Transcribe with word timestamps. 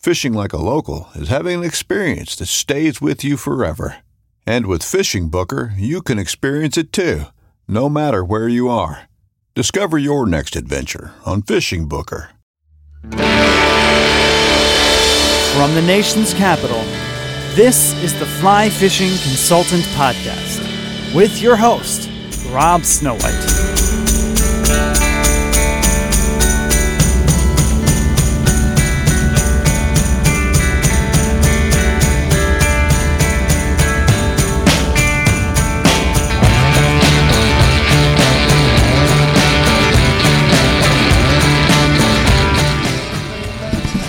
Fishing 0.00 0.32
like 0.32 0.54
a 0.54 0.56
local 0.56 1.10
is 1.14 1.28
having 1.28 1.58
an 1.58 1.64
experience 1.64 2.34
that 2.36 2.46
stays 2.46 3.02
with 3.02 3.22
you 3.22 3.36
forever. 3.36 3.98
And 4.46 4.64
with 4.64 4.80
FishingBooker, 4.80 5.74
you 5.76 6.00
can 6.00 6.18
experience 6.18 6.78
it 6.78 6.90
too, 6.90 7.24
no 7.68 7.90
matter 7.90 8.24
where 8.24 8.48
you 8.48 8.70
are. 8.70 9.10
Discover 9.54 9.98
your 9.98 10.24
next 10.24 10.56
adventure 10.56 11.12
on 11.26 11.42
FishingBooker. 11.42 12.28
From 15.52 15.74
the 15.74 15.82
nation's 15.86 16.32
capital, 16.32 16.80
this 17.54 17.92
is 18.02 18.18
the 18.18 18.24
Fly 18.24 18.70
Fishing 18.70 19.10
Consultant 19.18 19.84
Podcast 19.96 20.64
with 21.14 21.42
your 21.42 21.56
host, 21.56 22.08
Rob 22.50 22.80
Snowhite. 22.82 23.59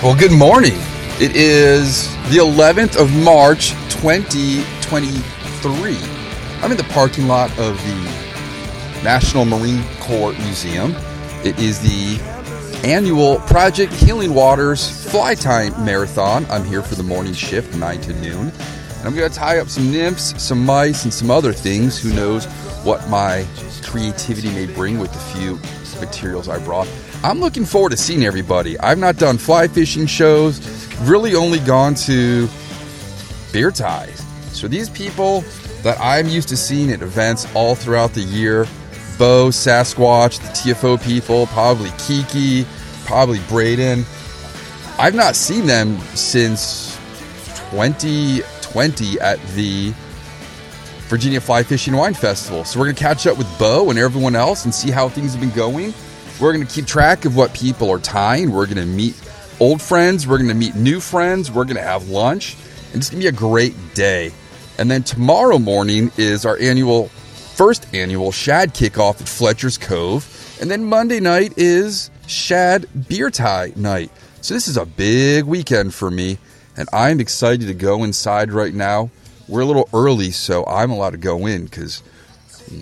Well, 0.04 0.16
good 0.16 0.32
morning. 0.32 0.74
It 1.20 1.36
is 1.36 2.12
the 2.32 2.38
11th 2.38 3.00
of 3.00 3.14
March, 3.24 3.74
2023. 3.92 5.98
I'm 6.64 6.72
in 6.72 6.78
the 6.78 6.84
parking 6.86 7.28
lot 7.28 7.52
of 7.60 7.78
the 7.86 9.02
National 9.04 9.46
Marine 9.46 9.84
Corps 10.00 10.32
Museum. 10.32 10.96
It 11.44 11.60
is 11.60 11.80
the 11.82 12.20
annual 12.84 13.38
Project 13.42 13.94
Healing 13.94 14.34
Waters 14.34 14.90
Fly 15.12 15.36
Tying 15.36 15.74
Marathon. 15.86 16.48
I'm 16.50 16.66
here 16.66 16.82
for 16.82 16.96
the 16.96 17.04
morning 17.04 17.34
shift, 17.34 17.76
9 17.76 18.02
to 18.02 18.14
noon. 18.14 18.50
And 18.50 19.06
I'm 19.06 19.14
going 19.16 19.30
to 19.30 19.38
tie 19.38 19.60
up 19.60 19.70
some 19.70 19.92
nymphs, 19.92 20.34
some 20.42 20.66
mice, 20.66 21.04
and 21.04 21.14
some 21.14 21.30
other 21.30 21.54
things. 21.54 22.02
Who 22.02 22.12
knows 22.16 22.48
what 22.84 23.08
my 23.08 23.46
creativity 23.84 24.50
may 24.50 24.66
bring 24.66 24.98
with 24.98 25.14
the 25.14 25.20
few 25.20 25.60
materials 26.00 26.50
I 26.50 26.58
brought. 26.58 26.88
I'm 27.24 27.40
looking 27.40 27.66
forward 27.66 27.92
to 27.92 27.98
seeing 27.98 28.26
everybody. 28.26 28.80
I've 28.80 28.98
not 28.98 29.18
done 29.18 29.38
fly 29.38 29.68
fishing 29.68 30.08
shows, 30.08 30.60
really 31.02 31.36
only 31.36 31.60
gone 31.60 31.94
to 31.96 32.50
beer 33.54 33.70
ties. 33.70 34.26
So 34.52 34.68
these 34.68 34.90
people 34.90 35.42
that 35.84 36.00
I'm 36.00 36.28
used 36.28 36.50
to 36.50 36.58
seeing 36.58 36.92
at 36.92 37.04
events 37.04 37.48
all 37.54 37.76
throughout 37.76 38.14
the 38.14 38.22
year, 38.22 38.66
Bo, 39.20 39.50
Sasquatch, 39.50 40.40
the 40.40 40.48
TFO 40.48 41.00
people, 41.04 41.46
probably 41.48 41.92
Kiki, 42.00 42.66
probably 43.06 43.40
Braden. 43.48 44.04
I've 44.98 45.16
not 45.16 45.36
seen 45.36 45.68
them 45.68 46.00
since 46.16 46.96
2020 47.70 49.20
at 49.20 49.40
the 49.54 49.94
Virginia 51.08 51.40
Fly 51.40 51.62
Fishing 51.62 51.96
Wine 51.96 52.16
Festival. 52.16 52.64
So 52.64 52.80
we're 52.80 52.92
to 52.92 53.00
catch 53.00 53.28
up 53.28 53.38
with 53.38 53.48
Bo 53.60 53.92
and 53.92 54.00
everyone 54.00 54.36
else 54.36 54.66
and 54.66 54.74
see 54.74 54.90
how 54.90 55.08
things 55.08 55.34
have 55.34 55.42
been 55.42 55.52
going. 55.52 55.94
We're 56.42 56.54
going 56.54 56.66
to 56.66 56.74
keep 56.74 56.88
track 56.88 57.26
of 57.26 57.36
what 57.36 57.54
people 57.54 57.92
are 57.92 58.00
tying. 58.00 58.52
We're 58.52 58.66
going 58.66 58.78
to 58.78 58.86
meet 58.86 59.14
old 59.60 59.80
friends. 59.80 60.26
We're 60.26 60.40
going 60.40 60.50
to 60.50 60.56
meet 60.56 60.74
new 60.74 61.00
friends. 61.00 61.52
We're 61.52 61.66
going 61.66 61.76
to 61.76 61.84
have 61.84 62.10
lunch. 62.10 62.56
And 62.88 62.96
it's 62.96 63.12
going 63.12 63.22
to 63.22 63.30
be 63.32 63.36
a 63.36 63.40
great 63.40 63.76
day. 63.94 64.32
And 64.80 64.90
then 64.90 65.04
tomorrow 65.04 65.60
morning 65.60 66.12
is 66.18 66.44
our 66.44 66.58
annual, 66.58 67.10
first 67.10 67.94
annual 67.94 68.32
Shad 68.32 68.74
kickoff 68.74 69.22
at 69.22 69.30
Fletcher's 69.30 69.78
Cove. 69.78 70.58
And 70.60 70.72
then 70.72 70.84
Monday 70.84 71.20
night 71.20 71.54
is 71.58 72.10
Shad 72.26 72.88
Beer 73.08 73.30
Tie 73.30 73.74
night. 73.76 74.10
So 74.42 74.56
this 74.56 74.68
is 74.68 74.78
a 74.78 74.86
big 74.88 75.46
weekend 75.46 75.94
for 75.94 76.10
me. 76.10 76.40
And 76.76 76.90
I'm 76.92 77.20
excited 77.20 77.68
to 77.68 77.76
go 77.76 78.04
inside 78.04 78.52
right 78.52 78.74
now. 78.74 79.12
We're 79.48 79.62
a 79.62 79.66
little 79.66 79.88
early, 79.94 80.32
so 80.32 80.66
I'm 80.66 80.90
allowed 80.90 81.12
to 81.12 81.18
go 81.18 81.46
in 81.46 81.66
because 81.66 82.02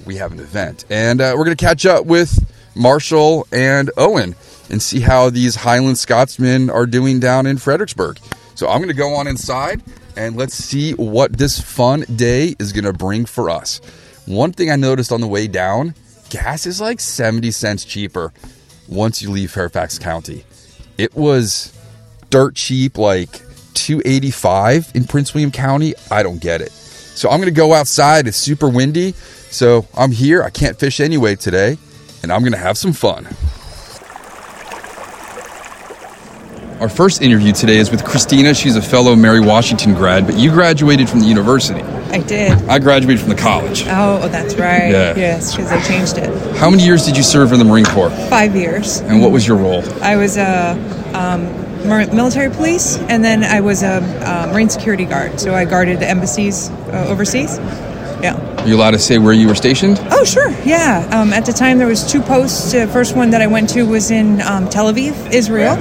we 0.06 0.16
have 0.16 0.32
an 0.32 0.40
event. 0.40 0.86
And 0.90 1.20
uh, 1.20 1.34
we're 1.36 1.44
going 1.44 1.58
to 1.58 1.66
catch 1.66 1.86
up 1.86 2.06
with 2.06 2.40
Marshall 2.76 3.48
and 3.52 3.92
Owen 3.98 4.36
and 4.70 4.82
see 4.82 5.00
how 5.00 5.30
these 5.30 5.56
Highland 5.56 5.98
Scotsmen 5.98 6.70
are 6.70 6.86
doing 6.86 7.20
down 7.20 7.46
in 7.46 7.58
Fredericksburg. 7.58 8.20
So 8.56 8.68
I'm 8.68 8.78
going 8.78 8.90
to 8.90 8.94
go 8.94 9.16
on 9.16 9.28
inside 9.28 9.82
and 10.16 10.36
let's 10.36 10.54
see 10.54 10.94
what 10.94 11.38
this 11.38 11.60
fun 11.60 12.02
day 12.16 12.56
is 12.60 12.72
going 12.72 12.86
to 12.86 12.94
bring 12.94 13.26
for 13.26 13.50
us. 13.50 13.80
One 14.26 14.52
thing 14.52 14.70
I 14.70 14.76
noticed 14.76 15.12
on 15.12 15.22
the 15.22 15.28
way 15.28 15.48
down 15.48 15.96
gas 16.30 16.66
is 16.66 16.80
like 16.80 17.00
70 17.00 17.50
cents 17.52 17.84
cheaper 17.84 18.32
once 18.88 19.22
you 19.22 19.32
leave 19.32 19.52
Fairfax 19.52 19.98
County. 19.98 20.44
It 20.98 21.16
was 21.16 21.74
dirt 22.30 22.56
cheap, 22.56 22.98
like 22.98 23.32
285 23.74 24.92
in 24.94 25.06
Prince 25.06 25.34
William 25.34 25.52
County. 25.52 25.94
I 26.12 26.22
don't 26.22 26.40
get 26.40 26.62
it. 26.62 26.72
So 26.72 27.30
I'm 27.30 27.40
going 27.40 27.54
to 27.54 27.56
go 27.60 27.74
outside. 27.74 28.28
It's 28.28 28.38
super 28.38 28.70
windy. 28.70 29.14
So 29.52 29.88
I'm 29.96 30.12
here. 30.12 30.44
I 30.44 30.50
can't 30.50 30.78
fish 30.78 31.00
anyway 31.00 31.36
today 31.36 31.78
and 32.24 32.32
I'm 32.32 32.42
going 32.42 32.54
to 32.54 32.58
have 32.58 32.78
some 32.78 32.94
fun. 32.94 33.28
Our 36.80 36.88
first 36.88 37.22
interview 37.22 37.52
today 37.52 37.78
is 37.78 37.92
with 37.92 38.06
Christina. 38.06 38.54
She's 38.54 38.78
a 38.78 38.82
fellow 38.82 39.14
Mary 39.14 39.42
Washington 39.42 39.94
grad, 39.94 40.26
but 40.26 40.38
you 40.38 40.50
graduated 40.50 41.10
from 41.10 41.20
the 41.20 41.26
university. 41.26 41.82
I 41.82 42.20
did. 42.20 42.54
I 42.70 42.80
graduated 42.80 43.20
from 43.20 43.30
the 43.30 43.36
college. 43.36 43.84
Oh, 43.88 44.30
that's 44.30 44.56
right. 44.56 44.90
Yeah. 44.90 45.16
Yes, 45.16 45.56
because 45.56 45.70
they 45.70 45.82
changed 45.82 46.18
it. 46.18 46.30
How 46.56 46.70
many 46.70 46.86
years 46.86 47.06
did 47.06 47.18
you 47.18 47.24
serve 47.24 47.52
in 47.52 47.60
the 47.60 47.66
Marine 47.66 47.84
Corps? 47.84 48.10
Five 48.30 48.56
years. 48.56 49.02
And 49.02 49.22
what 49.22 49.32
was 49.32 49.46
your 49.46 49.58
role? 49.58 49.84
I 50.02 50.16
was 50.16 50.38
a 50.38 50.72
um, 51.14 51.44
military 52.16 52.50
police, 52.50 52.98
and 52.98 53.24
then 53.26 53.44
I 53.44 53.60
was 53.60 53.84
a 53.84 53.96
uh, 54.26 54.48
Marine 54.54 54.70
security 54.70 55.04
guard. 55.04 55.40
So 55.40 55.54
I 55.54 55.66
guarded 55.66 56.00
the 56.00 56.10
embassies 56.10 56.70
uh, 56.70 57.08
overseas. 57.10 57.60
Yeah. 58.22 58.36
Are 58.62 58.68
you 58.68 58.76
allowed 58.76 58.92
to 58.92 59.00
say 59.00 59.18
where 59.18 59.34
you 59.34 59.48
were 59.48 59.56
stationed? 59.56 60.00
Oh, 60.12 60.24
sure. 60.26 60.50
Yeah. 60.66 61.08
Um, 61.12 61.32
at 61.32 61.46
the 61.46 61.54
time, 61.54 61.78
there 61.78 61.88
was 61.88 62.10
two 62.10 62.22
posts. 62.22 62.72
The 62.74 62.88
first 62.88 63.16
one 63.16 63.30
that 63.30 63.42
I 63.42 63.48
went 63.48 63.70
to 63.70 63.84
was 63.84 64.12
in 64.12 64.42
um, 64.42 64.70
Tel 64.70 64.92
Aviv, 64.92 65.32
Israel, 65.34 65.76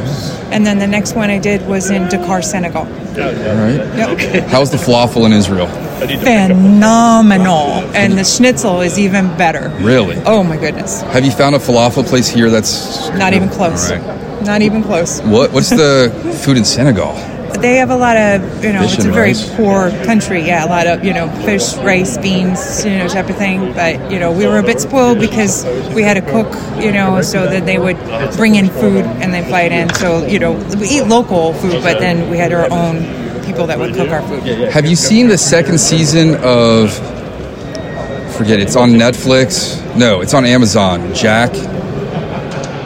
and 0.53 0.65
then 0.65 0.79
the 0.79 0.87
next 0.87 1.15
one 1.15 1.31
I 1.31 1.39
did 1.39 1.67
was 1.67 1.91
in 1.91 2.09
Dakar, 2.09 2.43
Senegal. 2.43 2.83
All 2.83 2.87
right. 2.87 3.81
Yep. 3.97 4.45
How's 4.49 4.71
the 4.71 4.77
falafel 4.77 5.27
in 5.27 5.33
Israel? 5.33 5.67
Phenomenal, 5.99 7.67
and 7.95 8.17
the 8.17 8.25
schnitzel 8.25 8.81
is 8.81 8.99
even 8.99 9.27
better. 9.37 9.71
Really? 9.81 10.17
Oh 10.25 10.45
my 10.45 10.57
goodness. 10.57 11.03
Have 11.03 11.25
you 11.25 11.33
found 11.33 11.57
a 11.57 11.59
falafel 11.59 12.07
place 12.07 12.29
here 12.29 12.51
that's 12.51 13.09
Not 13.11 13.35
even 13.35 13.49
close. 13.49 13.91
All 13.91 13.99
right. 13.99 14.45
Not 14.45 14.63
even 14.63 14.85
close. 14.85 15.21
What 15.23 15.53
What's 15.53 15.71
the 15.71 16.13
food 16.45 16.57
in 16.57 16.65
Senegal? 16.65 17.17
They 17.55 17.77
have 17.77 17.91
a 17.91 17.97
lot 17.97 18.17
of 18.17 18.65
you 18.65 18.73
know 18.73 18.83
Fish 18.83 18.95
it's 18.97 19.05
a 19.05 19.11
very 19.11 19.29
rice. 19.29 19.57
poor 19.57 19.91
country. 20.05 20.47
Yeah, 20.47 20.65
a 20.65 20.69
lot 20.69 20.87
of 20.87 21.05
you 21.05 21.13
know 21.13 21.29
fish, 21.45 21.75
rice, 21.79 22.17
beans, 22.19 22.85
you 22.85 22.99
know 22.99 23.09
type 23.09 23.29
of 23.29 23.37
thing. 23.37 23.73
But 23.73 24.11
you 24.11 24.19
know 24.19 24.33
we 24.33 24.47
were 24.47 24.59
a 24.59 24.63
bit 24.63 24.81
spoiled 24.81 25.19
because 25.19 25.65
we 25.95 26.03
had 26.03 26.17
a 26.17 26.23
cook, 26.23 26.53
you 26.83 26.93
know, 26.93 27.21
so 27.23 27.47
that 27.47 27.67
they 27.67 27.79
would 27.79 27.99
bring 28.37 28.55
in 28.55 28.69
food 28.69 29.05
and 29.21 29.33
they 29.33 29.43
fly 29.49 29.63
it 29.63 29.73
in. 29.73 29.93
So 29.95 30.27
you 30.27 30.39
know 30.39 30.53
we 30.79 30.89
eat 30.89 31.03
local 31.07 31.55
food, 31.55 31.83
but 31.83 31.99
then 31.99 32.31
we 32.31 32.39
had 32.39 32.53
our 32.53 32.71
own 32.71 33.03
people 33.45 33.67
that 33.67 33.79
would 33.79 33.95
cook 33.95 34.11
our 34.11 34.23
food. 34.29 34.43
Have 34.71 34.87
you 34.87 34.97
seen 34.97 35.29
the 35.29 35.39
second 35.39 35.79
season 35.79 36.37
of? 36.43 36.93
Forget 38.37 38.61
it, 38.61 38.65
it's 38.65 38.77
on 38.77 38.91
Netflix. 38.91 39.83
No, 39.97 40.21
it's 40.21 40.33
on 40.33 40.45
Amazon. 40.47 41.13
Jack. 41.13 41.53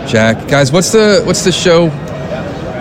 Jack, 0.08 0.49
guys, 0.49 0.73
what's 0.73 0.93
the 0.93 1.23
what's 1.25 1.44
the 1.44 1.53
show 1.53 1.88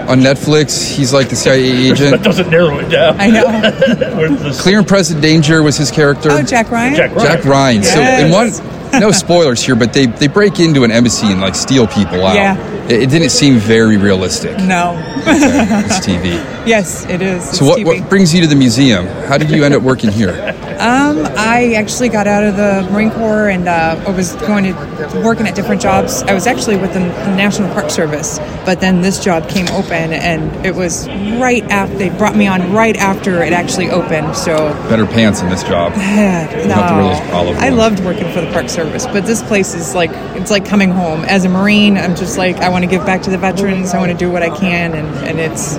on 0.09 0.19
Netflix? 0.19 0.89
He's 0.95 1.13
like 1.13 1.29
the 1.29 1.35
CIA 1.35 1.61
agent. 1.91 2.11
That 2.11 2.23
doesn't 2.23 2.49
narrow 2.49 2.79
it 2.79 2.89
down. 2.89 3.19
I 3.19 3.27
know. 3.27 4.53
Clear 4.59 4.79
and 4.79 4.87
present 4.87 5.21
danger 5.21 5.61
was 5.63 5.77
his 5.77 5.91
character. 5.91 6.29
Oh, 6.31 6.41
Jack 6.43 6.71
Ryan. 6.71 6.95
Jack 6.95 7.15
Ryan. 7.15 7.27
Jack 7.35 7.45
Ryan. 7.45 7.83
So 7.83 8.01
in 8.01 8.31
one, 8.31 8.51
no 8.99 9.11
spoilers 9.11 9.63
here, 9.63 9.75
but 9.75 9.93
they 9.93 10.05
they 10.07 10.27
break 10.27 10.59
into 10.59 10.83
an 10.83 10.91
embassy 10.91 11.27
and 11.27 11.39
like 11.41 11.55
steal 11.55 11.87
people 11.87 12.25
out. 12.25 12.35
Yeah. 12.35 12.57
It, 12.85 13.03
it 13.03 13.09
didn't 13.09 13.29
seem 13.29 13.57
very 13.57 13.97
realistic. 13.97 14.57
No. 14.59 14.95
It's 15.25 16.05
TV. 16.05 16.23
yes, 16.67 17.05
it 17.05 17.21
is. 17.21 17.47
It's 17.47 17.59
So 17.59 17.65
what, 17.65 17.79
TV. 17.79 17.85
what 17.85 18.09
brings 18.09 18.33
you 18.33 18.41
to 18.41 18.47
the 18.47 18.55
museum? 18.55 19.05
How 19.27 19.37
did 19.37 19.49
you 19.49 19.63
end 19.63 19.73
up 19.73 19.81
working 19.83 20.11
here? 20.11 20.33
Um, 20.81 21.27
I 21.37 21.73
actually 21.75 22.09
got 22.09 22.25
out 22.25 22.43
of 22.43 22.57
the 22.57 22.89
Marine 22.91 23.11
Corps 23.11 23.49
and 23.49 23.67
uh, 23.67 24.03
I 24.07 24.09
was 24.09 24.33
going 24.33 24.63
to 24.63 25.21
working 25.23 25.45
at 25.45 25.53
different 25.53 25.79
jobs. 25.79 26.23
I 26.23 26.33
was 26.33 26.47
actually 26.47 26.75
with 26.77 26.91
the 26.93 27.01
National 27.01 27.71
Park 27.71 27.91
Service, 27.91 28.39
but 28.65 28.79
then 28.79 29.01
this 29.01 29.23
job 29.23 29.47
came 29.47 29.67
open, 29.67 30.11
and 30.11 30.65
it 30.65 30.73
was 30.73 31.07
right 31.37 31.63
after 31.65 31.95
they 31.97 32.09
brought 32.09 32.35
me 32.35 32.47
on 32.47 32.73
right 32.73 32.97
after 32.97 33.43
it 33.43 33.53
actually 33.53 33.91
opened. 33.91 34.35
So 34.35 34.73
Better 34.89 35.05
pants 35.05 35.41
in 35.41 35.49
this 35.49 35.61
job. 35.61 35.91
no, 35.97 35.99
have 35.99 36.49
to 36.49 36.95
wear 36.95 37.13
those 37.13 37.31
olive 37.31 37.57
I 37.57 37.69
loved 37.69 37.99
working 37.99 38.31
for 38.33 38.41
the 38.41 38.51
Park 38.51 38.67
Service, 38.67 39.05
but 39.05 39.27
this 39.27 39.43
place 39.43 39.75
is 39.75 39.93
like 39.93 40.09
it's 40.35 40.49
like 40.49 40.65
coming 40.65 40.89
home. 40.89 41.25
As 41.25 41.45
a 41.45 41.49
Marine, 41.49 41.95
I'm 41.95 42.15
just 42.15 42.39
like 42.39 42.55
I 42.55 42.69
want 42.69 42.83
to 42.83 42.89
give 42.89 43.05
back 43.05 43.21
to 43.21 43.29
the 43.29 43.37
veterans. 43.37 43.93
I 43.93 43.99
want 43.99 44.11
to 44.11 44.17
do 44.17 44.31
what 44.31 44.41
I 44.41 44.49
can, 44.57 44.95
and, 44.95 45.07
and 45.27 45.39
it's 45.39 45.77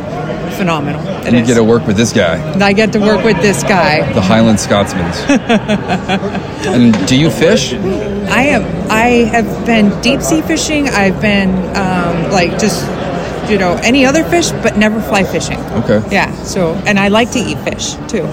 phenomenal. 0.52 1.00
It 1.06 1.26
And 1.26 1.34
you 1.37 1.43
is. 1.43 1.49
get 1.49 1.54
to 1.54 1.64
work 1.64 1.87
with 1.87 1.96
this 1.96 2.12
guy, 2.12 2.37
I 2.60 2.72
get 2.72 2.93
to 2.93 3.00
work 3.00 3.25
with 3.25 3.40
this 3.43 3.62
guy. 3.62 4.12
the 4.12 4.20
Highland 4.20 4.60
Scotsman. 4.60 5.04
and 6.66 7.06
do 7.06 7.16
you 7.19 7.31
fish? 7.31 7.72
I 7.75 8.43
am. 8.54 8.62
I 8.90 9.28
have 9.32 9.66
been 9.66 9.90
deep 10.00 10.20
sea 10.22 10.43
fishing. 10.43 10.88
I've 10.88 11.20
been 11.20 11.50
um, 11.76 12.31
like 12.31 12.52
just 12.58 12.84
you 13.50 13.58
know 13.58 13.78
any 13.82 14.06
other 14.06 14.25
fish, 14.25 14.50
but 14.62 14.76
never 14.76 15.00
fly 15.00 15.25
fishing. 15.25 15.58
Okay. 15.82 16.00
Yeah. 16.10 16.32
So 16.44 16.75
and 16.87 16.98
I 16.98 17.08
like 17.08 17.31
to 17.32 17.38
eat 17.38 17.58
fish 17.60 17.94
too. 18.08 18.26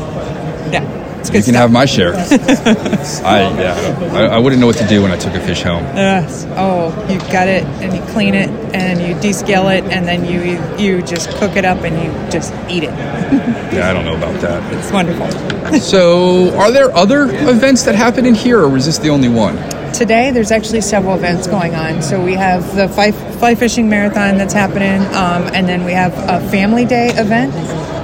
Good 1.31 1.37
You 1.39 1.43
can 1.43 1.53
stuff. 1.53 1.55
have 1.55 1.71
my 1.71 1.85
share. 1.85 2.13
I 3.25 3.39
yeah. 3.59 4.09
I, 4.13 4.25
I 4.35 4.37
wouldn't 4.37 4.59
know 4.59 4.67
what 4.67 4.77
to 4.77 4.87
do 4.87 5.01
when 5.01 5.11
I 5.11 5.17
took 5.17 5.33
a 5.35 5.39
fish 5.39 5.61
home. 5.61 5.83
Yes. 5.95 6.45
Oh, 6.51 6.89
you 7.09 7.19
gut 7.31 7.47
it 7.47 7.63
and 7.81 7.95
you 7.95 8.01
clean 8.13 8.33
it 8.35 8.49
and 8.73 9.01
you 9.01 9.15
descale 9.15 9.75
it 9.77 9.83
and 9.85 10.07
then 10.07 10.25
you 10.25 10.41
you 10.83 11.01
just 11.03 11.29
cook 11.37 11.55
it 11.55 11.65
up 11.65 11.79
and 11.83 11.95
you 12.01 12.31
just 12.31 12.53
eat 12.69 12.83
it. 12.83 12.93
Yeah, 13.69 13.87
I 13.87 13.93
don't 13.93 14.03
know 14.03 14.17
about 14.17 14.41
that. 14.41 14.73
It's 14.73 14.91
wonderful. 14.91 15.27
So, 15.79 16.49
are 16.57 16.71
there 16.71 16.91
other 16.95 17.25
events 17.47 17.83
that 17.83 17.93
happen 17.93 18.25
in 18.25 18.33
here, 18.33 18.59
or 18.65 18.75
is 18.75 18.87
this 18.87 18.97
the 18.97 19.09
only 19.09 19.29
one? 19.29 19.55
Today, 19.93 20.31
there's 20.31 20.49
actually 20.49 20.81
several 20.81 21.13
events 21.13 21.45
going 21.45 21.75
on. 21.75 22.01
So 22.01 22.19
we 22.23 22.33
have 22.33 22.75
the 22.75 22.89
fly, 22.89 23.11
fly 23.11 23.53
fishing 23.53 23.87
marathon 23.87 24.39
that's 24.39 24.53
happening, 24.53 25.01
um, 25.13 25.43
and 25.53 25.67
then 25.69 25.85
we 25.85 25.91
have 25.91 26.13
a 26.17 26.41
family 26.49 26.85
day 26.85 27.09
event. 27.09 27.53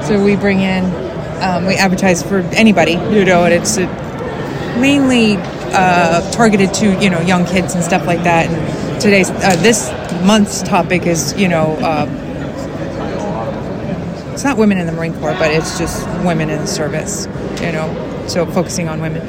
So 0.05 0.23
we 0.23 0.35
bring 0.35 0.59
in, 0.59 0.83
um, 1.41 1.65
we 1.65 1.75
advertise 1.75 2.23
for 2.23 2.39
anybody, 2.53 2.93
you 2.93 3.25
know, 3.25 3.45
and 3.45 3.53
it's 3.53 3.77
uh, 3.77 3.85
mainly 4.79 5.37
uh, 5.73 6.29
targeted 6.31 6.73
to 6.75 6.99
you 7.01 7.09
know 7.09 7.21
young 7.21 7.45
kids 7.45 7.75
and 7.75 7.83
stuff 7.83 8.05
like 8.05 8.23
that. 8.23 8.49
And 8.49 9.01
today's 9.01 9.29
uh, 9.29 9.55
this 9.59 9.91
month's 10.25 10.61
topic 10.63 11.05
is 11.05 11.33
you 11.37 11.47
know. 11.47 11.77
Uh, 11.81 12.21
it's 14.33 14.43
not 14.43 14.57
women 14.57 14.77
in 14.77 14.85
the 14.85 14.91
Marine 14.91 15.13
Corps, 15.13 15.33
but 15.39 15.49
it's 15.49 15.77
just 15.77 16.05
women 16.25 16.49
in 16.49 16.59
the 16.59 16.67
service, 16.67 17.25
you 17.61 17.71
know. 17.71 18.25
So 18.27 18.45
focusing 18.45 18.89
on 18.89 18.99
women 18.99 19.21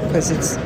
because 0.00 0.30
it's, 0.30 0.56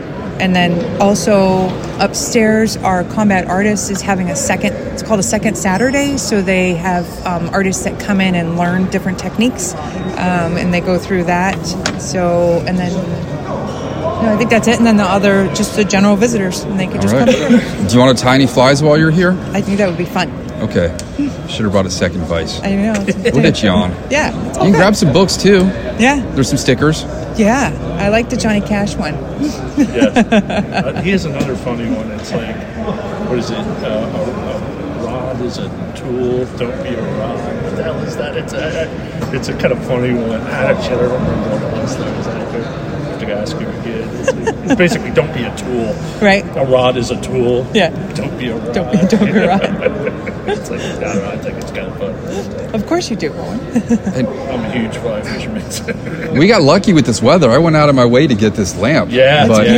and 0.41 0.57
then 0.57 1.01
also 1.01 1.69
upstairs, 1.99 2.77
our 2.79 3.05
combat 3.05 3.49
artist 3.49 3.91
is 3.91 4.01
having 4.01 4.31
a 4.31 4.37
second. 4.37 4.73
It's 4.93 5.03
called 5.03 5.21
a 5.21 5.25
second 5.25 5.59
Saturday. 5.59 6.17
So 6.17 6.41
they 6.41 6.75
have 6.75 7.07
um, 7.27 7.51
artists 7.51 7.85
that 7.85 8.01
come 8.01 8.21
in 8.21 8.35
and 8.35 8.57
learn 8.57 8.89
different 8.91 9.19
techniques, 9.19 9.75
um, 10.21 10.57
and 10.57 10.73
they 10.73 10.81
go 10.81 10.99
through 10.99 11.25
that. 11.25 11.57
So 12.01 12.63
and 12.67 12.79
then. 12.79 12.93
No, 14.23 14.35
I 14.35 14.37
think 14.37 14.51
that's 14.51 14.69
it. 14.69 14.77
And 14.77 14.87
then 14.87 14.99
the 14.99 15.05
other, 15.05 15.47
just 15.55 15.77
the 15.77 15.85
general 15.85 16.15
visitors, 16.15 16.61
and 16.65 16.79
they 16.79 16.87
can 16.87 17.01
just 17.01 17.15
right. 17.15 17.27
come 17.27 17.59
through. 17.59 17.89
Do 17.89 17.95
you 17.95 18.01
want 18.01 18.19
to 18.19 18.23
tie 18.23 18.35
any 18.35 18.47
flies 18.47 18.83
while 18.83 18.99
you're 18.99 19.11
here? 19.11 19.33
I 19.53 19.63
think 19.63 19.79
that 19.79 19.89
would 19.89 19.97
be 19.97 20.05
fun. 20.05 20.31
Okay. 20.61 20.95
Should 21.49 21.63
have 21.63 21.73
brought 21.73 21.87
a 21.87 21.91
second 21.91 22.21
vice. 22.25 22.61
I 22.63 22.75
know. 22.77 22.93
We'll 23.33 23.41
get 23.43 23.63
you 23.63 23.71
on. 23.71 23.93
Yeah. 24.11 24.29
it's 24.49 24.59
all 24.59 24.67
You 24.67 24.73
can 24.73 24.73
good. 24.73 24.77
grab 24.77 24.95
some 24.95 25.13
books 25.15 25.39
too. 25.39 25.61
Yeah. 25.99 26.21
There's 26.35 26.51
some 26.51 26.59
stickers. 26.59 27.03
Yeah. 27.39 27.73
I 27.99 28.11
like 28.11 28.29
the 28.29 28.37
Johnny 28.37 28.61
Cash 28.61 28.95
one. 28.97 29.15
yeah. 29.79 30.27
Uh, 30.81 31.01
he 31.03 31.11
has 31.11 31.25
another 31.25 31.57
funny 31.57 31.89
one. 31.91 32.11
It's 32.13 32.31
like, 32.33 32.57
what 33.29 33.39
is 33.39 33.51
it? 33.51 33.57
Uh, 33.59 33.65
a, 33.89 35.03
a 35.03 35.07
rod 35.07 35.41
is 35.41 35.57
a 35.59 35.69
tool. 35.97 36.45
Don't 36.59 36.83
be 36.83 36.91
a 36.91 37.03
rod. 37.19 37.39
What 37.81 37.87
the 37.87 37.93
hell 37.95 38.03
is 38.07 38.17
that? 38.19 38.37
It's 38.37 38.53
a, 38.53 39.35
it's 39.35 39.49
a 39.49 39.57
kind 39.57 39.73
of 39.73 39.83
funny 39.87 40.13
one. 40.13 40.43
Ah, 40.43 40.79
shit, 40.83 40.93
I 40.93 41.01
don't 41.01 41.13
remember 41.13 41.49
what 41.49 41.63
it 41.63 41.83
was. 41.83 41.97
That 41.97 42.17
was 42.19 42.27
I 42.27 42.39
have 42.39 43.21
to 43.21 43.33
ask 43.33 43.59
you 43.59 43.67
again. 43.69 44.09
It's, 44.17 44.29
it's 44.67 44.75
basically, 44.75 45.11
don't 45.13 45.33
be 45.33 45.45
a 45.45 45.57
tool. 45.57 45.95
Right. 46.21 46.45
A 46.59 46.67
rod 46.67 46.99
is 46.99 47.11
a 47.11 47.19
tool. 47.23 47.67
Yeah. 47.73 47.89
Don't 48.13 48.37
be 48.39 48.49
a 48.49 48.57
rod. 48.59 48.75
Don't 48.75 48.93
be, 48.93 48.99
don't 49.07 49.25
be 49.25 49.39
a 49.39 49.49
rod. 49.49 49.63
it's 50.49 50.69
like, 50.69 50.81
I 50.81 51.01
don't 51.01 51.17
know. 51.17 51.31
I 51.31 51.39
think 51.39 51.57
it's 51.57 51.71
kind 51.71 51.87
of 51.87 51.99
fun. 51.99 52.75
Of 52.75 52.87
course 52.87 53.09
you 53.09 53.17
do. 53.17 53.33
I'm 53.33 54.61
a 54.65 54.71
huge 54.73 54.99
fly 54.99 55.23
fisherman. 55.23 56.39
We 56.39 56.49
got 56.49 56.61
lucky 56.61 56.93
with 56.93 57.07
this 57.07 57.23
weather. 57.23 57.51
I 57.51 57.57
went 57.57 57.77
out 57.77 57.89
of 57.89 57.95
my 57.95 58.05
way 58.05 58.27
to 58.27 58.35
get 58.35 58.53
this 58.55 58.77
lamp. 58.77 59.11
Yeah, 59.11 59.49
but 59.49 59.67
yeah. 59.67 59.73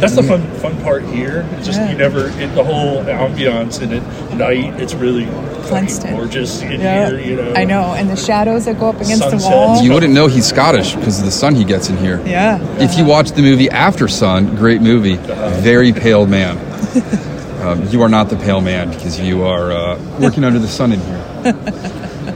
That's 0.00 0.14
the 0.16 0.22
fun 0.22 0.74
fun 0.74 0.82
part 0.82 1.04
here. 1.04 1.46
It's 1.56 1.66
just 1.66 1.78
Yeah. 1.78 1.90
you 1.92 1.98
never 1.98 2.28
it, 2.28 2.54
the 2.54 2.64
whole 2.64 3.02
ambiance 3.04 3.80
in 3.82 3.92
it. 3.92 4.02
Night, 4.34 4.80
it's 4.80 4.94
really 4.94 5.26
fucking 5.68 6.16
gorgeous 6.16 6.62
in 6.62 6.80
Yeah. 6.80 7.10
here. 7.10 7.18
You 7.20 7.36
know, 7.36 7.52
I 7.54 7.64
know. 7.64 7.94
And 7.94 8.08
the 8.10 8.16
shadows 8.16 8.64
that 8.64 8.78
go 8.80 8.88
up 8.88 8.96
against 8.96 9.18
Sunsets. 9.22 9.44
the 9.44 9.50
wall. 9.50 9.82
you 9.82 9.92
wouldn't 9.92 10.12
know 10.14 10.26
he's 10.26 10.46
Scottish 10.46 10.94
because 10.94 11.18
of 11.18 11.24
the 11.24 11.30
sun 11.30 11.54
he 11.54 11.64
gets 11.64 11.88
in 11.90 11.96
here. 11.98 12.20
yeah. 12.26 12.58
If 12.78 12.96
you 12.98 13.04
watch 13.04 13.32
the 13.32 13.42
movie 13.42 13.68
Aftersun, 13.68 14.56
great 14.56 14.80
movie, 14.82 15.16
very 15.16 15.92
pale 15.92 16.26
man. 16.26 16.58
Um, 17.60 17.86
you 17.90 18.00
are 18.00 18.08
not 18.08 18.30
the 18.30 18.36
pale 18.36 18.62
man 18.62 18.88
because 18.88 19.20
you 19.20 19.44
are 19.44 19.70
uh, 19.70 19.98
working 20.18 20.44
under 20.44 20.58
the 20.58 20.66
sun 20.66 20.92
in 20.92 21.00
here. 21.00 21.52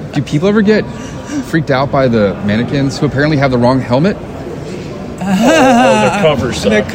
Do 0.12 0.20
people 0.20 0.48
ever 0.48 0.60
get 0.60 0.82
freaked 1.46 1.70
out 1.70 1.90
by 1.90 2.08
the 2.08 2.34
mannequins 2.44 2.98
who 2.98 3.06
apparently 3.06 3.38
have 3.38 3.50
the 3.50 3.56
wrong 3.56 3.80
helmet? 3.80 4.18
Oh, 5.26 6.04
the 6.04 6.22
cover 6.22 6.52
suck. 6.52 6.90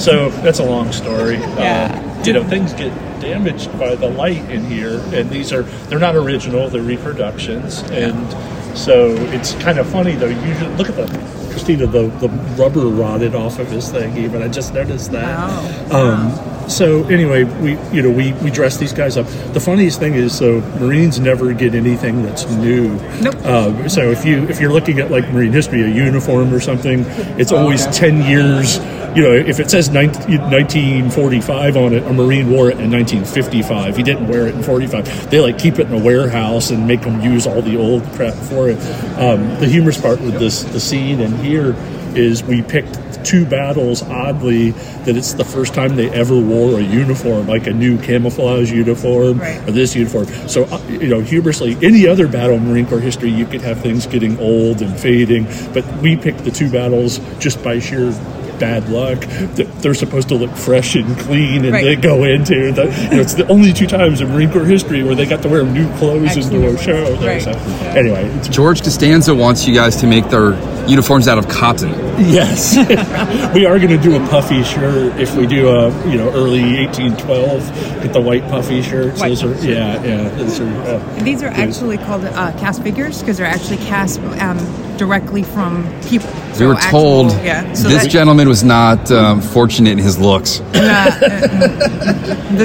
so 0.00 0.30
that's 0.42 0.58
a 0.58 0.64
long 0.64 0.92
story. 0.92 1.36
Yeah. 1.36 2.04
Uh, 2.04 2.24
you 2.24 2.32
know, 2.34 2.44
things 2.44 2.72
get 2.74 2.92
damaged 3.20 3.76
by 3.78 3.94
the 3.94 4.08
light 4.08 4.48
in 4.50 4.64
here, 4.64 5.00
and 5.14 5.30
these 5.30 5.52
are 5.52 5.62
they're 5.88 5.98
not 5.98 6.16
original; 6.16 6.68
they're 6.68 6.82
reproductions, 6.82 7.82
and 7.90 8.30
so 8.76 9.08
it's 9.32 9.54
kind 9.54 9.78
of 9.78 9.88
funny 9.88 10.14
though. 10.16 10.26
Usually, 10.28 10.74
look 10.76 10.88
at 10.88 10.96
the 10.96 11.06
Christina, 11.50 11.86
the 11.86 12.08
the 12.20 12.28
rubber 12.62 12.86
rotted 12.86 13.34
off 13.34 13.58
of 13.58 13.70
this 13.70 13.90
thing. 13.90 14.16
Even 14.18 14.42
I 14.42 14.48
just 14.48 14.74
noticed 14.74 15.12
that. 15.12 15.92
Um, 15.92 16.32
so 16.70 17.04
anyway, 17.04 17.44
we 17.44 17.72
you 17.94 18.02
know 18.02 18.10
we 18.10 18.32
we 18.34 18.50
dress 18.50 18.76
these 18.76 18.92
guys 18.92 19.16
up. 19.16 19.26
The 19.52 19.60
funniest 19.60 19.98
thing 19.98 20.14
is, 20.14 20.36
so 20.36 20.60
Marines 20.78 21.20
never 21.20 21.52
get 21.52 21.74
anything 21.74 22.22
that's 22.22 22.48
new. 22.50 22.94
Nope. 23.20 23.34
Uh, 23.44 23.88
so 23.88 24.10
if 24.10 24.24
you 24.24 24.48
if 24.48 24.60
you're 24.60 24.72
looking 24.72 25.00
at 25.00 25.10
like 25.10 25.28
Marine 25.32 25.52
history, 25.52 25.82
a 25.82 25.88
uniform 25.88 26.52
or 26.54 26.60
something, 26.60 27.04
it's 27.38 27.52
always 27.52 27.86
ten 27.88 28.22
years. 28.22 28.78
You 29.16 29.24
know, 29.24 29.32
if 29.32 29.58
it 29.58 29.68
says 29.68 29.88
19, 29.88 30.40
1945 30.40 31.76
on 31.76 31.94
it, 31.94 32.04
a 32.04 32.12
Marine 32.12 32.48
wore 32.48 32.70
it 32.70 32.78
in 32.78 32.92
1955. 32.92 33.96
He 33.96 34.04
didn't 34.04 34.28
wear 34.28 34.46
it 34.46 34.54
in 34.54 34.62
45. 34.62 35.28
They 35.30 35.40
like 35.40 35.58
keep 35.58 35.80
it 35.80 35.88
in 35.88 35.92
a 35.92 35.98
warehouse 35.98 36.70
and 36.70 36.86
make 36.86 37.00
them 37.00 37.20
use 37.20 37.44
all 37.44 37.60
the 37.60 37.76
old 37.76 38.04
crap 38.12 38.34
for 38.34 38.68
it. 38.68 38.78
Um, 39.18 39.58
the 39.58 39.66
humorous 39.66 40.00
part 40.00 40.20
with 40.20 40.38
this 40.38 40.62
the 40.62 40.78
scene 40.78 41.20
and 41.20 41.36
here 41.38 41.74
is 42.14 42.44
we 42.44 42.62
picked 42.62 43.09
two 43.24 43.44
battles 43.46 44.02
oddly 44.02 44.70
that 45.04 45.16
it's 45.16 45.34
the 45.34 45.44
first 45.44 45.74
time 45.74 45.96
they 45.96 46.10
ever 46.10 46.38
wore 46.38 46.78
a 46.78 46.82
uniform 46.82 47.46
like 47.46 47.66
a 47.66 47.72
new 47.72 47.98
camouflage 47.98 48.70
uniform 48.72 49.38
Right. 49.38 49.58
or 49.68 49.72
this 49.72 49.94
uniform 49.94 50.26
so 50.48 50.64
uh, 50.64 50.80
you 50.88 51.08
know 51.08 51.20
humorously 51.20 51.76
any 51.82 52.06
other 52.06 52.26
battle 52.28 52.56
in 52.56 52.68
marine 52.68 52.86
corps 52.86 53.00
history 53.00 53.30
you 53.30 53.46
could 53.46 53.60
have 53.62 53.80
things 53.80 54.06
getting 54.06 54.38
old 54.38 54.82
and 54.82 54.98
fading 54.98 55.46
but 55.72 55.84
we 56.02 56.16
picked 56.16 56.44
the 56.44 56.50
two 56.50 56.70
battles 56.70 57.18
just 57.38 57.62
by 57.62 57.78
sheer 57.78 58.12
bad 58.58 58.90
luck. 58.90 59.18
That 59.56 59.68
they're 59.80 59.94
supposed 59.94 60.28
to 60.28 60.34
look 60.34 60.50
fresh 60.54 60.94
and 60.94 61.16
clean, 61.20 61.64
and 61.64 61.72
Right. 61.72 61.82
they 61.82 61.96
go 61.96 62.24
into 62.24 62.72
the. 62.72 62.84
You 63.10 63.16
know, 63.16 63.22
it's 63.22 63.32
the 63.32 63.48
only 63.48 63.72
two 63.72 63.86
times 63.86 64.20
in 64.20 64.28
Marine 64.28 64.50
Corps 64.52 64.66
history 64.66 65.02
where 65.02 65.14
they 65.14 65.24
got 65.24 65.40
to 65.44 65.48
wear 65.48 65.62
new 65.64 65.90
clothes 65.96 66.36
Actually, 66.36 66.56
into 66.66 66.68
a 66.68 66.78
show. 66.82 67.14
right. 67.24 67.40
So, 67.40 67.52
anyway, 67.96 68.26
it's 68.36 68.48
George 68.48 68.82
Costanza 68.82 69.34
wants 69.34 69.66
you 69.66 69.74
guys 69.74 69.96
to 69.96 70.06
make 70.06 70.28
their 70.28 70.52
uniforms 70.88 71.28
out 71.28 71.38
of 71.38 71.48
cotton. 71.48 71.90
Yes, 72.18 72.76
we 73.54 73.66
are 73.66 73.78
going 73.78 73.90
to 73.90 73.98
do 73.98 74.16
a 74.16 74.28
puffy 74.28 74.62
shirt 74.62 75.18
if 75.18 75.34
we 75.34 75.46
do 75.46 75.68
a 75.68 75.88
you 76.08 76.16
know 76.16 76.30
early 76.32 76.62
1812. 76.86 78.02
Get 78.02 78.12
the 78.12 78.20
white 78.20 78.42
puffy 78.44 78.82
shirts. 78.82 79.20
White 79.20 79.28
those 79.30 79.44
are 79.44 79.66
yeah 79.66 80.02
yeah. 80.02 80.28
Those 80.30 80.60
are, 80.60 80.68
uh, 80.68 81.22
These 81.22 81.42
are 81.42 81.48
actually 81.48 81.98
called 81.98 82.24
uh, 82.24 82.52
cast 82.58 82.82
figures 82.82 83.20
because 83.20 83.38
they're 83.38 83.46
actually 83.46 83.78
cast 83.78 84.20
um, 84.20 84.58
directly 84.96 85.42
from 85.42 85.84
people. 86.02 86.30
We 86.60 86.66
were 86.66 86.74
actual- 86.74 86.90
told 86.90 87.30
yeah. 87.44 87.72
So 87.72 87.88
this 87.88 88.02
that- 88.04 88.10
gentleman 88.10 88.48
was 88.48 88.62
not 88.62 89.10
um, 89.10 89.40
fortunate 89.40 89.92
in 89.92 89.98
his 89.98 90.18
looks. 90.18 90.58
this 90.72 90.74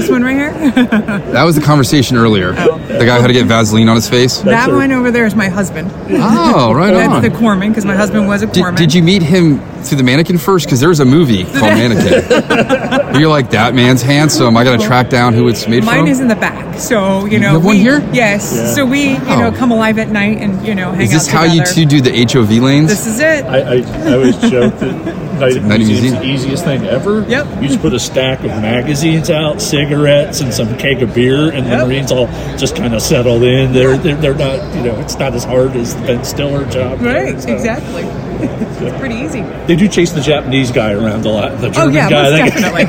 one 0.10 0.24
right 0.24 0.36
here. 0.36 0.52
That 1.36 1.44
was 1.44 1.56
the 1.56 1.62
conversation 1.62 2.18
earlier. 2.18 2.54
Oh. 2.58 2.78
The 2.88 3.06
guy 3.06 3.20
had 3.20 3.28
to 3.28 3.34
get 3.34 3.46
Vaseline 3.48 3.90
on 3.90 3.96
his 3.96 4.10
face. 4.10 4.38
that 4.40 4.70
her- 4.70 4.76
one 4.76 4.92
over 4.92 5.12
there 5.12 5.26
is 5.26 5.36
my 5.36 5.48
husband. 5.50 5.92
Oh, 6.10 6.74
right 6.74 6.92
That's 6.94 7.14
on. 7.14 7.22
the 7.22 7.30
corpsman 7.30 7.70
because 7.70 7.86
my 7.86 7.96
husband 7.96 8.28
was 8.28 8.42
a 8.42 8.48
Did, 8.48 8.64
corpsman. 8.64 8.78
did 8.78 8.94
you 8.94 9.04
meet 9.04 9.22
him 9.22 9.60
through 9.86 9.98
the 9.98 10.04
mannequin 10.04 10.38
first? 10.38 10.66
Because 10.66 10.80
there 10.80 10.90
was 10.90 11.00
a 11.00 11.06
movie 11.06 11.44
called 11.44 11.54
Mannequin. 11.80 13.20
You're 13.20 13.30
like, 13.30 13.50
that 13.52 13.74
man's 13.74 14.02
handsome. 14.02 14.58
I 14.58 14.64
got 14.64 14.80
to 14.80 14.86
track 14.86 15.10
down 15.10 15.34
who 15.34 15.48
it's 15.48 15.68
made 15.68 15.84
Mine 15.84 16.00
from. 16.00 16.08
is 16.08 16.20
in 16.20 16.28
the 16.28 16.36
back, 16.36 16.78
so 16.80 17.26
you 17.26 17.40
know. 17.40 17.52
have 17.54 17.64
one 17.66 17.76
we- 17.78 17.82
here? 17.82 18.00
Yes. 18.14 18.54
Yeah. 18.56 18.68
So 18.74 18.86
we, 18.86 19.12
you 19.14 19.20
know, 19.20 19.52
come 19.56 19.72
alive 19.72 19.98
at 20.00 20.10
night 20.10 20.38
and 20.40 20.66
you 20.66 20.76
know 20.76 20.92
hang 20.92 21.02
is 21.02 21.12
this 21.12 21.28
out 21.30 21.34
how 21.34 21.44
you 21.46 21.62
together. 21.64 21.74
two 21.74 21.86
do 21.86 22.02
the 22.02 22.26
HOV 22.40 22.52
lanes? 22.64 22.90
This 22.90 23.08
is 23.08 23.20
it. 23.20 23.46
I, 23.46 23.60
I, 23.60 24.10
I 24.10 24.14
always 24.14 24.38
joke 24.38 24.78
that 24.80 25.16
Night 25.40 25.58
at 25.58 25.64
Night 25.64 25.78
Museum's 25.80 26.02
Museum. 26.02 26.16
the 26.22 26.24
easiest 26.30 26.64
thing 26.66 26.86
ever. 26.86 27.22
Yep. 27.28 27.62
You 27.62 27.68
just 27.68 27.82
put 27.82 27.94
a 27.94 28.00
stack 28.00 28.40
of 28.40 28.48
magazines 28.48 29.30
out, 29.30 29.62
cigarettes, 29.62 30.42
and 30.42 30.54
some 30.54 30.78
keg 30.78 31.02
of 31.04 31.14
beer, 31.14 31.52
and 31.52 31.66
Yep. 31.66 31.80
the 31.80 31.86
Marines 31.86 32.12
all 32.12 32.28
just 32.58 32.76
kind 32.76 32.94
of 32.94 33.02
settled 33.02 33.44
in. 33.44 33.72
They're, 33.74 33.98
they're 33.98 34.16
they're 34.16 34.34
not 34.36 34.76
you 34.76 34.84
know 34.84 35.00
it's 35.00 35.18
not 35.18 35.34
as 35.34 35.44
hard 35.44 35.72
as 35.76 35.96
the 35.96 36.02
Ben 36.08 36.24
Stiller 36.26 36.66
job. 36.70 37.00
there, 37.00 37.34
right. 37.34 37.42
so. 37.42 37.50
Exactly. 37.54 38.04
it's 38.82 38.98
pretty 39.00 39.16
easy. 39.16 39.42
They 39.68 39.76
do 39.76 39.88
chase 39.88 40.12
the 40.12 40.22
Japanese 40.22 40.72
guy 40.72 40.94
around 40.94 41.26
a 41.26 41.30
lot. 41.30 41.60
The 41.60 41.68
Oh 41.68 41.72
German 41.72 41.94
yeah, 41.96 42.10
guy. 42.10 42.40
most 42.40 42.54
definitely. 42.56 42.86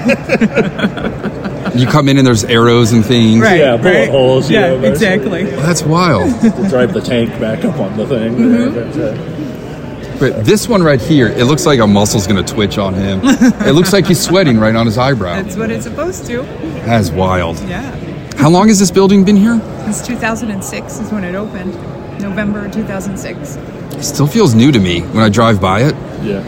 you 1.81 1.87
come 1.87 2.09
in 2.09 2.17
and 2.19 2.27
there's 2.27 2.45
arrows 2.45 2.93
and 2.93 3.05
things. 3.05 3.41
right. 3.43 3.59
Yeah, 3.61 3.77
bullet 3.77 3.93
right. 3.95 4.09
holes, 4.11 4.51
Yeah, 4.51 4.69
know, 4.69 4.81
those- 4.81 4.91
exactly. 5.03 5.45
That's 5.45 5.83
wild. 5.83 6.31
to 6.43 6.69
drive 6.69 6.93
the 6.95 7.01
tank 7.01 7.31
back 7.41 7.65
up 7.65 7.79
on 7.79 7.97
the 7.97 8.07
thing. 8.07 8.35
Mm-hmm. 8.35 8.75
But, 8.75 8.97
uh, 9.01 10.19
But 10.19 10.45
this 10.47 10.69
one 10.69 10.83
right 10.83 11.01
here, 11.01 11.29
it 11.29 11.45
looks 11.45 11.67
like 11.67 11.81
a 11.81 11.87
muscle's 11.87 12.27
going 12.27 12.43
to 12.45 12.55
twitch 12.55 12.79
on 12.79 12.95
him. 12.95 13.21
it 13.25 13.73
looks 13.75 13.93
like 13.93 14.07
he's 14.07 14.21
sweating 14.21 14.59
right 14.59 14.75
on 14.75 14.87
his 14.87 14.97
eyebrow. 14.99 15.43
That's 15.43 15.57
what 15.57 15.71
it's 15.71 15.85
supposed 15.85 16.27
to. 16.27 16.43
That's 16.87 17.11
wild. 17.11 17.59
Yeah. 17.61 17.95
How 18.37 18.51
long 18.51 18.69
has 18.69 18.79
this 18.79 18.91
building 18.91 19.25
been 19.25 19.37
here? 19.37 19.59
Since 19.85 20.07
2006 20.07 20.99
is 21.01 21.11
when 21.13 21.25
it 21.25 21.35
opened. 21.35 21.75
November 22.21 22.69
2006. 22.71 23.57
It 23.99 24.03
still 24.05 24.27
feels 24.27 24.55
new 24.55 24.71
to 24.73 24.79
me 24.79 25.01
when 25.01 25.23
I 25.23 25.29
drive 25.29 25.61
by 25.61 25.81
it. 25.81 25.95
yeah, 26.23 26.43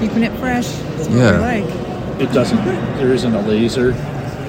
Keeping 0.00 0.22
it 0.24 0.32
fresh. 0.38 0.66
That's 0.68 1.08
what 1.08 1.18
Yeah. 1.18 1.32
we 1.32 1.62
like. 1.62 2.20
it 2.20 2.32
doesn't. 2.32 2.64
There 2.98 3.12
isn't 3.12 3.34
a 3.34 3.40
laser. 3.42 3.90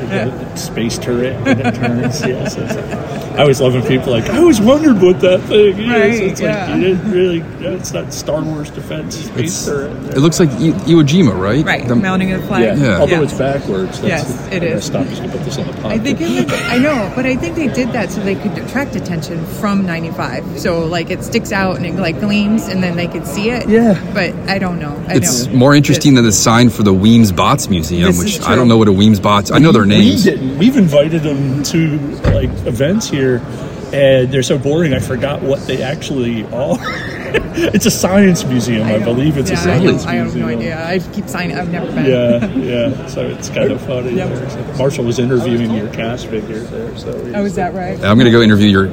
Yeah. 0.08 0.54
space 0.56 0.98
turret 0.98 1.36
when 1.44 1.60
it 1.60 1.76
turns. 1.76 2.22
yes, 2.26 2.56
it's- 2.56 3.27
I 3.38 3.42
always 3.42 3.62
love 3.62 3.74
when 3.74 3.86
people 3.86 4.12
like 4.12 4.30
I 4.30 4.38
always 4.40 4.60
wondered 4.60 5.02
what 5.02 5.20
that 5.22 5.42
thing 5.44 5.78
is. 5.80 5.90
Right, 5.90 6.14
it's 6.32 6.42
yeah. 6.42 6.66
like 6.72 6.76
you 6.78 6.82
didn't 6.96 7.12
really. 7.12 7.40
It's 7.60 7.94
not 7.94 8.12
Star 8.14 8.42
Wars 8.42 8.70
defense 8.72 9.16
space 9.16 9.38
It's- 9.38 9.66
turret. 9.66 9.92
It 10.16 10.20
looks 10.20 10.40
like 10.40 10.50
I- 10.50 10.74
Iwo 10.90 11.04
Jima, 11.04 11.38
right? 11.40 11.64
Right. 11.64 11.88
The- 11.88 11.96
mounting 11.96 12.32
of 12.32 12.42
the 12.42 12.48
flag. 12.48 12.64
Yeah. 12.64 12.76
Yeah. 12.84 13.00
although 13.00 13.18
Yeah. 13.18 13.22
it's 13.24 13.34
backwards. 13.34 14.00
That's 14.02 14.08
Yes, 14.30 14.48
it 14.52 14.64
I 14.64 14.66
is. 14.66 14.84
Stop. 14.86 15.08
Just 15.08 15.22
to 15.24 15.30
put 15.30 15.44
this 15.46 15.58
in 15.58 15.68
the 15.68 15.74
pocket. 15.74 15.92
I 15.92 15.98
think 16.00 16.20
it 16.22 16.46
was, 16.50 16.62
I 16.70 16.78
know, 16.80 17.12
but 17.16 17.26
I 17.26 17.36
think 17.36 17.56
they 17.56 17.68
did 17.68 17.92
that 17.94 18.12
so 18.12 18.22
they 18.22 18.36
could 18.36 18.58
attract 18.58 18.96
attention 18.96 19.46
from 19.60 19.86
95. 19.86 20.44
So 20.58 20.86
like 20.86 21.12
it 21.12 21.24
sticks 21.24 21.52
out 21.52 21.76
and 21.78 21.86
it 21.86 21.96
like 21.96 22.20
gleams 22.20 22.68
and 22.68 22.82
then 22.82 22.96
they 22.96 23.08
could 23.08 23.28
see 23.28 23.50
it. 23.52 23.70
Yeah. 23.70 24.00
But 24.14 24.34
I 24.50 24.58
don't 24.58 24.80
know. 24.80 24.96
I 25.08 25.14
It's 25.16 25.46
know. 25.46 25.54
more 25.54 25.76
interesting 25.76 26.16
than 26.16 26.24
the 26.26 26.32
sign 26.32 26.70
for 26.70 26.84
the 26.84 26.94
Weems-Botts 26.94 27.70
Museum, 27.70 28.08
This 28.12 28.20
which 28.40 28.42
I 28.48 28.56
don't 28.56 28.68
know 28.68 28.78
what 28.78 28.88
a 28.88 28.92
Weems-Botts. 28.94 29.52
I 29.52 29.60
know 29.60 29.72
their 29.72 29.84
We 29.84 29.90
names. 29.90 30.24
didn't. 30.24 30.58
We've 30.58 30.78
invited 30.78 31.22
them 31.24 31.62
to 31.64 32.00
like 32.34 32.50
events 32.66 33.10
here, 33.10 33.27
and 33.36 34.32
they're 34.32 34.44
so 34.44 34.58
boring. 34.58 34.94
I 34.94 35.00
forgot 35.00 35.42
what 35.42 35.60
they 35.68 35.84
actually 35.84 36.44
are. 36.46 36.78
it's 37.58 37.86
a 37.86 37.92
science 37.92 38.44
museum, 38.46 38.88
I, 38.88 38.98
know. 38.98 39.06
believe. 39.06 39.38
It's 39.38 39.50
yeah, 39.52 39.58
a 39.58 39.60
I, 39.60 39.64
science 39.64 40.04
don't, 40.04 40.10
I 40.12 40.16
have 40.16 40.26
museum. 40.34 40.48
no 40.50 40.58
idea. 40.58 40.86
I 40.88 41.00
keep 41.14 41.28
signing. 41.28 41.58
I've 41.58 41.70
never 41.72 41.88
been. 41.88 42.06
Yeah, 42.06 42.48
yeah. 42.56 43.08
So 43.08 43.22
it's 43.28 43.50
kind 43.50 43.72
of 43.72 43.82
funny. 43.82 44.16
Yep. 44.16 44.50
So 44.52 44.74
Marshall 44.78 45.06
was 45.06 45.20
interviewing 45.20 45.72
your 45.72 45.90
cast 45.94 46.28
figure 46.28 46.60
there. 46.60 46.98
So 46.98 47.10
Oh, 47.36 47.46
is 47.46 47.56
that 47.56 47.74
right? 47.74 47.96
I'm 48.04 48.18
going 48.18 48.26
to 48.26 48.32
go 48.32 48.42
interview 48.42 48.68
your. 48.68 48.86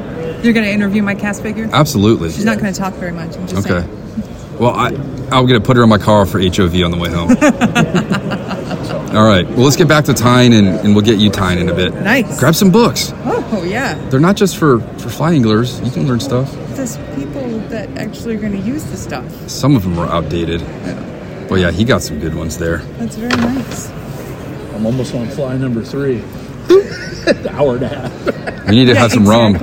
You're 0.43 0.53
going 0.53 0.67
to 0.67 0.73
interview 0.73 1.03
my 1.03 1.15
cast 1.15 1.41
figure? 1.43 1.69
Absolutely. 1.73 2.31
She's 2.31 2.45
not 2.45 2.59
going 2.59 2.71
to 2.73 2.79
talk 2.79 2.93
very 2.95 3.13
much. 3.13 3.35
I'm 3.37 3.47
just 3.49 3.67
Okay. 3.67 3.81
saying. 3.87 4.59
Well, 4.59 4.71
I, 4.75 4.89
I'm 5.33 5.47
going 5.47 5.61
to 5.61 5.61
put 5.61 5.77
her 5.77 5.83
in 5.83 5.89
my 5.89 5.99
car 5.99 6.27
for 6.27 6.39
HOV 6.39 6.75
on 6.85 6.91
the 6.93 6.99
way 6.99 7.09
home. 7.11 7.31
All 9.17 9.25
right. 9.27 9.49
Well, 9.49 9.61
let's 9.65 9.77
get 9.77 9.89
back 9.89 10.05
to 10.07 10.15
tying, 10.15 10.53
and, 10.55 10.67
and 10.69 10.95
we'll 10.95 11.05
get 11.05 11.19
you 11.19 11.31
tying 11.31 11.59
in 11.61 11.69
a 11.69 11.75
bit. 11.75 11.95
Nice. 11.95 12.39
Grab 12.39 12.55
some 12.55 12.71
books. 12.71 13.13
Oh, 13.25 13.34
oh, 13.53 13.65
yeah. 13.65 13.95
They're 14.11 14.21
not 14.21 14.37
just 14.37 14.57
for, 14.57 14.81
for 14.99 15.09
flying 15.09 15.37
anglers. 15.37 15.81
You 15.81 15.91
can 15.91 16.07
learn 16.07 16.21
stuff. 16.21 16.53
There's 16.71 16.97
people 17.15 17.59
that 17.69 17.89
actually 17.99 18.37
are 18.37 18.41
going 18.41 18.53
to 18.53 18.59
use 18.59 18.85
the 18.85 18.97
stuff. 18.97 19.31
Some 19.49 19.77
of 19.77 19.83
them 19.83 19.99
are 19.99 20.07
outdated. 20.07 20.61
But 21.49 21.57
yeah, 21.57 21.71
he 21.71 21.85
got 21.85 22.03
some 22.03 22.21
good 22.21 22.35
ones 22.35 22.57
there. 22.59 22.79
That's 22.99 23.17
very 23.17 23.37
nice. 23.37 23.91
I'm 24.75 24.87
almost 24.87 25.15
on 25.15 25.29
fly 25.29 25.57
number 25.57 25.83
three. 25.83 26.23
Hour 27.51 27.77
and 27.77 27.85
a 27.85 27.89
half. 27.89 28.67
We 28.69 28.77
need 28.77 28.87
to 28.87 28.93
Yeah, 28.95 28.99
have 29.01 29.13
some 29.13 29.27
rum. 29.27 29.57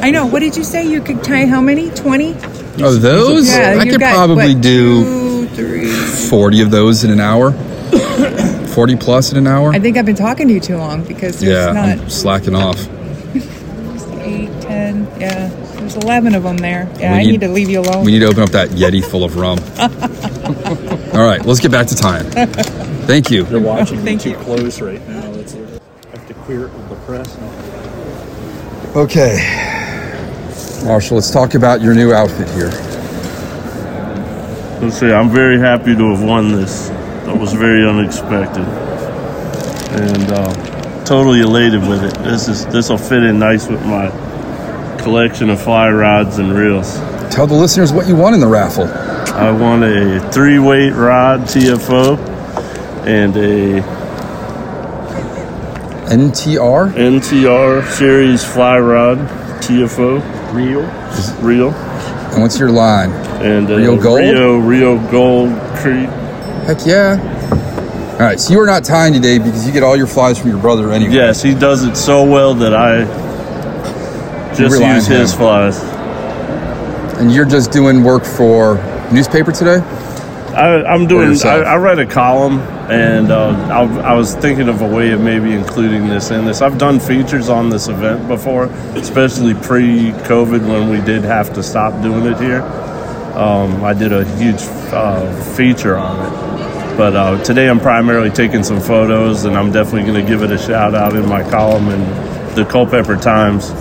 I 0.00 0.10
know. 0.10 0.26
What 0.26 0.40
did 0.40 0.56
you 0.56 0.64
say? 0.64 0.86
You 0.86 1.00
could 1.00 1.24
tie 1.24 1.46
how 1.46 1.60
many? 1.60 1.90
20? 1.90 2.34
Oh, 2.80 2.94
those? 2.94 3.48
Yeah, 3.48 3.78
I 3.80 3.84
could 3.88 4.00
got, 4.00 4.14
probably 4.14 4.54
what, 4.54 4.62
do 4.62 5.04
two, 5.04 5.48
three. 5.54 5.86
40 6.28 6.60
of 6.62 6.70
those 6.70 7.04
in 7.04 7.10
an 7.10 7.20
hour. 7.20 7.52
40 8.74 8.96
plus 8.96 9.32
in 9.32 9.38
an 9.38 9.46
hour. 9.46 9.72
I 9.72 9.78
think 9.78 9.96
I've 9.96 10.06
been 10.06 10.16
talking 10.16 10.48
to 10.48 10.54
you 10.54 10.60
too 10.60 10.76
long 10.76 11.04
because 11.04 11.42
yeah, 11.42 11.72
not 11.72 11.88
I'm 11.88 12.10
slacking 12.10 12.54
off. 12.54 12.76
Eight, 15.14 15.20
ten. 15.20 15.50
Yeah, 15.50 15.76
there's 15.80 15.96
eleven 15.96 16.34
of 16.34 16.42
them 16.42 16.56
there. 16.58 16.88
Yeah, 16.98 17.12
We 17.12 17.18
I 17.18 17.22
need- 17.22 17.30
need 17.32 17.40
to 17.42 17.48
leave 17.48 17.68
you 17.70 17.80
alone. 17.80 18.04
We 18.04 18.12
need 18.12 18.20
to 18.20 18.26
open 18.26 18.42
up 18.42 18.50
that 18.50 18.70
Yeti 18.70 19.04
full 19.04 19.24
of 19.24 19.36
rum. 19.36 19.58
All 21.14 21.26
right, 21.26 21.44
let's 21.44 21.60
get 21.60 21.70
back 21.70 21.86
to 21.88 21.94
time. 21.96 22.24
Thank 23.06 23.30
you. 23.30 23.44
They're 23.44 23.60
watching 23.60 23.98
me 23.98 24.04
Thank 24.04 24.22
too 24.22 24.30
you. 24.30 24.36
close 24.36 24.80
right 24.80 25.06
now. 25.08 25.28
Let's 25.30 25.54
I 25.54 25.58
have 26.12 26.26
to 26.28 26.34
clear 26.34 26.66
it 26.66 26.72
with 26.72 26.88
the 26.88 26.96
press. 27.06 27.36
Okay. 28.96 29.38
Marshall, 30.84 31.16
let's 31.16 31.30
talk 31.30 31.54
about 31.54 31.80
your 31.80 31.94
new 31.94 32.12
outfit 32.12 32.48
here. 32.50 32.70
Let's 34.80 34.98
see, 35.00 35.10
I'm 35.10 35.30
very 35.30 35.58
happy 35.58 35.94
to 35.96 36.10
have 36.14 36.22
won 36.22 36.52
this. 36.52 36.88
That 37.24 37.38
was 37.38 37.52
very 37.54 37.88
unexpected, 37.88 38.64
and 39.94 40.30
uh, 40.30 41.04
totally 41.06 41.40
elated 41.40 41.80
with 41.88 42.04
it. 42.04 42.14
This 42.22 42.48
is 42.48 42.66
this 42.66 42.90
will 42.90 42.98
fit 42.98 43.22
in 43.22 43.38
nice 43.38 43.66
with 43.66 43.82
my 43.86 44.08
collection 45.04 45.50
of 45.50 45.60
fly 45.60 45.90
rods 45.90 46.38
and 46.38 46.52
reels. 46.52 46.96
Tell 47.30 47.46
the 47.46 47.54
listeners 47.54 47.92
what 47.92 48.08
you 48.08 48.16
want 48.16 48.34
in 48.34 48.40
the 48.40 48.46
raffle. 48.48 48.84
I 49.34 49.50
want 49.50 49.84
a 49.84 50.18
three-weight 50.32 50.92
rod 50.94 51.40
TFO 51.42 52.16
and 53.06 53.36
a 53.36 53.82
NTR? 56.10 56.92
NTR 56.94 57.86
series 57.92 58.44
fly 58.44 58.78
rod 58.78 59.18
TFO 59.62 60.20
reel, 60.54 60.82
reel, 61.42 61.72
And 62.32 62.42
what's 62.42 62.58
your 62.58 62.70
line? 62.70 63.10
and 63.44 63.68
uh, 63.70 63.74
a 63.74 63.76
Rio 63.78 64.00
Gold? 64.00 64.20
Rio 64.20 64.56
Rio 64.58 65.10
Gold 65.10 65.50
Creek. 65.76 66.08
Heck 66.66 66.86
yeah. 66.86 67.18
All 68.12 68.20
right, 68.20 68.38
so 68.40 68.52
you 68.54 68.60
are 68.60 68.66
not 68.66 68.84
tying 68.84 69.12
today 69.12 69.38
because 69.38 69.66
you 69.66 69.72
get 69.72 69.82
all 69.82 69.96
your 69.96 70.06
flies 70.06 70.38
from 70.38 70.48
your 70.48 70.60
brother 70.60 70.92
anyway. 70.92 71.12
Yes, 71.12 71.42
he 71.42 71.52
does 71.52 71.82
it 71.84 71.96
so 71.96 72.22
well 72.24 72.54
that 72.54 72.72
I 72.72 73.04
just 74.54 74.80
use 74.80 75.06
his 75.06 75.32
him. 75.32 75.38
flies. 75.38 75.78
And 77.18 77.32
you're 77.32 77.44
just 77.44 77.70
doing 77.70 78.02
work 78.02 78.24
for 78.24 78.76
newspaper 79.12 79.52
today? 79.52 79.78
I, 80.54 80.84
I'm 80.84 81.06
doing. 81.06 81.36
I. 81.44 81.62
I 81.62 81.76
write 81.78 81.98
a 81.98 82.06
column, 82.06 82.60
and 82.88 83.32
uh, 83.32 83.50
I, 83.72 84.10
I 84.10 84.14
was 84.14 84.36
thinking 84.36 84.68
of 84.68 84.82
a 84.82 84.88
way 84.88 85.10
of 85.10 85.20
maybe 85.20 85.52
including 85.52 86.06
this 86.06 86.30
in 86.30 86.44
this. 86.44 86.62
I've 86.62 86.78
done 86.78 87.00
features 87.00 87.48
on 87.48 87.70
this 87.70 87.88
event 87.88 88.28
before, 88.28 88.66
especially 88.94 89.54
pre-COVID 89.54 90.60
when 90.68 90.88
we 90.88 91.00
did 91.04 91.24
have 91.24 91.52
to 91.54 91.62
stop 91.62 92.00
doing 92.02 92.26
it 92.26 92.38
here. 92.38 92.62
Um, 93.34 93.82
I 93.82 93.94
did 93.94 94.12
a 94.12 94.24
huge 94.36 94.60
uh, 94.92 95.42
feature 95.56 95.96
on 95.96 96.20
it, 96.20 96.96
but 96.96 97.16
uh, 97.16 97.42
today 97.42 97.68
I'm 97.68 97.80
primarily 97.80 98.30
taking 98.30 98.62
some 98.62 98.80
photos, 98.80 99.44
and 99.46 99.56
I'm 99.56 99.72
definitely 99.72 100.04
going 100.08 100.24
to 100.24 100.30
give 100.30 100.42
it 100.42 100.52
a 100.52 100.58
shout 100.58 100.94
out 100.94 101.16
in 101.16 101.28
my 101.28 101.42
column 101.50 101.88
in 101.88 102.54
the 102.54 102.64
Culpeper 102.64 103.16
Times. 103.16 103.72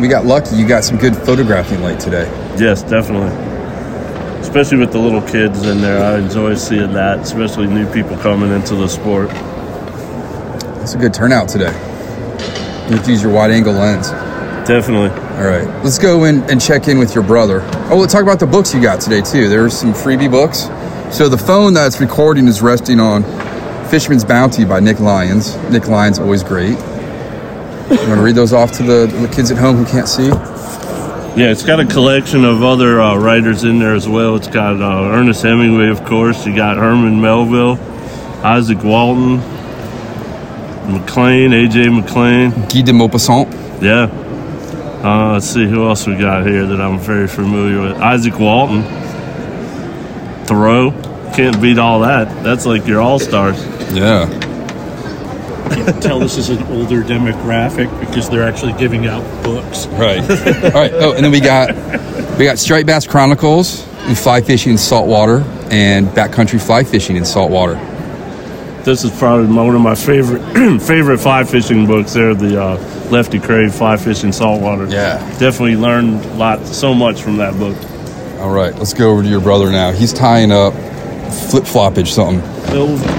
We 0.00 0.08
got 0.08 0.24
lucky. 0.26 0.56
You 0.56 0.66
got 0.66 0.84
some 0.84 0.98
good 0.98 1.16
photographing 1.16 1.80
light 1.82 2.00
today. 2.00 2.24
Yes, 2.58 2.82
definitely. 2.82 3.30
especially 4.40 4.78
with 4.78 4.92
the 4.92 4.98
little 4.98 5.22
kids 5.22 5.64
in 5.66 5.80
there. 5.80 6.02
I 6.04 6.18
enjoy 6.18 6.54
seeing 6.54 6.92
that, 6.92 7.20
especially 7.20 7.66
new 7.66 7.90
people 7.92 8.16
coming 8.18 8.52
into 8.52 8.74
the 8.76 8.88
sport. 8.88 9.30
It's 10.82 10.94
a 10.94 10.98
good 10.98 11.14
turnout 11.14 11.48
today. 11.48 11.72
You 12.88 12.96
have 12.96 13.04
to 13.04 13.10
use 13.10 13.22
your 13.22 13.32
wide 13.32 13.50
angle 13.50 13.72
lens. 13.72 14.10
Definitely. 14.68 15.10
All 15.38 15.48
right, 15.48 15.66
let's 15.82 15.98
go 15.98 16.24
in 16.24 16.42
and 16.50 16.60
check 16.60 16.88
in 16.88 16.98
with 16.98 17.14
your 17.14 17.24
brother. 17.24 17.60
Oh, 17.90 17.96
let's 17.98 18.12
talk 18.12 18.22
about 18.22 18.38
the 18.38 18.46
books 18.46 18.74
you 18.74 18.80
got 18.82 19.00
today 19.00 19.22
too. 19.22 19.48
There's 19.48 19.76
some 19.76 19.92
freebie 19.92 20.30
books. 20.30 20.68
So 21.16 21.28
the 21.28 21.38
phone 21.38 21.74
that's 21.74 22.00
recording 22.00 22.46
is 22.46 22.62
resting 22.62 23.00
on 23.00 23.24
Fisherman's 23.88 24.24
Bounty 24.24 24.64
by 24.64 24.80
Nick 24.80 25.00
Lyons. 25.00 25.56
Nick 25.70 25.88
Lyons 25.88 26.18
always 26.18 26.42
great. 26.42 26.78
You 27.90 27.96
want 28.08 28.18
to 28.18 28.22
read 28.22 28.34
those 28.34 28.52
off 28.52 28.72
to 28.72 28.82
the, 28.82 29.06
the 29.06 29.28
kids 29.28 29.50
at 29.50 29.58
home 29.58 29.76
who 29.76 29.84
can't 29.84 30.08
see? 30.08 30.28
Yeah, 30.28 31.50
it's 31.50 31.64
got 31.64 31.80
a 31.80 31.84
collection 31.84 32.44
of 32.44 32.62
other 32.62 33.00
uh, 33.00 33.16
writers 33.16 33.64
in 33.64 33.78
there 33.78 33.94
as 33.94 34.08
well. 34.08 34.36
It's 34.36 34.48
got 34.48 34.80
uh, 34.80 35.10
Ernest 35.10 35.42
Hemingway, 35.42 35.88
of 35.88 36.04
course. 36.04 36.46
You 36.46 36.54
got 36.54 36.76
Herman 36.76 37.20
Melville, 37.20 37.76
Izaak 38.42 38.84
Walton, 38.84 39.38
McLean, 40.92 41.50
AJ 41.50 41.94
McLean. 41.94 42.50
Guy 42.68 42.82
de 42.82 42.92
Maupassant. 42.92 43.52
Yeah. 43.82 44.08
Uh, 45.04 45.32
let's 45.32 45.46
see 45.46 45.66
who 45.66 45.86
else 45.86 46.06
we 46.06 46.16
got 46.16 46.46
here 46.46 46.66
that 46.66 46.80
I'm 46.80 46.98
very 46.98 47.28
familiar 47.28 47.80
with. 47.80 47.96
Izaak 47.96 48.38
Walton. 48.38 48.84
Thoreau. 50.46 50.92
Can't 51.34 51.60
beat 51.60 51.78
all 51.78 52.00
that. 52.00 52.44
That's 52.44 52.64
like 52.64 52.86
your 52.86 53.00
all 53.00 53.18
stars. 53.18 53.62
Yeah. 53.92 54.26
Tell 56.00 56.18
this 56.18 56.36
is 56.36 56.50
an 56.50 56.62
older 56.64 57.02
demographic 57.02 57.88
because 58.00 58.28
they're 58.30 58.46
actually 58.46 58.72
giving 58.74 59.06
out 59.06 59.22
books. 59.42 59.86
Right. 59.86 60.20
All 60.20 60.80
right. 60.80 60.92
Oh, 60.94 61.12
and 61.14 61.24
then 61.24 61.30
we 61.32 61.40
got 61.40 61.68
we 62.38 62.44
got 62.44 62.58
striped 62.58 62.86
bass 62.86 63.06
chronicles 63.06 63.86
and 64.06 64.16
fly 64.16 64.40
fishing 64.40 64.72
in 64.72 64.78
saltwater 64.78 65.40
and 65.70 66.06
backcountry 66.08 66.64
fly 66.64 66.84
fishing 66.84 67.16
in 67.16 67.24
saltwater. 67.24 67.74
This 68.84 69.02
is 69.02 69.18
probably 69.18 69.46
one 69.54 69.74
of 69.74 69.80
my 69.80 69.94
favorite 69.94 70.42
favorite 70.82 71.18
fly 71.18 71.44
fishing 71.44 71.86
books. 71.86 72.12
There, 72.12 72.34
the 72.34 72.62
uh, 72.62 72.76
Lefty 73.10 73.38
Kreh 73.38 73.72
Fly 73.72 73.96
Fishing 73.96 74.32
Saltwater. 74.32 74.86
Yeah. 74.86 75.18
definitely 75.38 75.76
learned 75.76 76.24
a 76.24 76.34
lot, 76.34 76.66
so 76.66 76.92
much 76.94 77.22
from 77.22 77.38
that 77.38 77.54
book. 77.58 77.76
All 78.40 78.50
right, 78.52 78.74
let's 78.74 78.92
go 78.92 79.10
over 79.10 79.22
to 79.22 79.28
your 79.28 79.40
brother 79.40 79.70
now. 79.70 79.92
He's 79.92 80.12
tying 80.12 80.52
up 80.52 80.74
flip 81.32 81.64
floppage 81.64 82.08
something. 82.08 82.40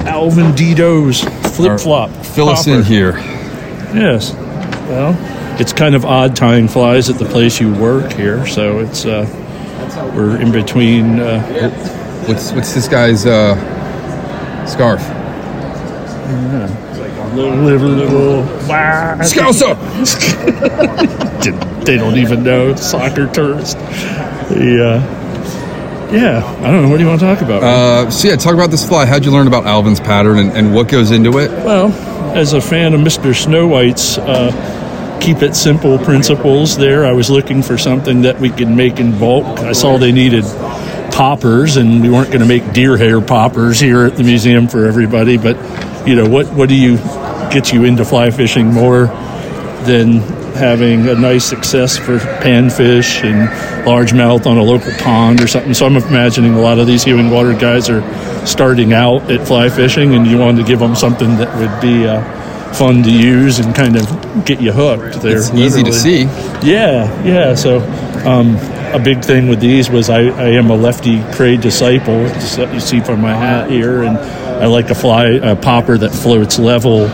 Alvin 0.07 0.51
Dedeaux's 0.53 1.23
flip 1.55 1.79
flop. 1.79 2.09
Fill 2.25 2.49
us 2.49 2.67
in 2.67 2.83
here. 2.83 3.11
Yes. 3.93 4.33
Well, 4.89 5.15
it's 5.59 5.73
kind 5.73 5.95
of 5.95 6.05
odd 6.05 6.35
tying 6.35 6.67
flies 6.67 7.09
at 7.09 7.17
the 7.17 7.25
place 7.25 7.59
you 7.59 7.73
work 7.73 8.11
here, 8.13 8.45
so 8.45 8.79
it's 8.79 9.05
uh, 9.05 9.25
we're 10.15 10.39
in 10.39 10.51
between. 10.51 11.19
Uh, 11.19 11.93
What's 12.27 12.51
what's 12.53 12.73
this 12.73 12.87
guy's 12.87 13.27
uh, 13.27 13.55
scarf? 14.65 14.99
little, 17.35 17.55
little, 17.59 17.89
little. 17.89 18.41
Wah. 18.67 19.17
Scouser. 19.19 19.75
they 21.85 21.97
don't 21.97 22.17
even 22.17 22.43
know 22.43 22.75
soccer 22.75 23.27
tourist. 23.27 23.77
The, 23.77 25.03
uh, 25.03 25.24
yeah, 26.11 26.43
I 26.61 26.71
don't 26.71 26.83
know. 26.83 26.89
What 26.89 26.97
do 26.97 27.03
you 27.03 27.09
want 27.09 27.19
to 27.19 27.25
talk 27.25 27.41
about? 27.41 27.63
Uh, 27.63 28.11
so 28.11 28.27
yeah, 28.27 28.35
talk 28.35 28.53
about 28.53 28.71
this 28.71 28.87
fly. 28.87 29.05
How'd 29.05 29.25
you 29.25 29.31
learn 29.31 29.47
about 29.47 29.65
Alvin's 29.65 29.99
pattern 29.99 30.39
and, 30.39 30.51
and 30.51 30.73
what 30.73 30.87
goes 30.87 31.11
into 31.11 31.37
it? 31.39 31.49
Well, 31.51 31.91
as 32.35 32.53
a 32.53 32.61
fan 32.61 32.93
of 32.93 33.01
Mr. 33.01 33.35
Snow 33.35 33.67
White's 33.67 34.17
uh, 34.17 35.19
keep 35.21 35.41
it 35.41 35.55
simple 35.55 35.97
principles, 35.97 36.77
there, 36.77 37.05
I 37.05 37.13
was 37.13 37.29
looking 37.29 37.63
for 37.63 37.77
something 37.77 38.21
that 38.23 38.39
we 38.39 38.49
could 38.49 38.67
make 38.69 38.99
in 38.99 39.17
bulk. 39.17 39.59
I 39.59 39.71
saw 39.71 39.97
they 39.97 40.11
needed 40.11 40.43
poppers, 41.11 41.77
and 41.77 42.01
we 42.01 42.09
weren't 42.09 42.27
going 42.27 42.41
to 42.41 42.45
make 42.45 42.73
deer 42.73 42.97
hair 42.97 43.21
poppers 43.21 43.79
here 43.79 44.05
at 44.05 44.17
the 44.17 44.23
museum 44.23 44.67
for 44.67 44.85
everybody. 44.85 45.37
But 45.37 45.55
you 46.07 46.15
know, 46.15 46.27
what 46.27 46.47
what 46.53 46.69
do 46.69 46.75
you 46.75 46.97
get 47.49 47.71
you 47.71 47.85
into 47.85 48.05
fly 48.05 48.31
fishing 48.31 48.67
more 48.67 49.07
than 49.85 50.19
having 50.55 51.07
a 51.07 51.15
nice 51.15 51.45
success 51.45 51.97
for 51.97 52.17
panfish 52.17 53.23
and 53.23 53.49
largemouth 53.85 54.45
on 54.45 54.57
a 54.57 54.63
local 54.63 54.91
pond 54.99 55.41
or 55.41 55.47
something. 55.47 55.73
So 55.73 55.85
I'm 55.85 55.97
imagining 55.97 56.53
a 56.53 56.59
lot 56.61 56.79
of 56.79 56.87
these 56.87 57.03
Healing 57.03 57.29
Water 57.29 57.53
guys 57.53 57.89
are 57.89 58.01
starting 58.45 58.93
out 58.93 59.29
at 59.31 59.45
fly 59.47 59.69
fishing, 59.69 60.15
and 60.15 60.25
you 60.25 60.37
wanted 60.37 60.61
to 60.61 60.67
give 60.67 60.79
them 60.79 60.95
something 60.95 61.37
that 61.37 61.55
would 61.57 61.81
be 61.81 62.07
uh, 62.07 62.21
fun 62.73 63.03
to 63.03 63.11
use 63.11 63.59
and 63.59 63.73
kind 63.75 63.95
of 63.95 64.45
get 64.45 64.61
you 64.61 64.71
hooked. 64.71 65.21
There, 65.21 65.37
It's 65.37 65.51
easy 65.53 65.83
to 65.83 65.93
see. 65.93 66.23
Yeah, 66.63 67.23
yeah. 67.23 67.55
So 67.55 67.79
um, 68.25 68.55
a 68.93 68.99
big 68.99 69.23
thing 69.23 69.47
with 69.47 69.59
these 69.59 69.89
was 69.89 70.09
I, 70.09 70.21
I 70.21 70.49
am 70.49 70.69
a 70.69 70.75
Lefty 70.75 71.19
Kreh 71.35 71.61
disciple. 71.61 72.27
just 72.29 72.57
You 72.57 72.79
see 72.79 72.99
from 72.99 73.21
my 73.21 73.33
hat 73.33 73.69
here, 73.69 74.03
and 74.03 74.17
I 74.17 74.65
like 74.65 74.89
a 74.89 74.95
fly 74.95 75.27
a 75.27 75.55
popper 75.55 75.97
that 75.97 76.11
floats 76.11 76.59
level. 76.59 77.09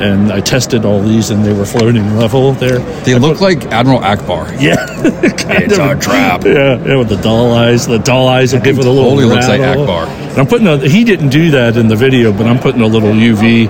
And 0.00 0.32
I 0.32 0.40
tested 0.40 0.84
all 0.86 1.02
these, 1.02 1.28
and 1.30 1.44
they 1.44 1.52
were 1.52 1.66
floating 1.66 2.16
level 2.16 2.52
there. 2.52 2.78
They 3.04 3.14
look 3.18 3.40
like 3.40 3.66
Admiral 3.66 4.00
Ackbar. 4.00 4.50
Yeah, 4.60 4.86
It's 5.02 5.76
a 5.78 5.96
trap. 5.98 6.44
yeah, 6.44 6.82
yeah, 6.84 6.96
with 6.96 7.08
the 7.10 7.16
doll 7.16 7.52
eyes. 7.52 7.86
The 7.86 7.98
doll 7.98 8.28
eyes 8.28 8.52
will 8.54 8.60
give 8.60 8.78
it 8.78 8.86
a 8.86 8.90
little. 8.90 9.10
totally 9.10 9.26
looks 9.26 9.48
like. 9.48 9.60
Akbar. 9.60 10.06
And 10.06 10.38
I'm 10.38 10.46
putting 10.46 10.66
a. 10.66 10.78
He 10.88 11.04
didn't 11.04 11.28
do 11.28 11.50
that 11.52 11.76
in 11.76 11.88
the 11.88 11.96
video, 11.96 12.32
but 12.32 12.46
I'm 12.46 12.58
putting 12.58 12.80
a 12.80 12.86
little 12.86 13.10
UV 13.10 13.68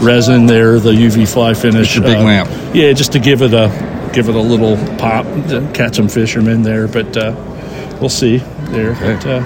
resin 0.00 0.46
there, 0.46 0.78
the 0.78 0.90
UV 0.92 1.26
fly 1.28 1.54
finish. 1.54 1.94
With 1.96 2.04
the 2.04 2.10
big 2.10 2.18
uh, 2.18 2.24
lamp. 2.24 2.74
Yeah, 2.74 2.92
just 2.92 3.12
to 3.12 3.18
give 3.18 3.42
it 3.42 3.52
a 3.54 3.68
give 4.12 4.28
it 4.28 4.34
a 4.36 4.40
little 4.40 4.76
pop 4.96 5.24
to 5.48 5.68
catch 5.74 5.96
some 5.96 6.08
fishermen 6.08 6.62
there. 6.62 6.86
But 6.86 7.16
uh, 7.16 7.34
we'll 8.00 8.08
see 8.08 8.38
there. 8.70 8.94
But, 8.94 9.26
uh, 9.26 9.40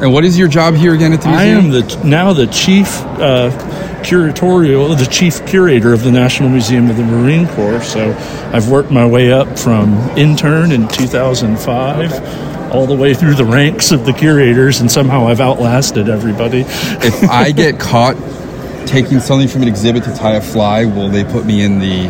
And 0.00 0.12
what 0.12 0.24
is 0.24 0.38
your 0.38 0.48
job 0.48 0.74
here 0.74 0.94
again 0.94 1.12
at 1.12 1.22
the 1.22 1.28
museum? 1.28 1.56
I 1.56 1.64
am 1.64 1.70
the 1.70 2.00
now 2.04 2.32
the 2.32 2.46
chief 2.46 2.86
uh, 3.18 3.50
curatorial, 4.02 4.96
the 4.96 5.06
chief 5.06 5.44
curator 5.46 5.92
of 5.92 6.02
the 6.02 6.12
National 6.12 6.48
Museum 6.48 6.90
of 6.90 6.96
the 6.96 7.02
Marine 7.04 7.46
Corps. 7.48 7.82
So 7.82 8.12
I've 8.52 8.68
worked 8.68 8.90
my 8.90 9.06
way 9.06 9.32
up 9.32 9.58
from 9.58 9.94
intern 10.18 10.70
in 10.72 10.86
2005 10.88 12.72
all 12.72 12.86
the 12.86 12.94
way 12.96 13.14
through 13.14 13.34
the 13.34 13.44
ranks 13.44 13.90
of 13.92 14.04
the 14.04 14.12
curators, 14.12 14.80
and 14.80 14.90
somehow 14.90 15.28
I've 15.28 15.40
outlasted 15.40 16.08
everybody. 16.08 16.60
if 16.66 17.22
I 17.30 17.50
get 17.52 17.80
caught 17.80 18.16
taking 18.86 19.18
something 19.20 19.48
from 19.48 19.62
an 19.62 19.68
exhibit 19.68 20.04
to 20.04 20.14
tie 20.14 20.34
a 20.34 20.40
fly, 20.42 20.84
will 20.84 21.08
they 21.08 21.24
put 21.24 21.46
me 21.46 21.62
in 21.62 21.78
the 21.78 22.08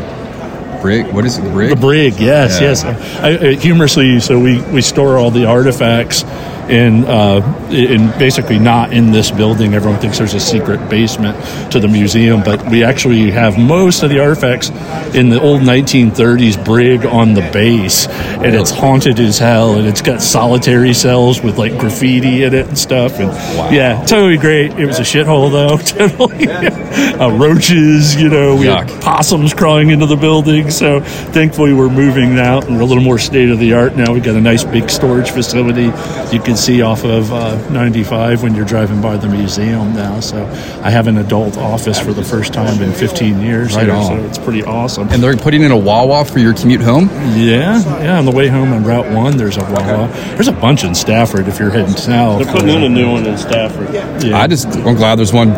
brig? 0.83 1.07
What 1.12 1.25
is 1.25 1.38
it? 1.38 1.42
The 1.42 1.51
brig? 1.51 1.70
The 1.70 1.77
brig, 1.77 2.14
yes, 2.18 2.61
Yeah. 2.61 2.68
yes. 2.68 2.85
I, 2.85 3.49
I, 3.51 3.55
humorously, 3.55 4.18
so 4.20 4.38
we, 4.40 4.61
we 4.72 4.83
store 4.83 5.18
all 5.18 5.31
the 5.31 5.44
artifacts 5.46 6.25
in 6.68 7.05
uh, 7.05 7.68
in 7.70 8.09
basically 8.18 8.59
not 8.59 8.92
in 8.92 9.12
this 9.12 9.31
building. 9.31 9.74
Everyone 9.74 10.00
thinks 10.00 10.18
there's 10.18 10.35
a 10.35 10.40
secret 10.40 10.88
basement 10.88 11.37
to 11.72 11.81
the 11.81 11.88
museum, 11.88 12.42
but 12.42 12.64
we 12.70 12.85
actually 12.85 13.31
have 13.31 13.59
most 13.59 14.02
of 14.02 14.11
the 14.11 14.20
artifacts 14.20 14.70
in 15.14 15.29
the 15.29 15.40
old 15.40 15.62
1930s 15.62 16.62
brig 16.64 17.05
on 17.07 17.35
the 17.35 17.42
base, 17.52 18.07
and 18.09 18.55
it's 18.55 18.70
haunted 18.70 19.18
as 19.20 19.38
hell, 19.38 19.76
and 19.79 19.87
it's 19.87 20.02
got 20.02 20.20
solitary 20.20 20.94
cells 20.94 21.42
with 21.42 21.59
like 21.59 21.79
graffiti 21.79 22.44
in 22.44 22.55
it 22.55 22.66
and 22.66 22.79
stuff. 22.79 23.18
And 23.18 23.31
yeah, 23.74 24.05
totally 24.05 24.37
great. 24.38 24.72
It 24.72 24.87
was 24.87 24.98
a 24.98 25.02
shithole 25.02 25.50
though, 25.50 25.76
totally. 26.07 26.48
uh, 26.48 27.31
roaches, 27.37 28.20
you 28.20 28.29
know, 28.29 28.57
we 28.57 28.66
had 28.66 28.88
possums 29.00 29.55
crawling 29.55 29.90
into 29.90 30.07
the 30.07 30.16
building. 30.16 30.70
So 30.70 31.00
thankfully, 31.00 31.72
we're 31.72 31.90
moving 31.90 32.38
out 32.38 32.66
and 32.66 32.76
we're 32.76 32.83
a 32.83 32.87
little 32.87 33.05
more 33.05 33.18
state 33.18 33.50
of 33.50 33.59
the 33.59 33.74
art 33.74 33.96
now. 33.96 34.12
We 34.12 34.20
got 34.20 34.37
a 34.37 34.40
nice 34.40 34.64
big 34.64 34.90
storage 34.90 35.31
facility 35.31 35.92
you 36.33 36.40
can 36.40 36.56
see 36.57 36.83
off 36.83 37.05
of 37.05 37.33
uh, 37.33 37.57
95 37.71 38.42
when 38.42 38.55
you're 38.55 38.64
driving 38.64 39.01
by 39.01 39.16
the 39.16 39.29
museum 39.29 39.95
now. 39.95 40.21
So 40.21 40.45
I 40.83 40.90
have 40.90 41.07
an 41.07 41.19
adult 41.19 41.57
office 41.57 41.99
for 41.99 42.12
the 42.12 42.25
first 42.25 42.53
time 42.53 42.83
in 42.83 42.92
15 42.92 43.40
years. 43.40 43.75
Right 43.75 43.87
here, 43.87 43.95
on. 43.95 44.07
So 44.07 44.16
it's 44.27 44.38
pretty 44.38 44.62
awesome. 44.64 45.09
and 45.11 45.23
they're 45.23 45.37
putting 45.37 45.62
in 45.62 45.71
a 45.71 45.77
Wawa 45.77 46.25
for 46.25 46.38
your 46.38 46.55
commute 46.55 46.81
home? 46.81 47.09
yeah, 47.37 47.83
yeah. 48.03 48.19
On 48.19 48.25
the 48.25 48.33
way 48.33 48.49
home 48.49 48.73
on 48.73 48.85
Route 48.85 49.12
One, 49.12 49.37
there's 49.37 49.57
a 49.57 49.62
Wawa. 49.62 50.09
There's 50.35 50.49
a 50.49 50.53
bunch 50.53 50.85
in 50.85 50.95
Stafford 50.95 51.49
if 51.49 51.59
you're 51.59 51.71
heading 51.71 51.97
south. 51.97 52.42
They're 52.42 52.53
putting 52.53 52.71
in 52.71 52.83
a 52.83 52.88
new 52.88 53.11
one 53.11 53.27
in 53.27 53.37
Stafford. 53.38 53.92
Yeah. 53.95 54.38
I 54.38 54.47
just, 54.47 54.66
I'm 54.69 54.95
glad 54.97 55.16
there's 55.16 55.33
one 55.33 55.53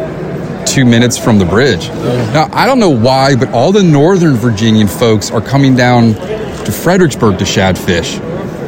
two 0.66 0.84
minutes 0.84 1.16
from 1.16 1.38
the 1.38 1.46
bridge. 1.46 1.88
Now, 1.88 2.48
I 2.52 2.66
don't 2.66 2.78
know 2.78 2.90
why, 2.90 3.36
but 3.36 3.48
all 3.50 3.72
the 3.72 3.82
Northern 3.82 4.34
Virginian 4.34 4.86
folks 4.86 5.30
are 5.30 5.40
coming 5.40 5.74
down 5.74 6.12
to 6.14 6.72
Fredericksburg 6.72 7.38
to 7.38 7.46
shad 7.46 7.78
fish. 7.78 8.16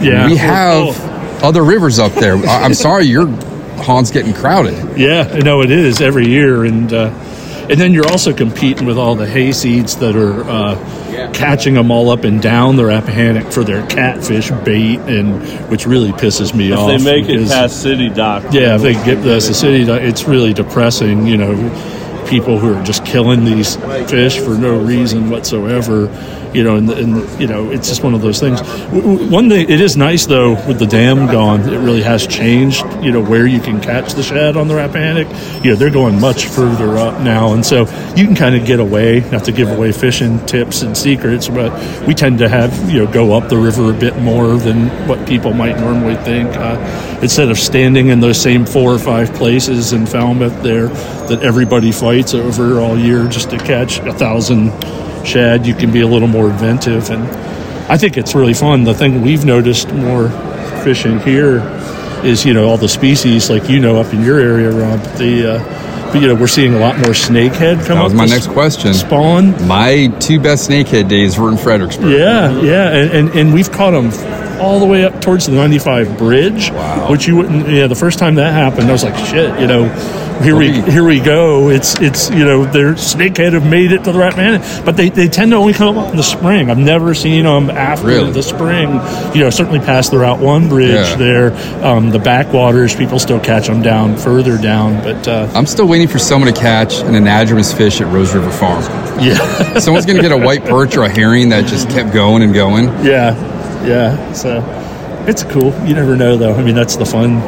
yeah. 0.00 0.26
We 0.26 0.36
have 0.36 1.09
other 1.42 1.62
rivers 1.64 1.98
up 1.98 2.12
there. 2.12 2.36
I- 2.36 2.62
I'm 2.64 2.74
sorry, 2.74 3.04
your 3.06 3.26
pond's 3.82 4.10
getting 4.10 4.32
crowded. 4.34 4.98
Yeah, 4.98 5.28
I 5.32 5.38
know 5.40 5.62
it 5.62 5.70
is 5.70 6.00
every 6.00 6.28
year, 6.28 6.64
and 6.64 6.92
uh, 6.92 7.10
and 7.70 7.80
then 7.80 7.92
you're 7.94 8.08
also 8.08 8.32
competing 8.32 8.86
with 8.86 8.98
all 8.98 9.14
the 9.14 9.26
hayseeds 9.26 10.00
that 10.00 10.16
are 10.16 10.42
uh, 10.48 11.30
catching 11.32 11.74
them 11.74 11.90
all 11.90 12.10
up 12.10 12.24
and 12.24 12.42
down 12.42 12.74
the 12.76 12.84
Rappahannock 12.86 13.52
for 13.52 13.62
their 13.64 13.86
catfish 13.86 14.50
bait, 14.64 14.98
and 15.00 15.40
which 15.70 15.86
really 15.86 16.10
pisses 16.12 16.54
me 16.54 16.72
If 16.72 16.78
off. 16.78 16.90
If 16.90 17.02
they 17.04 17.20
make 17.22 17.28
it 17.30 17.48
past 17.48 17.80
City 17.80 18.08
Dock. 18.08 18.52
yeah, 18.52 18.74
if 18.76 18.82
they 18.82 18.94
get 18.94 19.22
this, 19.22 19.46
the 19.48 19.54
city, 19.54 19.84
dock, 19.84 20.00
it's 20.02 20.24
really 20.24 20.52
depressing. 20.52 21.26
You 21.26 21.36
know, 21.36 22.26
people 22.28 22.58
who 22.58 22.74
are 22.74 22.82
just 22.84 23.04
killing 23.06 23.44
these 23.44 23.76
fish 24.10 24.38
for 24.40 24.50
no 24.56 24.78
reason 24.78 25.30
whatsoever. 25.30 26.08
You 26.54 26.64
know, 26.64 26.76
and, 26.76 27.40
you 27.40 27.46
know, 27.46 27.70
it's 27.70 27.88
just 27.88 28.02
one 28.02 28.14
of 28.14 28.22
those 28.22 28.40
things. 28.40 28.60
One 28.90 29.48
thing, 29.48 29.68
it 29.70 29.80
is 29.80 29.96
nice 29.96 30.26
though, 30.26 30.54
with 30.66 30.78
the 30.78 30.86
dam 30.86 31.26
gone, 31.26 31.60
it 31.62 31.78
really 31.78 32.02
has 32.02 32.26
changed. 32.26 32.84
You 33.02 33.12
know, 33.12 33.22
where 33.22 33.46
you 33.46 33.60
can 33.60 33.80
catch 33.80 34.14
the 34.14 34.22
shad 34.22 34.56
on 34.56 34.68
the 34.68 34.74
Rappahannock. 34.74 35.64
You 35.64 35.70
know, 35.70 35.76
they're 35.76 35.90
going 35.90 36.20
much 36.20 36.46
further 36.46 36.96
up 36.98 37.20
now, 37.20 37.54
and 37.54 37.64
so 37.64 37.80
you 38.16 38.24
can 38.24 38.34
kind 38.34 38.54
of 38.54 38.66
get 38.66 38.80
away. 38.80 39.20
Not 39.30 39.44
to 39.44 39.52
give 39.52 39.70
away 39.70 39.92
fishing 39.92 40.44
tips 40.46 40.82
and 40.82 40.96
secrets, 40.96 41.48
but 41.48 41.72
we 42.06 42.14
tend 42.14 42.38
to 42.38 42.48
have 42.48 42.90
you 42.90 43.04
know 43.04 43.12
go 43.12 43.34
up 43.34 43.48
the 43.48 43.56
river 43.56 43.90
a 43.90 43.94
bit 43.94 44.16
more 44.18 44.56
than 44.56 44.88
what 45.06 45.26
people 45.28 45.52
might 45.52 45.78
normally 45.78 46.16
think. 46.16 46.48
Uh, 46.50 47.18
instead 47.22 47.50
of 47.50 47.58
standing 47.58 48.08
in 48.08 48.20
those 48.20 48.40
same 48.40 48.66
four 48.66 48.92
or 48.92 48.98
five 48.98 49.32
places 49.34 49.92
in 49.92 50.06
Falmouth 50.06 50.62
there 50.62 50.88
that 51.28 51.42
everybody 51.42 51.92
fights 51.92 52.34
over 52.34 52.80
all 52.80 52.98
year 52.98 53.26
just 53.28 53.50
to 53.50 53.58
catch 53.58 53.98
a 54.00 54.12
thousand 54.12 54.70
shad, 55.26 55.66
you 55.66 55.74
can 55.74 55.92
be 55.92 56.00
a 56.00 56.06
little 56.06 56.28
more 56.28 56.50
inventive. 56.50 57.10
And 57.10 57.22
I 57.90 57.96
think 57.96 58.16
it's 58.16 58.34
really 58.34 58.54
fun. 58.54 58.84
The 58.84 58.94
thing 58.94 59.22
we've 59.22 59.44
noticed 59.44 59.92
more 59.92 60.28
fishing 60.84 61.20
here 61.20 61.58
is, 62.24 62.44
you 62.44 62.54
know, 62.54 62.68
all 62.68 62.76
the 62.76 62.88
species 62.88 63.50
like 63.50 63.68
you 63.68 63.80
know 63.80 64.00
up 64.00 64.12
in 64.12 64.22
your 64.22 64.38
area, 64.38 64.70
Rob. 64.70 65.00
The 65.16 65.54
uh, 65.54 66.12
but, 66.12 66.20
you 66.20 66.26
know 66.26 66.34
we're 66.34 66.48
seeing 66.48 66.74
a 66.74 66.78
lot 66.78 66.96
more 66.96 67.12
snakehead 67.12 67.86
come 67.86 67.98
That 67.98 68.02
was 68.02 68.12
up 68.12 68.16
my 68.16 68.26
next 68.26 68.48
question. 68.48 68.92
Spawn. 68.94 69.52
My 69.68 70.08
two 70.18 70.40
best 70.40 70.68
snakehead 70.68 71.08
days 71.08 71.38
were 71.38 71.48
in 71.50 71.56
Fredericksburg. 71.56 72.10
Yeah, 72.10 72.60
yeah, 72.60 72.88
and, 72.90 73.10
and, 73.12 73.38
and 73.38 73.54
we've 73.54 73.70
caught 73.70 73.92
them 73.92 74.10
all 74.60 74.78
the 74.80 74.86
way 74.86 75.04
up 75.04 75.20
towards 75.20 75.46
the 75.46 75.52
95 75.52 76.18
bridge, 76.18 76.70
Wow. 76.70 77.10
which 77.10 77.26
you 77.26 77.36
wouldn't. 77.36 77.68
Yeah, 77.68 77.86
the 77.86 77.94
first 77.94 78.18
time 78.18 78.36
that 78.36 78.52
happened, 78.52 78.88
I 78.88 78.92
was 78.92 79.04
like, 79.04 79.16
shit, 79.26 79.58
you 79.60 79.66
know. 79.66 79.88
Here 80.40 80.56
we 80.56 80.72
here 80.80 81.04
we 81.04 81.20
go. 81.20 81.68
It's 81.68 82.00
it's 82.00 82.30
you 82.30 82.46
know 82.46 82.64
their 82.64 82.94
snakehead 82.94 83.52
have 83.52 83.66
made 83.68 83.92
it 83.92 84.04
to 84.04 84.12
the 84.12 84.18
Rappahannock, 84.18 84.86
but 84.86 84.96
they, 84.96 85.10
they 85.10 85.28
tend 85.28 85.50
to 85.50 85.58
only 85.58 85.74
come 85.74 85.98
up 85.98 86.12
in 86.12 86.16
the 86.16 86.22
spring. 86.22 86.70
I've 86.70 86.78
never 86.78 87.12
seen 87.12 87.44
them 87.44 87.68
after 87.68 88.06
Really? 88.06 88.32
the 88.32 88.42
spring. 88.42 88.88
You 89.34 89.42
know, 89.44 89.50
certainly 89.50 89.80
past 89.80 90.12
the 90.12 90.16
Route 90.18 90.40
One 90.40 90.70
bridge 90.70 90.92
Yeah. 91.10 91.16
there, 91.16 91.84
um, 91.84 92.08
the 92.08 92.18
backwaters. 92.18 92.94
People 92.96 93.18
still 93.18 93.38
catch 93.38 93.66
them 93.66 93.82
down 93.82 94.16
further 94.16 94.56
down, 94.56 95.02
but 95.02 95.28
uh, 95.28 95.46
I'm 95.54 95.66
still 95.66 95.86
waiting 95.86 96.08
for 96.08 96.18
someone 96.18 96.50
to 96.50 96.58
catch 96.58 97.00
an 97.00 97.12
anadromous 97.22 97.76
fish 97.76 98.00
at 98.00 98.06
Rose 98.10 98.32
River 98.34 98.50
Farm. 98.50 98.82
yeah, 99.22 99.78
Someone's 99.78 100.06
going 100.06 100.16
to 100.16 100.22
get 100.22 100.32
a 100.32 100.38
white 100.42 100.64
perch 100.64 100.96
or 100.96 101.02
a 101.04 101.10
herring 101.10 101.50
that 101.50 101.66
just 101.66 101.90
kept 101.90 102.14
going 102.14 102.42
and 102.42 102.54
going. 102.54 102.86
yeah, 103.04 103.34
yeah. 103.86 104.32
So 104.32 104.62
it's 105.26 105.42
cool. 105.44 105.72
You 105.86 105.94
never 105.94 106.16
know 106.16 106.36
though. 106.36 106.54
I 106.54 106.62
mean, 106.62 106.74
that's 106.74 106.96
the 106.96 107.06
fun. 107.06 107.40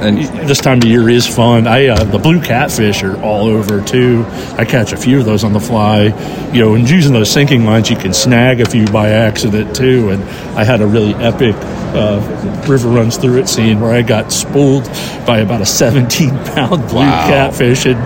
And 0.00 0.18
this 0.48 0.58
time 0.60 0.78
of 0.78 0.84
year 0.84 1.08
is 1.08 1.26
fun. 1.26 1.66
I 1.66 1.86
uh, 1.88 2.04
the 2.04 2.18
blue 2.18 2.40
catfish 2.40 3.02
are 3.02 3.20
all 3.20 3.46
over 3.46 3.80
too. 3.82 4.24
I 4.56 4.64
catch 4.64 4.92
a 4.92 4.96
few 4.96 5.18
of 5.18 5.24
those 5.24 5.42
on 5.44 5.52
the 5.52 5.60
fly. 5.60 6.04
You 6.52 6.60
know, 6.60 6.74
and 6.74 6.88
using 6.88 7.12
those 7.12 7.30
sinking 7.30 7.64
lines, 7.64 7.90
you 7.90 7.96
can 7.96 8.14
snag 8.14 8.60
a 8.60 8.66
few 8.66 8.86
by 8.86 9.10
accident 9.10 9.74
too. 9.74 10.10
And 10.10 10.22
I 10.58 10.64
had 10.64 10.80
a 10.80 10.86
really 10.86 11.14
epic 11.14 11.54
uh, 11.94 12.20
river 12.68 12.88
runs 12.88 13.16
through 13.16 13.38
it 13.38 13.48
scene 13.48 13.80
where 13.80 13.92
I 13.92 14.02
got 14.02 14.30
spooled 14.30 14.84
by 15.26 15.38
about 15.38 15.62
a 15.62 15.66
17 15.66 16.30
pound 16.44 16.86
blue 16.88 16.98
Wow. 17.00 17.26
catfish, 17.28 17.86
and 17.86 17.96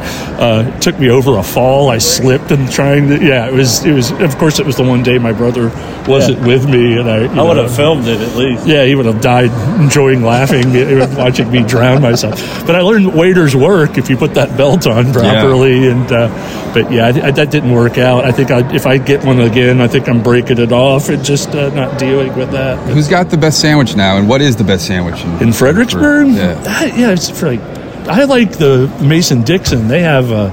uh, 0.40 0.78
took 0.80 0.98
me 0.98 1.10
over 1.10 1.36
a 1.38 1.42
fall. 1.42 1.90
I 1.90 1.98
slipped 1.98 2.50
and 2.52 2.70
trying 2.70 3.08
to. 3.08 3.22
Yeah, 3.22 3.48
it 3.48 3.52
was. 3.52 3.84
It 3.84 3.92
was. 3.92 4.10
Of 4.12 4.38
course, 4.38 4.58
it 4.60 4.66
was 4.66 4.76
the 4.76 4.82
one 4.84 5.02
day 5.02 5.18
my 5.18 5.32
brother 5.32 5.68
wasn't 6.08 6.40
with 6.46 6.68
me, 6.68 6.98
and 6.98 7.08
I. 7.10 7.22
you 7.34 7.40
I 7.40 7.42
would 7.42 7.56
have 7.58 7.74
filmed 7.74 8.06
it 8.06 8.20
at 8.20 8.34
least. 8.36 8.66
yeah, 8.66 8.84
he 8.84 8.94
would 8.94 9.06
have 9.06 9.20
died 9.20 9.50
enjoying 9.80 10.22
laughing, 10.22 10.72
watching 11.16 11.50
me 11.50 11.62
drown 11.62 11.81
myself. 12.00 12.40
But 12.66 12.76
I 12.76 12.80
learned 12.80 13.14
waders 13.14 13.54
work 13.56 13.98
if 13.98 14.08
you 14.10 14.16
put 14.16 14.34
that 14.34 14.56
belt 14.56 14.86
on 14.86 15.12
properly. 15.12 15.88
And 15.88 16.10
uh, 16.10 16.72
but 16.74 16.90
yeah, 16.92 17.06
I, 17.06 17.26
I, 17.26 17.30
that 17.32 17.50
didn't 17.50 17.72
work 17.72 17.98
out. 17.98 18.24
I 18.24 18.32
think 18.32 18.50
I, 18.50 18.74
if 18.74 18.86
I 18.86 18.98
get 18.98 19.24
one 19.24 19.40
again, 19.40 19.80
I 19.80 19.88
think 19.88 20.08
I'm 20.08 20.22
breaking 20.22 20.58
it 20.58 20.72
off 20.72 21.08
and 21.08 21.24
just 21.24 21.50
uh, 21.50 21.68
not 21.74 21.98
dealing 21.98 22.34
with 22.36 22.50
that. 22.52 22.78
who's 22.90 23.08
got 23.08 23.30
the 23.30 23.36
best 23.36 23.60
sandwich 23.60 23.96
now? 23.96 24.16
And 24.16 24.28
what 24.28 24.40
is 24.40 24.56
the 24.56 24.64
best 24.64 24.86
sandwich 24.86 25.20
in, 25.22 25.48
In 25.48 25.52
Fredericksburg, 25.52 26.28
Yeah. 26.28 26.54
that, 26.54 26.98
yeah, 26.98 27.10
it's 27.10 27.28
for 27.30 27.46
like 27.54 27.60
I 28.08 28.24
like 28.24 28.58
the 28.58 28.88
Mason 29.00 29.42
Dixon. 29.42 29.86
They 29.88 30.02
have 30.02 30.30
a 30.32 30.50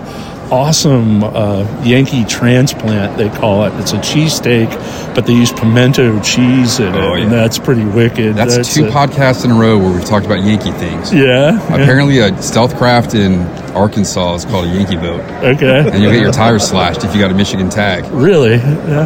awesome 0.52 1.24
uh, 1.24 1.84
Yankee 1.84 2.26
transplant. 2.26 3.18
They 3.18 3.30
call 3.30 3.66
it. 3.66 3.74
It's 3.80 3.94
a 3.94 3.98
cheesesteak, 3.98 4.70
but 5.16 5.26
they 5.26 5.34
use 5.34 5.52
pimento 5.52 6.20
cheese 6.22 6.80
in 6.80 6.94
it, 6.94 6.96
Oh, 6.96 7.16
yeah. 7.16 7.24
and 7.24 7.32
that's 7.32 7.60
pretty 7.60 7.84
wicked. 7.86 8.36
That's, 8.36 8.74
two 8.74 8.86
a- 8.86 8.90
podcasts 8.92 9.46
in 9.46 9.52
a 9.52 9.56
row 9.56 9.78
where 9.78 9.92
we've 9.92 10.06
talked 10.06 10.26
about 10.26 10.44
Yankee 10.44 10.72
things. 10.72 11.14
Yeah. 11.14 11.52
yeah. 11.54 11.74
Apparently, 11.76 12.20
a 12.20 12.42
stealth 12.42 12.76
craft 12.78 13.14
in 13.16 13.42
Arkansas 13.76 14.36
is 14.36 14.46
called 14.46 14.66
a 14.66 14.70
Yankee 14.70 14.98
boat, 14.98 15.22
Okay. 15.44 15.90
and 15.92 16.02
you'll 16.02 16.12
get 16.12 16.22
your 16.22 16.32
tires 16.32 16.68
slashed 16.68 17.04
if 17.04 17.14
you 17.16 17.22
got 17.22 17.32
a 17.32 17.36
Michigan 17.36 17.70
tag. 17.70 18.06
Really? 18.12 18.56
Yeah. 18.56 19.06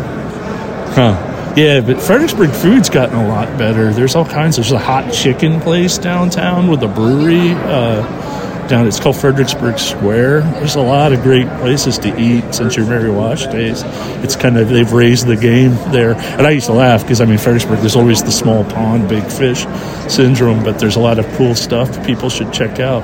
Huh. 0.93 1.29
Yeah, 1.55 1.81
but 1.81 2.01
Fredericksburg 2.01 2.49
food's 2.49 2.89
gotten 2.89 3.15
a 3.15 3.27
lot 3.27 3.47
better. 3.59 3.93
There's 3.93 4.15
all 4.15 4.25
kinds. 4.25 4.55
There's 4.55 4.71
a 4.71 4.79
hot 4.79 5.13
chicken 5.13 5.59
place 5.61 5.99
downtown 5.99 6.67
with 6.67 6.81
a 6.81 6.87
brewery. 6.87 7.51
Uh, 7.51 8.01
down, 8.67 8.87
it's 8.87 8.99
called 8.99 9.15
Fredericksburg 9.15 9.79
Square. 9.79 10.41
There's 10.41 10.75
a 10.75 10.81
lot 10.81 11.13
of 11.13 11.21
great 11.21 11.47
places 11.59 11.97
to 11.99 12.19
eat 12.19 12.53
since 12.53 12.75
your 12.75 12.85
Mary 12.85 13.09
Wash 13.09 13.45
days. 13.47 13.81
It's 14.23 14.35
kind 14.35 14.57
of 14.57 14.69
they've 14.69 14.91
raised 14.91 15.27
the 15.27 15.35
game 15.35 15.71
there. 15.91 16.13
And 16.15 16.47
I 16.47 16.51
used 16.51 16.67
to 16.67 16.73
laugh 16.73 17.01
because 17.01 17.21
I 17.21 17.25
mean 17.25 17.37
Fredericksburg. 17.37 17.79
There's 17.79 17.95
always 17.95 18.23
the 18.23 18.31
small 18.31 18.63
pond, 18.63 19.09
big 19.09 19.23
fish 19.23 19.65
syndrome, 20.11 20.63
but 20.63 20.79
there's 20.79 20.95
a 20.95 20.99
lot 20.99 21.19
of 21.19 21.25
cool 21.35 21.55
stuff 21.55 22.05
people 22.05 22.29
should 22.29 22.51
check 22.53 22.79
out. 22.79 23.03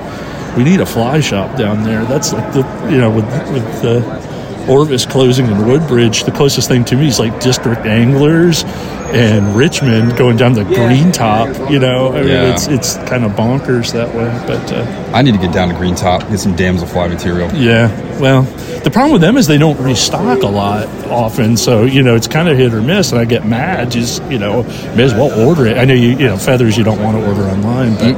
We 0.57 0.63
need 0.63 0.81
a 0.81 0.85
fly 0.85 1.19
shop 1.19 1.57
down 1.57 1.83
there. 1.83 2.03
That's 2.05 2.33
like 2.33 2.53
the 2.53 2.61
you 2.91 2.97
know 2.97 3.09
with 3.11 3.25
with 3.51 3.81
the 3.81 4.28
Orvis 4.69 5.05
closing 5.05 5.47
in 5.47 5.67
Woodbridge, 5.67 6.23
the 6.23 6.31
closest 6.31 6.67
thing 6.67 6.85
to 6.85 6.95
me 6.95 7.07
is 7.07 7.19
like 7.19 7.39
District 7.41 7.81
Anglers 7.85 8.63
and 9.11 9.55
Richmond 9.55 10.15
going 10.17 10.37
down 10.37 10.53
the 10.53 10.63
Green 10.63 11.11
Top. 11.11 11.47
You 11.71 11.79
know, 11.79 12.09
I 12.13 12.19
mean, 12.21 12.27
Yeah. 12.29 12.53
it's 12.53 12.67
it's 12.67 12.95
kind 13.09 13.25
of 13.25 13.31
bonkers 13.31 13.91
that 13.93 14.13
way. 14.13 14.29
But 14.45 14.71
uh, 14.71 15.11
I 15.13 15.23
need 15.23 15.31
to 15.33 15.39
get 15.39 15.51
down 15.51 15.69
to 15.69 15.75
Green 15.75 15.95
Top, 15.95 16.21
get 16.29 16.39
some 16.39 16.55
damselfly 16.55 17.09
material. 17.09 17.51
yeah, 17.55 17.89
well, 18.19 18.43
the 18.83 18.91
problem 18.91 19.11
with 19.13 19.21
them 19.21 19.35
is 19.37 19.47
they 19.47 19.57
don't 19.57 19.79
restock 19.81 20.43
a 20.43 20.47
lot 20.47 20.85
often. 21.07 21.57
So 21.57 21.85
you 21.85 22.03
know, 22.03 22.13
it's 22.15 22.27
kind 22.27 22.47
of 22.47 22.55
hit 22.55 22.71
or 22.71 22.83
miss. 22.83 23.11
And 23.11 23.19
I 23.19 23.25
get 23.25 23.47
mad. 23.47 23.89
Just 23.89 24.21
you 24.25 24.37
know, 24.37 24.61
may 24.95 25.03
as 25.03 25.13
well 25.15 25.31
order 25.47 25.65
it. 25.65 25.77
I 25.79 25.85
know 25.85 25.95
you 25.95 26.09
you 26.09 26.27
know 26.27 26.37
feathers 26.37 26.77
you 26.77 26.83
don't 26.83 27.01
want 27.01 27.17
to 27.17 27.27
order 27.27 27.41
online, 27.49 27.95
but 27.95 28.15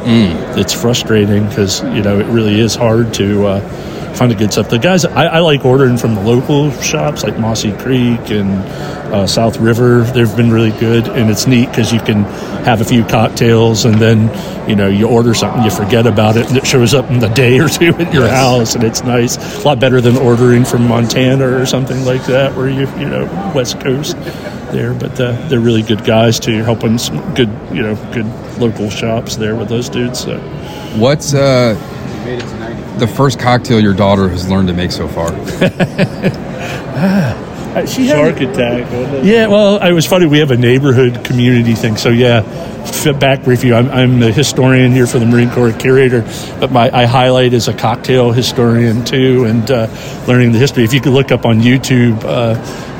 it's 0.60 0.74
frustrating 0.74 1.48
because 1.48 1.82
you 1.84 2.02
know 2.02 2.20
it 2.20 2.26
really 2.26 2.60
is 2.60 2.76
hard 2.76 3.14
to. 3.14 3.48
Uh, 3.48 3.88
Find 4.16 4.32
a 4.32 4.36
good 4.36 4.52
stuff. 4.52 4.70
The 4.70 4.78
guys 4.78 5.04
I, 5.06 5.26
I 5.26 5.40
like 5.40 5.66
ordering 5.66 5.98
from 5.98 6.16
the 6.16 6.22
local 6.22 6.72
shops 6.82 7.24
like 7.24 7.40
Mossy 7.40 7.72
Creek 7.72 8.30
and 8.30 8.52
uh, 9.12 9.26
South 9.26 9.58
River. 9.58 10.02
They've 10.04 10.36
been 10.38 10.52
really 10.52 10.72
good, 10.80 11.08
and 11.08 11.30
it's 11.30 11.48
neat 11.48 11.68
because 11.70 11.92
you 11.92 12.00
can 12.00 12.24
have 12.66 12.82
a 12.82 12.86
few 12.86 13.04
cocktails 13.04 13.86
and 13.86 13.96
then 13.96 14.30
you 14.70 14.76
know 14.76 14.88
you 14.88 15.08
order 15.08 15.34
something, 15.34 15.64
you 15.64 15.72
forget 15.72 16.06
about 16.06 16.38
it, 16.38 16.48
and 16.50 16.58
it 16.58 16.68
shows 16.68 16.94
up 16.94 17.10
in 17.10 17.24
a 17.24 17.34
day 17.34 17.60
or 17.60 17.68
two 17.68 17.94
at 17.96 18.14
your 18.14 18.26
Yes. 18.26 18.32
house, 18.32 18.76
and 18.76 18.84
it's 18.84 19.04
nice. 19.04 19.64
A 19.64 19.68
lot 19.68 19.80
better 19.80 20.02
than 20.02 20.18
ordering 20.18 20.66
from 20.66 20.88
Montana 20.88 21.48
or 21.48 21.66
something 21.66 22.06
like 22.06 22.24
that, 22.26 22.56
where 22.56 22.70
you 22.70 22.88
you 23.00 23.10
know 23.10 23.26
West 23.56 23.80
Coast 23.80 24.16
there. 24.72 24.94
But 24.94 25.20
uh, 25.20 25.32
they're 25.48 25.60
really 25.60 25.82
good 25.82 26.04
guys 26.06 26.40
too. 26.40 26.52
You're 26.54 26.66
helping 26.66 26.98
some 27.00 27.34
good 27.34 27.50
you 27.72 27.82
know 27.82 27.96
good 28.14 28.28
local 28.60 28.90
shops 28.92 29.36
there 29.38 29.56
with 29.56 29.70
those 29.70 29.90
dudes. 29.90 30.20
So. 30.20 30.38
What's 30.98 31.34
uh, 31.34 31.76
the 33.00 33.08
first 33.08 33.40
cocktail 33.40 33.80
your 33.80 33.94
daughter 33.94 34.30
has 34.30 34.50
learned 34.50 34.68
to 34.68 34.74
make 34.74 34.92
so 34.92 35.08
far? 35.08 35.32
She 37.88 38.08
Shark 38.08 38.40
attack. 38.42 38.84
wasn't 38.92 39.14
it? 39.16 39.26
Yeah, 39.26 39.48
well, 39.48 39.82
it 39.82 39.94
was 39.94 40.06
funny. 40.06 40.26
We 40.26 40.40
have 40.40 40.52
a 40.52 40.58
neighborhood 40.58 41.24
community 41.24 41.74
thing. 41.74 41.96
So, 41.96 42.10
yeah, 42.10 42.44
f- 42.84 43.18
back 43.20 43.44
brief 43.44 43.64
you. 43.64 43.76
I'm, 43.76 43.90
I'm 43.90 44.20
the 44.20 44.32
historian 44.32 44.92
here 44.92 45.08
for 45.08 45.20
the 45.20 45.26
Marine 45.26 45.50
Corps 45.52 45.72
curator, 45.72 46.22
but 46.60 46.72
my 46.72 46.90
I 46.96 47.06
highlight 47.06 47.54
as 47.54 47.68
a 47.70 47.74
cocktail 47.74 48.32
historian 48.34 49.06
too, 49.06 49.46
and 49.46 49.70
uh, 49.72 49.88
learning 50.28 50.52
the 50.52 50.60
history. 50.60 50.84
If 50.84 50.94
you 50.94 51.00
could 51.00 51.14
look 51.14 51.32
up 51.32 51.46
on 51.46 51.60
YouTube 51.62 52.22
uh, 52.26 52.56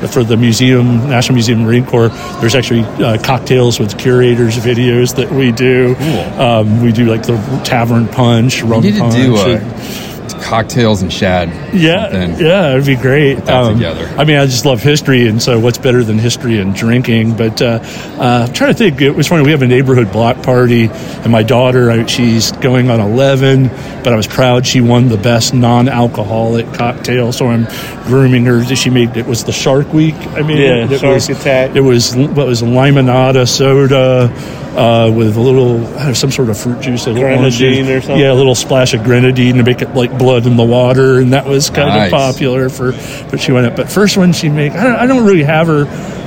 for 0.08 0.24
the 0.24 0.36
museum, 0.38 1.08
National 1.08 1.34
Museum 1.34 1.60
of 1.60 1.66
Marine 1.66 1.84
Corps, 1.84 2.08
there's 2.40 2.54
actually 2.54 2.80
uh, 3.04 3.22
cocktails 3.22 3.78
with 3.78 3.98
curators 3.98 4.56
videos 4.56 5.14
that 5.16 5.30
we 5.30 5.52
do. 5.52 5.94
Um, 6.40 6.82
we 6.82 6.92
do 6.92 7.04
like 7.06 7.24
the 7.24 7.36
tavern 7.64 8.08
punch, 8.08 8.62
rum 8.62 8.80
We 8.82 8.90
need 8.90 8.94
to 8.94 9.00
punch. 9.00 9.14
do 9.14 9.36
and- 9.36 9.62
uh, 9.72 10.11
cocktails 10.52 11.00
and 11.00 11.10
shad. 11.10 11.48
yeah, 11.74 12.10
something. 12.10 12.44
yeah, 12.44 12.72
it'd 12.72 12.84
be 12.84 12.94
great. 12.94 13.36
that 13.46 13.72
together. 13.72 14.04
I 14.18 14.24
mean, 14.24 14.36
I 14.36 14.44
just 14.44 14.66
love 14.66 14.82
history, 14.82 15.26
and 15.26 15.42
so 15.42 15.58
what's 15.58 15.78
better 15.78 16.04
than 16.04 16.18
history 16.18 16.58
and 16.58 16.74
drinking? 16.74 17.38
But 17.38 17.62
uh, 17.62 17.78
uh, 18.18 18.44
I'm 18.46 18.52
trying 18.52 18.74
to 18.74 18.78
think. 18.78 19.00
It 19.00 19.12
was 19.12 19.28
funny. 19.28 19.44
We 19.44 19.52
have 19.52 19.62
a 19.62 19.66
neighborhood 19.66 20.12
block 20.12 20.42
party, 20.42 20.88
and 20.90 21.32
my 21.32 21.42
daughter, 21.42 21.90
I, 21.90 22.04
she's 22.04 22.52
going 22.52 22.90
on 22.90 23.00
11, 23.00 23.68
but 24.04 24.08
I 24.08 24.16
was 24.16 24.26
proud 24.26 24.66
she 24.66 24.82
won 24.82 25.08
the 25.08 25.16
best 25.16 25.54
non-alcoholic 25.54 26.66
cocktail. 26.74 27.32
So 27.32 27.46
I'm 27.46 27.64
grooming 28.04 28.44
her. 28.44 28.62
She 28.76 28.90
made 28.90 29.16
it 29.16 29.24
was 29.26 29.44
the 29.44 29.52
Shark 29.52 29.90
Week. 29.94 30.14
I 30.36 30.42
mean, 30.42 30.58
Yeah, 30.58 30.84
it 30.84 31.00
Shark 31.00 31.14
was, 31.14 31.30
Attack. 31.30 31.76
It 31.76 31.80
was 31.80 32.14
what 32.14 32.46
was 32.46 32.60
limonada 32.60 33.48
soda. 33.48 34.28
Uh, 34.76 35.10
with 35.14 35.36
a 35.36 35.40
little 35.40 35.84
uh, 35.98 36.14
some 36.14 36.30
sort 36.30 36.48
of 36.48 36.58
fruit 36.58 36.80
juice, 36.80 37.06
a 37.06 37.10
little 37.12 37.24
orange 37.24 37.58
Grenadine 37.58 37.84
juice. 37.84 37.96
or 37.96 38.00
something? 38.06 38.20
Yeah, 38.20 38.32
a 38.32 38.34
little 38.34 38.54
splash 38.54 38.94
of 38.94 39.04
grenadine 39.04 39.56
to 39.56 39.62
make 39.62 39.82
it 39.82 39.94
like 39.94 40.16
blood 40.18 40.46
in 40.46 40.56
the 40.56 40.64
water, 40.64 41.18
and 41.20 41.32
that 41.32 41.46
was 41.46 41.68
kind 41.70 41.88
Nice. 41.88 42.12
of 42.12 42.18
popular 42.18 42.68
for. 42.68 42.92
But 43.30 43.40
she 43.40 43.52
went 43.52 43.66
up. 43.66 43.76
But 43.76 43.90
first 43.90 44.16
one 44.16 44.32
she 44.32 44.48
make, 44.48 44.72
I 44.72 44.84
don't, 44.84 44.96
I 44.96 45.06
don't 45.06 45.24
really 45.26 45.42
have 45.44 45.66
her 45.66 45.84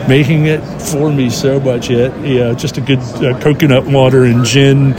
making 0.08 0.46
it 0.46 0.60
for 0.82 1.12
me 1.12 1.30
so 1.30 1.60
much 1.60 1.90
yet. 1.90 2.18
Yeah, 2.26 2.54
just 2.54 2.78
a 2.78 2.82
good 2.82 3.00
uh, 3.00 3.40
coconut 3.40 3.86
water 3.86 4.24
and 4.26 4.46
gin. 4.46 4.94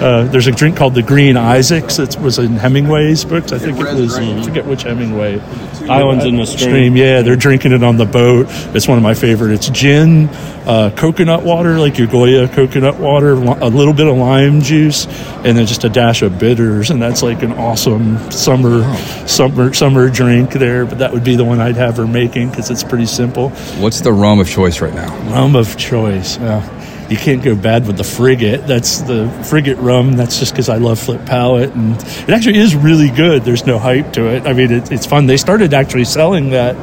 Uh, 0.00 0.24
there's 0.24 0.46
a 0.46 0.52
drink 0.52 0.76
called 0.76 0.94
the 0.94 1.02
Green 1.02 1.36
Isaacs. 1.36 1.98
It 1.98 2.18
was 2.20 2.38
in 2.38 2.52
Hemingway's 2.56 3.24
books. 3.24 3.52
I 3.52 3.58
think 3.58 3.78
it 3.78 3.94
was. 3.94 4.16
I 4.16 4.42
forget 4.42 4.64
which 4.64 4.82
Hemingway. 4.84 5.40
Islands 5.88 6.24
in 6.24 6.36
the 6.36 6.46
Stream. 6.46 6.96
Yeah, 6.96 7.22
they're 7.22 7.36
drinking 7.36 7.72
it 7.72 7.82
on 7.82 7.96
the 7.96 8.04
boat. 8.04 8.46
It's 8.74 8.86
one 8.86 8.98
of 8.98 9.02
my 9.02 9.14
favorite. 9.14 9.52
It's 9.52 9.68
gin, 9.70 10.28
uh, 10.66 10.90
coconut 10.94 11.42
water, 11.42 11.78
like 11.78 11.98
your 11.98 12.06
Goya 12.06 12.46
coconut 12.48 12.98
water, 12.98 13.32
a 13.32 13.68
little 13.68 13.94
bit 13.94 14.06
of 14.06 14.16
lime 14.16 14.60
juice, 14.60 15.06
and 15.44 15.56
then 15.56 15.66
just 15.66 15.84
a 15.84 15.88
dash 15.88 16.22
of 16.22 16.38
bitters, 16.38 16.90
and 16.90 17.00
that's 17.00 17.22
like 17.22 17.42
an 17.42 17.52
awesome 17.52 18.30
summer, 18.30 18.82
summer, 19.26 19.72
summer 19.72 20.10
drink 20.10 20.52
there. 20.52 20.84
But 20.86 20.98
that 20.98 21.12
would 21.12 21.24
be 21.24 21.36
the 21.36 21.44
one 21.44 21.60
I'd 21.60 21.76
have 21.76 21.96
her 21.96 22.06
making 22.06 22.50
because 22.50 22.70
it's 22.70 22.84
pretty 22.84 23.06
simple. 23.06 23.50
What's 23.80 24.00
the 24.00 24.12
rum 24.12 24.38
of 24.40 24.48
choice 24.48 24.80
right 24.80 24.94
now? 24.94 25.16
Rum 25.32 25.56
of 25.56 25.76
choice. 25.76 26.38
Well, 26.38 26.60
you 27.08 27.16
can't 27.16 27.42
go 27.42 27.56
bad 27.56 27.86
with 27.86 27.96
the 27.96 28.04
frigate. 28.04 28.66
That's 28.66 29.00
the 29.00 29.28
frigate 29.48 29.78
rum. 29.78 30.12
That's 30.12 30.38
just 30.38 30.52
because 30.52 30.68
I 30.68 30.76
love 30.76 30.98
Flip 30.98 31.24
Pallot, 31.24 31.70
and 31.74 31.96
it 31.96 32.30
actually 32.30 32.58
is 32.58 32.74
really 32.76 33.10
good. 33.10 33.44
There's 33.44 33.64
no 33.64 33.78
hype 33.78 34.12
to 34.14 34.26
it. 34.26 34.46
I 34.46 34.52
mean, 34.52 34.70
it, 34.70 34.92
it's 34.92 35.06
fun. 35.06 35.26
They 35.26 35.38
started 35.38 35.72
actually 35.72 36.04
selling 36.04 36.50
that 36.50 36.76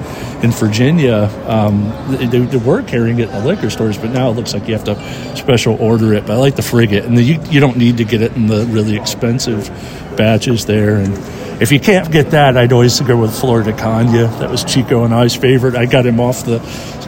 in 0.43 0.51
Virginia. 0.51 1.29
Um, 1.45 1.91
they, 2.17 2.25
they 2.25 2.57
were 2.57 2.81
carrying 2.81 3.19
it 3.19 3.29
in 3.29 3.35
the 3.35 3.45
liquor 3.45 3.69
stores, 3.69 3.97
but 3.97 4.11
now 4.11 4.29
it 4.31 4.33
looks 4.33 4.53
like 4.53 4.67
you 4.67 4.73
have 4.73 4.85
to 4.85 4.95
special 5.35 5.75
order 5.81 6.13
it. 6.13 6.25
But 6.25 6.33
I 6.33 6.37
like 6.37 6.55
the 6.55 6.63
frigate, 6.63 7.05
and 7.05 7.17
the, 7.17 7.23
you, 7.23 7.41
you 7.49 7.59
don't 7.59 7.77
need 7.77 7.97
to 7.97 8.03
get 8.03 8.21
it 8.21 8.33
in 8.33 8.47
the 8.47 8.65
really 8.65 8.97
expensive 8.97 9.69
batches 10.17 10.65
there. 10.65 10.95
And 10.95 11.13
if 11.61 11.71
you 11.71 11.79
can't 11.79 12.11
get 12.11 12.31
that, 12.31 12.57
I'd 12.57 12.73
always 12.73 12.99
go 12.99 13.15
with 13.17 13.37
Flor 13.37 13.61
de 13.61 13.73
Caña. 13.73 14.39
That 14.39 14.49
was 14.49 14.63
Chico 14.63 15.03
and 15.03 15.13
I's 15.13 15.35
favorite. 15.35 15.75
I 15.75 15.85
got 15.85 16.05
him 16.05 16.19
off 16.19 16.45
the 16.45 16.59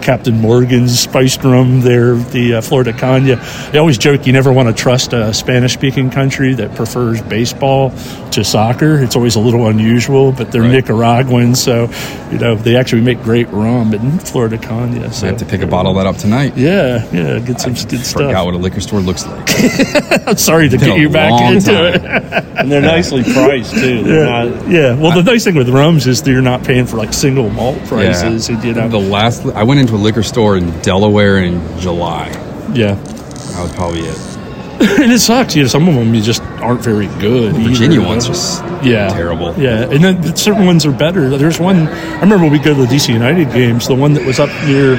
Captain 0.08 0.40
Morgan's 0.40 0.98
spiced 0.98 1.44
rum 1.44 1.82
there, 1.82 2.16
the 2.16 2.54
uh, 2.54 2.62
Flor 2.62 2.82
de 2.82 2.94
Caña. 2.94 3.38
I 3.74 3.78
always 3.78 3.98
joke 3.98 4.26
you 4.26 4.32
never 4.32 4.54
want 4.54 4.70
to 4.70 4.74
trust 4.74 5.12
a 5.12 5.34
Spanish 5.34 5.74
speaking 5.74 6.10
country 6.10 6.54
that 6.54 6.74
prefers 6.76 7.22
baseball 7.24 7.90
to 8.38 8.44
soccer. 8.44 8.98
It's 9.04 9.16
always 9.16 9.36
a 9.36 9.40
little 9.40 9.68
unusual, 9.68 10.32
but 10.32 10.52
they're 10.52 10.62
Right. 10.62 10.72
Nicaraguans, 10.72 11.62
so 11.62 11.90
you 12.32 12.38
know 12.40 12.56
they 12.56 12.76
actually 12.76 13.02
make 13.02 13.22
great 13.24 13.48
rum 13.52 13.94
in 13.94 14.18
Flor 14.20 14.48
de 14.48 14.58
Caña. 14.58 15.06
I 15.06 15.10
So 15.12 15.28
have 15.28 15.38
to 15.38 15.46
pick 15.46 15.62
a 15.62 15.68
bottle 15.68 15.92
of 15.92 15.98
that 16.04 16.08
up 16.10 16.18
tonight. 16.18 16.54
yeah, 16.58 17.06
yeah, 17.12 17.40
get 17.40 17.60
some 17.62 17.74
good 17.74 18.06
stuff. 18.06 18.22
I 18.24 18.26
Forgot 18.28 18.30
stuff. 18.32 18.46
what 18.46 18.54
a 18.56 18.58
liquor 18.58 18.80
store 18.82 19.00
looks 19.02 19.26
like. 19.28 19.48
I'm 20.28 20.38
sorry 20.38 20.70
to 20.70 20.78
get 20.78 20.98
you 20.98 21.10
back 21.10 21.42
into 21.52 21.72
time. 21.72 21.94
it. 21.96 22.44
And 22.58 22.72
they're 22.72 22.82
nicely 22.82 23.22
priced 23.24 23.76
too. 23.76 24.04
They're 24.04 24.26
not, 24.26 24.68
Yeah, 24.68 24.96
well, 24.96 25.12
the 25.16 25.22
nice 25.22 25.44
thing 25.44 25.54
with 25.56 25.70
rums 25.70 26.08
is 26.08 26.24
that 26.24 26.32
you're 26.32 26.42
not 26.42 26.64
paying 26.64 26.88
for 26.88 26.98
like 26.98 27.14
single 27.14 27.50
malt 27.52 27.78
prices, 27.86 28.50
and 28.50 28.64
you 28.64 28.74
know, 28.74 28.90
The 28.90 28.98
last 29.00 29.46
I 29.48 29.62
went 29.64 29.80
into 29.80 29.94
a 29.94 30.02
liquor 30.02 30.24
store 30.24 30.58
in 30.58 30.72
Delaware 30.82 31.38
in 31.38 31.62
July. 31.80 32.30
yeah. 32.74 32.96
That 32.96 33.64
was 33.64 33.72
probably 33.74 34.02
it. 34.02 34.37
and 35.02 35.12
it 35.12 35.20
sucks. 35.20 35.56
You 35.56 35.64
know, 35.64 35.68
some 35.68 35.88
of 35.88 35.96
them 35.96 36.14
you 36.14 36.22
just 36.22 36.42
aren't 36.62 36.82
very 36.82 37.08
good. 37.20 37.56
Virginia 37.56 38.00
either, 38.00 38.08
ones 38.08 38.28
just 38.28 38.62
yeah 38.84 39.10
terrible. 39.10 39.54
Yeah, 39.58 39.90
and 39.90 40.04
then 40.04 40.36
certain 40.36 40.66
ones 40.66 40.86
are 40.86 40.92
better. 40.92 41.36
There's 41.38 41.60
one 41.60 41.88
I 41.88 42.20
remember 42.20 42.44
when 42.46 42.52
we 42.52 42.60
go 42.60 42.74
to 42.76 42.82
the 42.82 42.88
DC 42.88 43.12
United 43.12 43.52
games. 43.52 43.88
The 43.88 43.96
one 43.96 44.14
that 44.14 44.26
was 44.26 44.40
up 44.40 44.50
near 44.68 44.96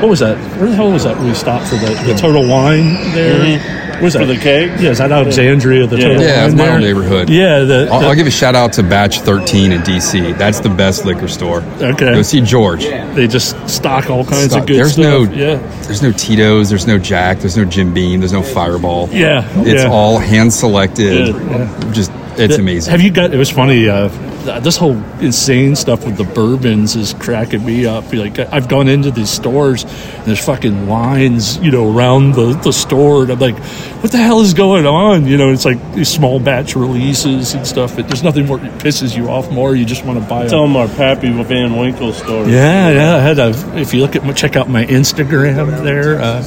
what 0.00 0.08
was 0.10 0.20
that? 0.20 0.36
Where 0.58 0.68
the 0.70 0.74
hell 0.76 0.90
was 0.92 1.04
that? 1.04 1.16
When 1.16 1.26
we 1.28 1.34
stopped 1.34 1.66
for 1.68 1.76
the, 1.76 1.94
the 2.06 2.14
Total 2.18 2.46
Wine 2.46 2.94
there. 3.14 3.58
What 3.94 4.02
was 4.02 4.16
for 4.16 4.24
the 4.26 4.36
cake. 4.36 4.72
Yeah, 4.80 4.90
is 4.90 4.98
that 4.98 5.12
Alexandria? 5.12 5.86
The 5.86 5.96
Yeah. 5.96 6.02
Total 6.08 6.22
Yeah, 6.22 6.36
Wine 6.40 6.46
it's 6.46 6.54
my 6.58 6.64
there? 6.64 6.72
old 6.74 6.82
neighborhood. 6.82 7.30
Yeah, 7.30 7.60
the, 7.60 7.88
I'll, 7.92 8.00
the- 8.00 8.06
I'll 8.08 8.14
give 8.16 8.26
a 8.26 8.30
shout 8.30 8.56
out 8.56 8.72
to 8.74 8.82
Batch 8.82 9.20
13 9.20 9.70
in 9.70 9.80
DC. 9.82 10.36
That's 10.36 10.58
the 10.60 10.68
best 10.68 11.04
liquor 11.04 11.28
store. 11.28 11.60
Okay. 11.80 12.12
Go 12.12 12.22
see 12.22 12.40
George. 12.40 12.84
they 13.14 13.28
just 13.28 13.56
stock 13.68 14.10
all 14.10 14.24
kinds 14.24 14.50
Stock- 14.50 14.62
of 14.62 14.66
good 14.66 14.78
there's 14.78 14.94
stuff. 14.94 15.04
no 15.04 15.22
yeah, 15.32 15.56
there's 15.84 16.02
no 16.02 16.10
Tito's, 16.10 16.68
there's 16.70 16.88
no 16.88 16.98
Jack, 16.98 17.38
there's 17.38 17.56
no 17.56 17.64
Jim 17.64 17.94
Beam, 17.94 18.18
there's 18.20 18.32
no 18.32 18.42
Fireball. 18.42 19.08
yeah, 19.12 19.46
It's 19.62 19.84
yeah. 19.84 19.88
all 19.90 20.18
hand 20.18 20.52
selected. 20.52 21.28
Yeah. 21.28 21.90
Just 21.92 22.10
it's 22.36 22.56
The- 22.56 22.60
amazing. 22.62 22.90
Have 22.90 23.00
you 23.00 23.12
got? 23.12 23.32
It 23.32 23.38
was 23.38 23.48
funny. 23.50 23.88
Uh, 23.88 24.08
th- 24.08 24.23
this 24.44 24.76
whole 24.76 24.96
insane 25.20 25.74
stuff 25.76 26.04
with 26.04 26.16
the 26.16 26.24
bourbons 26.24 26.96
is 26.96 27.14
cracking 27.14 27.64
me 27.64 27.86
up. 27.86 28.12
Like 28.12 28.38
I've 28.38 28.68
gone 28.68 28.88
into 28.88 29.10
these 29.10 29.30
stores, 29.30 29.84
and 29.84 30.24
there's 30.26 30.44
fucking 30.44 30.88
lines, 30.88 31.56
you 31.58 31.70
know, 31.70 31.94
around 31.96 32.32
the, 32.32 32.52
the 32.62 32.72
store, 32.72 33.22
and 33.22 33.32
I'm 33.32 33.38
like, 33.38 33.58
what 34.02 34.12
the 34.12 34.18
hell 34.18 34.40
is 34.40 34.54
going 34.54 34.86
on? 34.86 35.26
You 35.26 35.36
know, 35.36 35.50
it's 35.50 35.64
like 35.64 35.78
these 35.94 36.08
small 36.08 36.38
batch 36.38 36.76
releases 36.76 37.54
and 37.54 37.66
stuff. 37.66 37.96
But 37.96 38.06
there's 38.08 38.22
nothing 38.22 38.46
more 38.46 38.58
that 38.58 38.80
pisses 38.80 39.16
you 39.16 39.28
off 39.28 39.50
more. 39.50 39.74
You 39.74 39.84
just 39.84 40.04
want 40.04 40.22
to 40.22 40.28
buy. 40.28 40.46
Tell 40.46 40.62
them 40.62 40.76
our 40.76 40.88
Pappy 40.88 41.30
Van 41.30 41.76
Winkle 41.76 42.12
story. 42.12 42.52
yeah, 42.52 42.90
yeah. 42.90 43.16
I 43.16 43.20
had 43.20 43.38
a. 43.38 43.50
If 43.78 43.94
you 43.94 44.00
look 44.00 44.16
at 44.16 44.24
my, 44.24 44.32
check 44.32 44.56
out 44.56 44.68
my 44.68 44.84
Instagram 44.84 45.82
there. 45.82 46.20
Uh, 46.20 46.42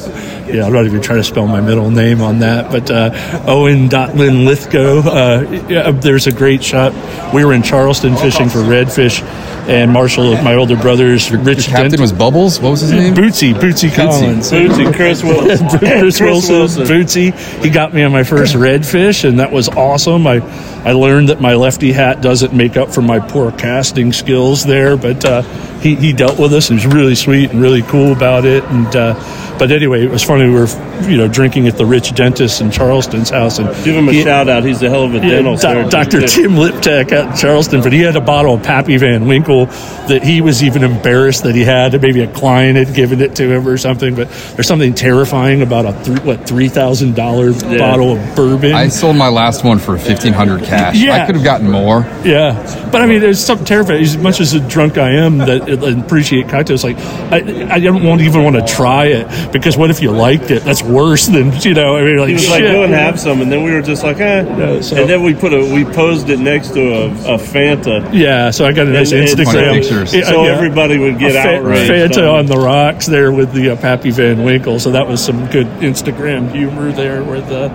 yeah, 0.47 0.65
I'm 0.65 0.73
not 0.73 0.86
even 0.86 1.01
trying 1.01 1.19
to 1.19 1.23
spell 1.23 1.47
my 1.47 1.62
middle 1.62 1.89
name 1.89 2.21
on 2.21 2.39
that, 2.39 2.71
but 2.71 2.89
uh, 2.89 3.43
Owen 3.47 3.89
Lithgow. 3.89 4.99
Uh, 4.99 5.65
yeah, 5.67 5.91
there's 5.91 6.27
a 6.27 6.31
great 6.31 6.63
shot. 6.63 6.93
We 7.34 7.44
were 7.46 7.54
in 7.54 7.62
Charleston 7.62 8.16
fishing 8.16 8.50
for 8.50 8.60
redfish, 8.60 9.22
and 9.68 9.92
Marshall, 9.92 10.42
my 10.44 10.56
older 10.56 10.78
brother's 10.78 11.30
Your 11.30 11.40
Rich 11.42 11.68
captain 11.68 11.92
Dent- 11.92 12.00
was 12.02 12.13
Bubbles. 12.13 12.60
What 12.60 12.72
was 12.72 12.82
his 12.82 12.92
name? 12.94 13.13
Bootsy, 13.13 13.54
Bootsy 13.54 13.94
Collins. 13.94 14.50
Bootsy, 14.52 14.96
Chris 14.96 15.24
Wilson. 15.26 15.68
Chris 15.80 16.20
Wilson, 16.22 16.86
Bootsy. 16.88 17.62
He 17.63 17.70
got 17.70 17.94
me 17.94 18.04
on 18.04 18.12
my 18.13 18.24
first 18.24 18.56
redfish, 18.56 19.28
and 19.28 19.40
that 19.40 19.52
was 19.52 19.68
awesome. 19.70 20.26
I, 20.26 20.38
I 20.86 20.94
learned 20.94 21.30
that 21.30 21.42
my 21.42 21.56
lefty 21.56 21.92
hat 21.92 22.22
doesn't 22.22 22.54
make 22.54 22.78
up 22.78 22.94
for 22.94 23.02
my 23.02 23.20
poor 23.20 23.52
casting 23.52 24.13
skills 24.13 24.63
there, 24.66 24.96
but 24.96 25.24
uh, 25.26 25.42
he, 25.80 25.96
he 25.96 26.13
dealt 26.13 26.40
with 26.40 26.54
us 26.54 26.70
and 26.70 26.78
was 26.78 26.88
really 26.88 27.16
sweet 27.16 27.52
and 27.52 27.62
really 27.62 27.82
cool 27.84 28.13
about 28.13 28.46
it. 28.46 28.63
And 28.63 28.96
uh, 28.96 29.56
but 29.60 29.72
anyway, 29.72 30.04
it 30.06 30.10
was 30.12 30.24
funny. 30.24 30.46
We 30.48 30.54
were 30.54 30.68
you 31.03 31.17
know 31.17 31.27
drinking 31.27 31.67
at 31.67 31.77
the 31.77 31.86
rich 31.86 32.13
dentist 32.15 32.62
in 32.62 32.71
Charleston's 32.71 33.29
house, 33.29 33.60
and 33.60 33.67
Give 33.86 33.95
him 33.95 34.10
a 34.10 34.13
he- 34.13 34.23
shout 34.23 34.49
out. 34.49 34.63
He's 34.63 34.81
a 34.81 34.89
hell 34.89 35.03
of 35.03 35.13
a 35.13 35.17
yeah, 35.17 35.29
dental 35.41 35.55
Doc- 35.57 35.89
Dr. 35.89 36.21
Tim 36.27 36.51
Liptak 36.53 37.12
out 37.12 37.31
in 37.31 37.38
Charleston, 37.38 37.81
but 37.81 37.91
he 37.93 38.01
had 38.01 38.15
a 38.15 38.21
bottle 38.21 38.55
of 38.55 38.63
Pappy 38.63 38.97
Van 38.97 39.27
Winkle 39.27 39.65
that 40.07 40.21
he 40.23 40.41
was 40.41 40.63
even 40.63 40.83
embarrassed 40.83 41.43
that 41.43 41.55
he 41.55 41.63
had. 41.63 41.99
Maybe 42.01 42.21
a 42.21 42.31
client 42.33 42.77
had 42.77 42.95
given 42.95 43.21
it 43.21 43.36
to 43.36 43.51
him 43.51 43.67
or 43.67 43.77
something. 43.77 44.15
But 44.15 44.29
there's 44.55 44.67
something 44.67 44.93
terrifying 44.93 45.62
about 45.62 45.86
a 45.86 45.93
three, 46.03 46.19
what 46.19 46.47
three 46.47 46.69
thousand 46.69 47.15
dollar 47.15 47.49
Yeah. 47.51 47.77
bottle 47.77 48.13
of 48.17 48.36
bourbon. 48.36 48.73
I 48.73 48.88
sold 48.88 49.15
my 49.15 49.27
last 49.29 49.63
one 49.63 49.79
for 49.79 49.97
fifteen 49.97 50.33
hundred 50.33 50.63
cash. 50.63 50.95
Yeah. 50.97 51.23
I 51.23 51.25
could 51.25 51.36
have 51.36 51.43
gotten 51.43 51.69
more. 51.69 52.01
yeah, 52.23 52.89
but 52.91 53.01
I 53.01 53.05
mean, 53.05 53.21
there's 53.21 53.43
something 53.43 53.65
terrifying. 53.65 54.01
As 54.03 54.17
much 54.17 54.39
as 54.39 54.53
a 54.53 54.60
drunk 54.60 54.97
I 54.97 55.12
am 55.12 55.38
that 55.39 55.67
appreciate 56.05 56.49
cocktails, 56.49 56.83
like 56.83 56.97
I, 56.97 57.67
I 57.75 57.79
don't 57.79 58.03
want 58.03 58.21
even 58.21 58.43
want 58.43 58.55
to 58.55 58.65
try 58.65 59.05
it 59.07 59.51
because 59.51 59.77
what 59.77 59.89
if 59.89 60.01
you 60.01 60.12
liked 60.12 60.51
it? 60.51 60.63
That's 60.63 60.81
worse 60.88 61.28
than 61.28 61.52
you 61.62 61.73
know. 61.73 61.95
I 61.97 62.04
mean, 62.04 62.17
like 62.17 62.28
He 62.30 62.34
was 62.34 62.43
shit. 62.43 62.52
like, 62.52 62.62
go 62.63 62.84
and 62.84 62.93
have 62.93 63.19
some, 63.19 63.41
and 63.41 63.52
then 63.52 63.63
we 63.63 63.71
were 63.71 63.82
just 63.82 64.04
like, 64.04 64.17
eh. 64.19 64.43
Yeah, 64.43 64.82
so- 64.82 64.95
and 64.97 65.10
then 65.10 65.21
we 65.23 65.34
put 65.36 65.54
a, 65.54 65.60
we 65.73 65.84
posed 65.86 66.30
it 66.30 66.39
next 66.39 66.69
to 66.69 66.82
a, 66.82 67.06
a 67.36 67.38
Fanta, 67.38 68.10
yeah, 68.13 68.50
so 68.52 68.65
I 68.65 68.71
got 68.71 68.88
a 68.88 68.91
nice 68.91 69.12
And- 69.12 69.21
and- 69.21 69.30
Instagram 69.39 69.88
Funny 69.88 70.23
so 70.23 70.43
yeah. 70.45 70.52
everybody 70.56 70.97
would 70.97 71.19
get 71.19 71.32
a 71.32 71.41
fa- 71.43 71.58
outraged. 71.58 71.91
Fanta 72.15 72.32
on 72.32 72.38
on 72.38 72.45
the 72.45 72.58
rocks 72.58 73.06
there 73.08 73.32
with 73.32 73.52
the 73.54 73.71
uh, 73.71 73.76
Pappy 73.76 74.12
Van 74.12 74.43
Winkle. 74.43 74.80
So 74.80 74.91
that 74.91 75.08
was 75.08 75.23
some 75.23 75.47
good 75.50 75.65
Instagram 75.82 76.52
humor 76.52 76.91
there 76.91 77.23
with 77.23 77.47
the. 77.50 77.67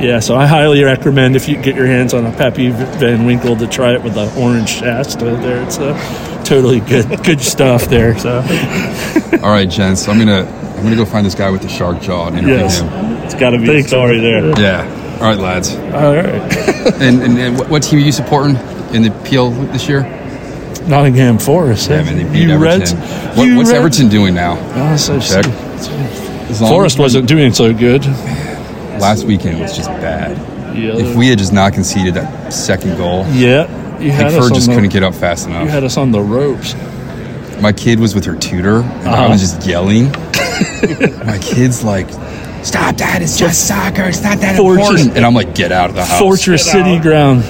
Yeah, 0.00 0.20
so 0.20 0.34
I 0.36 0.46
highly 0.46 0.82
recommend 0.82 1.36
if 1.36 1.48
you 1.48 1.56
get 1.60 1.74
your 1.76 1.86
hands 1.86 2.14
on 2.14 2.24
a 2.24 2.32
Pappy 2.32 2.70
Van 2.70 3.26
Winkle 3.26 3.56
to 3.56 3.66
try 3.66 3.92
it 3.94 4.02
with 4.02 4.14
the 4.14 4.32
orange 4.40 4.68
Shasta 4.70 5.24
there. 5.24 5.62
It's 5.64 5.78
uh, 5.78 6.42
totally 6.44 6.80
good, 6.80 7.06
good 7.24 7.40
stuff 7.40 7.84
there. 7.86 8.16
So 8.18 8.38
All 9.42 9.50
right, 9.50 9.68
gents. 9.68 10.08
I'm 10.08 10.18
gonna 10.18 10.44
I'm 10.78 10.84
gonna 10.84 10.96
go 10.96 11.04
find 11.04 11.26
this 11.26 11.34
guy 11.34 11.50
with 11.50 11.62
the 11.62 11.68
shark 11.68 12.00
jaw 12.00 12.28
and 12.28 12.38
interview 12.38 12.56
Yes. 12.56 12.80
him. 12.80 12.88
It's 13.24 13.34
got 13.34 13.50
to 13.50 13.58
be 13.58 13.66
Thanks. 13.66 13.86
a 13.86 13.88
story 13.88 14.20
there. 14.20 14.48
Yeah. 14.58 15.16
All 15.20 15.24
right, 15.26 15.38
lads. 15.38 15.74
all 15.74 16.14
right, 16.14 16.24
And, 17.02 17.20
and, 17.22 17.38
and 17.38 17.58
what, 17.58 17.68
what 17.68 17.82
team 17.82 17.98
are 17.98 18.02
you 18.02 18.12
supporting 18.12 18.56
in 18.94 19.02
the 19.02 19.10
PL 19.28 19.50
this 19.72 19.88
year? 19.88 20.02
Nottingham 20.86 21.38
Forest. 21.38 21.90
Yeah, 21.90 22.04
man, 22.04 22.16
they 22.16 22.24
beat 22.32 22.44
you 22.48 22.52
Everton. 22.54 22.80
Reds, 22.80 22.92
What, 23.36 23.44
you 23.44 23.56
what's 23.56 23.70
Reds- 23.70 23.78
Everton 23.96 24.08
doing 24.08 24.34
now? 24.34 24.56
Oh, 24.74 24.96
so 24.96 25.18
Check. 25.20 25.44
As 26.48 26.60
long 26.62 26.70
Forest 26.70 26.94
as- 26.96 27.00
wasn't 27.00 27.28
doing 27.28 27.52
so 27.52 27.74
good. 27.74 28.06
Last 28.06 29.24
weekend 29.24 29.60
was 29.60 29.76
just 29.76 29.88
bad. 29.90 30.36
Yeah, 30.76 30.96
If 30.96 31.16
we 31.16 31.26
had 31.28 31.38
just 31.38 31.52
not 31.52 31.72
conceded 31.74 32.14
that 32.14 32.52
second 32.52 32.96
goal, 32.96 33.26
yeah, 33.32 33.66
you 33.98 34.10
had 34.12 34.26
us 34.26 34.32
Pickford 34.34 34.50
on 34.52 34.54
just 34.54 34.66
the, 34.68 34.74
couldn't 34.74 34.90
get 34.92 35.02
up 35.02 35.14
fast 35.14 35.46
enough. 35.46 35.56
You 35.56 35.62
enough. 35.62 35.74
had 35.74 35.84
us 35.84 35.96
on 35.96 36.12
the 36.12 36.20
ropes. 36.20 36.74
My 37.60 37.72
kid 37.72 37.98
was 37.98 38.14
with 38.14 38.24
her 38.26 38.36
tutor, 38.36 38.82
and 38.82 39.08
I 39.08 39.24
Uh-huh. 39.24 39.28
was 39.30 39.40
just 39.40 39.66
yelling. 39.66 40.12
My 41.26 41.38
kid's 41.38 41.82
like, 41.84 42.08
"Stop 42.64 42.96
that! 42.98 43.20
It's 43.22 43.38
just 43.38 43.66
soccer. 43.66 44.04
It's 44.04 44.22
not 44.22 44.38
that 44.40 44.56
Fortress- 44.56 44.88
important." 44.88 45.16
And 45.16 45.26
I'm 45.26 45.34
like, 45.34 45.54
"Get 45.54 45.72
out 45.72 45.90
of 45.90 45.96
the 45.96 46.04
house." 46.04 46.18
Fortress 46.20 46.64
Get 46.64 46.72
City 46.72 46.96
out. 46.96 47.02
ground. 47.02 47.44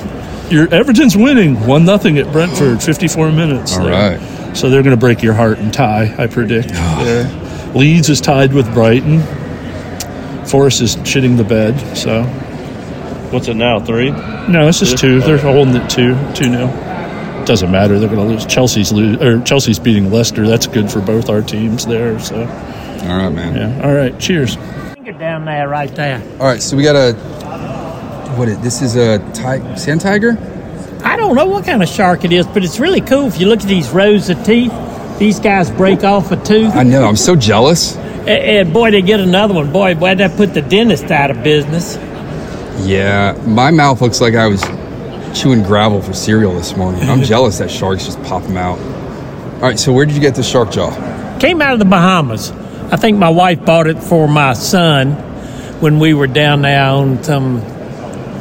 Your 0.52 0.72
Everton's 0.72 1.16
winning 1.16 1.66
one 1.66 1.84
nothing 1.84 2.18
at 2.18 2.32
Brentford. 2.32 2.82
Fifty 2.82 3.08
four 3.08 3.30
minutes. 3.30 3.76
All 3.76 3.84
there. 3.84 4.18
right. 4.18 4.56
So 4.56 4.70
they're 4.70 4.82
going 4.82 4.96
to 4.96 5.00
break 5.00 5.22
your 5.22 5.34
heart 5.34 5.58
and 5.58 5.72
tie. 5.72 6.14
I 6.18 6.26
predict. 6.26 6.68
there. 6.70 7.72
Leeds 7.74 8.08
is 8.08 8.20
tied 8.20 8.52
with 8.54 8.72
Brighton. 8.72 9.20
Forest 10.46 10.80
is 10.80 10.96
shitting 10.96 11.36
the 11.36 11.44
bed. 11.44 11.78
So 11.96 12.22
What's 13.30 13.46
it 13.48 13.54
now? 13.54 13.78
Three? 13.78 14.10
no, 14.10 14.68
it's 14.68 14.78
just 14.80 14.96
two. 14.96 15.20
They're 15.20 15.36
holding 15.36 15.76
it 15.76 15.90
two 15.90 16.16
two 16.34 16.48
nil. 16.48 16.68
Doesn't 17.44 17.70
matter. 17.70 17.98
They're 17.98 18.08
going 18.08 18.26
to 18.26 18.34
lose. 18.34 18.46
Chelsea's 18.46 18.90
lose 18.90 19.20
or 19.22 19.40
Chelsea's 19.42 19.78
beating 19.78 20.10
Leicester. 20.10 20.46
That's 20.46 20.66
good 20.66 20.90
for 20.90 21.00
both 21.02 21.28
our 21.28 21.42
teams 21.42 21.84
there. 21.86 22.18
So 22.18 22.46
All 23.02 23.16
right, 23.16 23.28
man. 23.30 23.54
yeah. 23.80 23.86
All 23.86 23.94
right. 23.94 24.18
Cheers. 24.18 24.56
down 25.18 25.44
there, 25.46 25.68
right 25.68 25.94
there. 25.94 26.22
All 26.38 26.46
right, 26.46 26.60
so 26.62 26.76
we 26.76 26.82
got 26.82 26.94
a 26.96 27.14
what? 28.36 28.48
It, 28.48 28.60
this 28.62 28.82
is 28.82 28.94
a 28.96 29.18
ti- 29.32 29.76
sand 29.76 30.00
tiger. 30.00 30.36
I 31.02 31.16
don't 31.16 31.34
know 31.34 31.46
what 31.46 31.64
kind 31.64 31.82
of 31.82 31.88
shark 31.88 32.24
it 32.24 32.32
is, 32.32 32.46
but 32.46 32.62
it's 32.64 32.78
really 32.78 33.00
cool. 33.00 33.26
If 33.26 33.40
you 33.40 33.46
look 33.46 33.60
at 33.60 33.66
these 33.66 33.88
rows 33.90 34.28
of 34.28 34.44
teeth, 34.44 34.72
these 35.18 35.40
guys 35.40 35.70
break 35.70 36.04
off 36.04 36.30
a 36.30 36.36
tooth, 36.44 36.74
I 36.74 36.82
know. 36.82 37.04
I'm 37.04 37.16
so 37.16 37.34
jealous. 37.34 37.96
and, 37.96 38.28
and 38.28 38.72
boy, 38.72 38.90
they 38.90 39.00
get 39.02 39.18
another 39.20 39.54
one. 39.54 39.72
Boy, 39.72 39.94
why'd 39.94 40.18
that 40.18 40.36
put 40.36 40.52
the 40.54 40.62
dentist 40.62 41.10
out 41.10 41.30
of 41.30 41.42
business? 41.42 41.96
Yeah, 42.86 43.40
my 43.46 43.70
mouth 43.70 44.00
looks 44.00 44.20
like 44.20 44.34
I 44.34 44.46
was 44.46 44.62
chewing 45.38 45.62
gravel 45.62 46.00
for 46.02 46.12
cereal 46.12 46.52
this 46.54 46.76
morning. 46.76 47.02
I'm 47.08 47.22
jealous 47.32 47.58
that 47.58 47.70
sharks 47.70 48.04
just 48.04 48.22
pop 48.24 48.42
them 48.42 48.56
out. 48.56 48.78
All 49.56 49.62
right, 49.62 49.78
so 49.78 49.92
where 49.92 50.04
did 50.06 50.14
you 50.14 50.20
get 50.20 50.34
the 50.34 50.42
shark 50.42 50.70
jaw? 50.70 50.90
Came 51.40 51.60
out 51.62 51.72
of 51.72 51.78
the 51.78 51.84
Bahamas. 51.84 52.52
I 52.90 52.96
think 52.96 53.18
my 53.18 53.28
wife 53.28 53.66
bought 53.66 53.86
it 53.86 53.98
for 53.98 54.26
my 54.26 54.54
son 54.54 55.12
when 55.80 55.98
we 55.98 56.14
were 56.14 56.26
down 56.26 56.62
there 56.62 56.84
on 56.84 57.22
some 57.22 57.60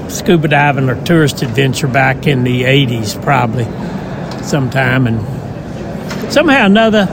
scuba 0.10 0.48
diving 0.48 0.90
or 0.90 1.04
tourist 1.04 1.42
adventure 1.42 1.88
back 1.88 2.28
in 2.28 2.46
the 2.46 2.64
80s, 2.64 3.22
probably 3.22 3.66
sometime. 4.44 5.06
And 5.06 6.32
somehow 6.32 6.64
or 6.64 6.66
another, 6.68 7.06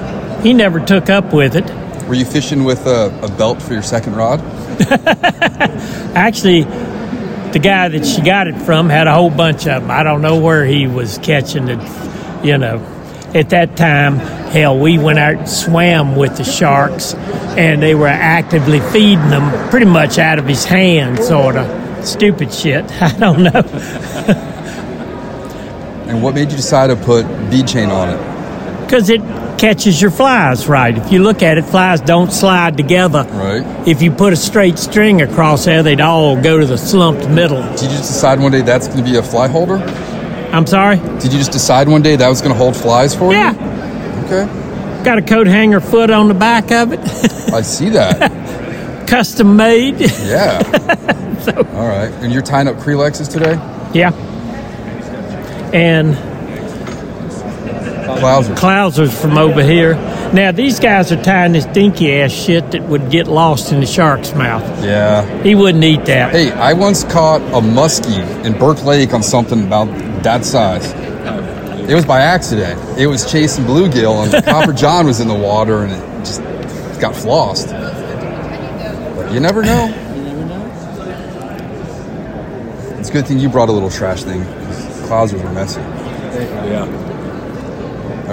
he 0.43 0.53
never 0.55 0.79
took 0.79 1.11
up 1.11 1.33
with 1.33 1.57
it. 1.57 1.69
Were 2.07 2.15
you 2.15 2.25
fishing 2.25 2.63
with 2.63 2.87
a, 2.87 3.07
a 3.23 3.29
belt 3.37 3.61
for 3.61 3.73
your 3.73 3.83
second 3.83 4.15
rod? 4.15 4.41
Actually, 6.15 6.63
the 6.63 7.61
guy 7.61 7.89
that 7.89 8.07
she 8.07 8.23
got 8.23 8.47
it 8.47 8.57
from 8.63 8.89
had 8.89 9.09
a 9.09 9.13
whole 9.13 9.31
bunch 9.31 9.67
of 9.67 9.83
them. 9.83 9.91
I 9.91 10.05
don't 10.05 10.23
know 10.23 10.39
where 10.39 10.65
he 10.65 10.87
was 10.87 11.19
catching 11.19 11.69
it, 11.69 12.45
you 12.45 12.59
know. 12.59 12.94
At 13.35 13.51
that 13.51 13.77
time, 13.77 14.17
hell, 14.17 14.79
we 14.79 14.97
went 14.97 15.19
out 15.19 15.35
and 15.35 15.49
swam 15.49 16.15
with 16.15 16.37
the 16.37 16.45
sharks, 16.45 17.15
and 17.57 17.83
they 17.83 17.95
were 17.95 18.07
actively 18.07 18.79
feeding 18.79 19.29
them 19.31 19.71
pretty 19.71 19.87
much 19.87 20.19
out 20.19 20.39
of 20.39 20.47
his 20.47 20.65
hand, 20.65 21.19
sort 21.19 21.57
of. 21.57 22.07
Stupid 22.07 22.53
shit. 22.53 22.85
I 23.03 23.13
don't 23.19 23.43
know. 23.43 24.51
And 26.07 26.23
what 26.23 26.35
made 26.35 26.51
you 26.51 26.57
decide 26.57 26.89
to 26.89 26.97
put 26.97 27.25
bead 27.51 27.67
chain 27.67 27.91
on 27.91 28.11
it? 28.11 28.85
Because 28.85 29.09
it 29.09 29.21
catches 29.59 30.01
your 30.01 30.11
flies 30.11 30.69
right. 30.69 30.97
If 30.97 31.11
you 31.11 31.21
look 31.23 31.43
at 31.43 31.57
it, 31.57 31.65
flies 31.65 32.01
don't 32.03 32.31
slide 32.31 32.77
together. 32.77 33.25
Right. 33.31 33.89
If 33.89 34.03
you 34.03 34.13
put 34.13 34.33
a 34.33 34.37
straight 34.37 34.79
string 34.79 35.23
across 35.23 35.65
there, 35.65 35.83
they'd 35.83 36.01
all 36.03 36.41
go 36.41 36.61
to 36.61 36.67
the 36.67 36.77
slumped 36.77 37.29
middle. 37.31 37.63
Did 37.73 37.83
you 37.83 37.89
just 37.89 38.13
decide 38.13 38.39
one 38.39 38.53
day 38.53 38.61
that's 38.61 38.87
going 38.87 39.03
to 39.03 39.11
be 39.11 39.17
a 39.17 39.23
fly 39.23 39.49
holder? 39.49 39.79
I'm 40.55 40.67
sorry? 40.67 40.97
Did 41.21 41.33
you 41.33 41.39
just 41.39 41.53
decide 41.53 41.89
one 41.89 42.03
day 42.03 42.17
that 42.17 42.29
was 42.29 42.41
going 42.41 42.53
to 42.53 42.59
hold 42.59 42.77
flies 42.77 43.15
for 43.15 43.33
Yeah. 43.33 43.53
you? 43.53 43.59
Yeah. 43.59 44.25
Okay. 44.45 45.05
Got 45.05 45.19
a 45.19 45.23
coat 45.23 45.47
hanger 45.47 45.81
foot 45.81 46.11
on 46.11 46.29
the 46.29 46.35
back 46.35 46.71
of 46.71 46.93
it. 46.93 47.01
I 47.53 47.61
see 47.63 47.91
that. 47.91 49.07
custom 49.09 49.57
made. 49.57 50.01
Yeah. 50.01 50.63
All 51.75 51.87
right. 51.89 52.11
And 52.23 52.33
you're 52.33 52.43
tying 52.43 52.69
up 52.69 52.77
Kreelexes 52.77 53.31
today? 53.31 53.55
yeah. 53.93 54.13
And 55.75 56.17
Clousers. 58.19 58.57
Clousers 58.57 59.21
from 59.21 59.37
over 59.39 59.63
here. 59.63 59.95
Now 60.33 60.53
these 60.53 60.81
guys 60.81 61.13
are 61.13 61.23
tying 61.23 61.53
this 61.53 61.67
dinky 61.67 62.13
ass 62.21 62.33
shit 62.33 62.71
that 62.73 62.83
would 62.85 63.11
get 63.11 63.27
lost 63.27 63.73
in 63.73 63.81
the 63.81 63.87
shark's 63.87 64.35
mouth. 64.35 64.63
Yeah. 64.83 65.25
He 65.43 65.55
wouldn't 65.55 65.85
eat 65.85 66.05
that. 66.07 66.33
Hey, 66.33 66.51
I 66.53 66.73
once 66.73 67.05
caught 67.05 67.41
a 67.43 67.61
muskie 67.61 68.45
in 68.45 68.59
Burke 68.59 68.83
Lake 68.85 69.13
on 69.13 69.23
something 69.23 69.67
about 69.67 69.87
that 70.23 70.45
size. 70.45 70.93
It 71.89 71.95
was 71.95 72.07
by 72.07 72.21
accident. 72.21 72.99
It 72.99 73.07
was 73.07 73.31
chasing 73.31 73.65
bluegill, 73.65 74.25
and 74.33 74.45
Copper 74.47 74.73
John 74.73 75.07
was 75.07 75.21
in 75.21 75.29
the 75.29 75.35
water, 75.35 75.85
and 75.85 75.93
it 75.93 76.19
just 76.25 76.41
got 76.99 77.15
flossed. 77.15 77.71
But 79.17 79.33
you 79.33 79.41
never 79.41 79.63
know. 79.63 79.93
It's 82.99 83.11
a 83.11 83.13
good 83.13 83.27
thing 83.27 83.39
you 83.39 83.51
brought 83.51 83.69
a 83.69 83.73
little 83.73 83.91
trash 83.91 84.23
thing. 84.23 84.41
Clousers 85.09 85.43
were 85.45 85.53
messy. 85.53 85.81
Yeah. 85.81 86.87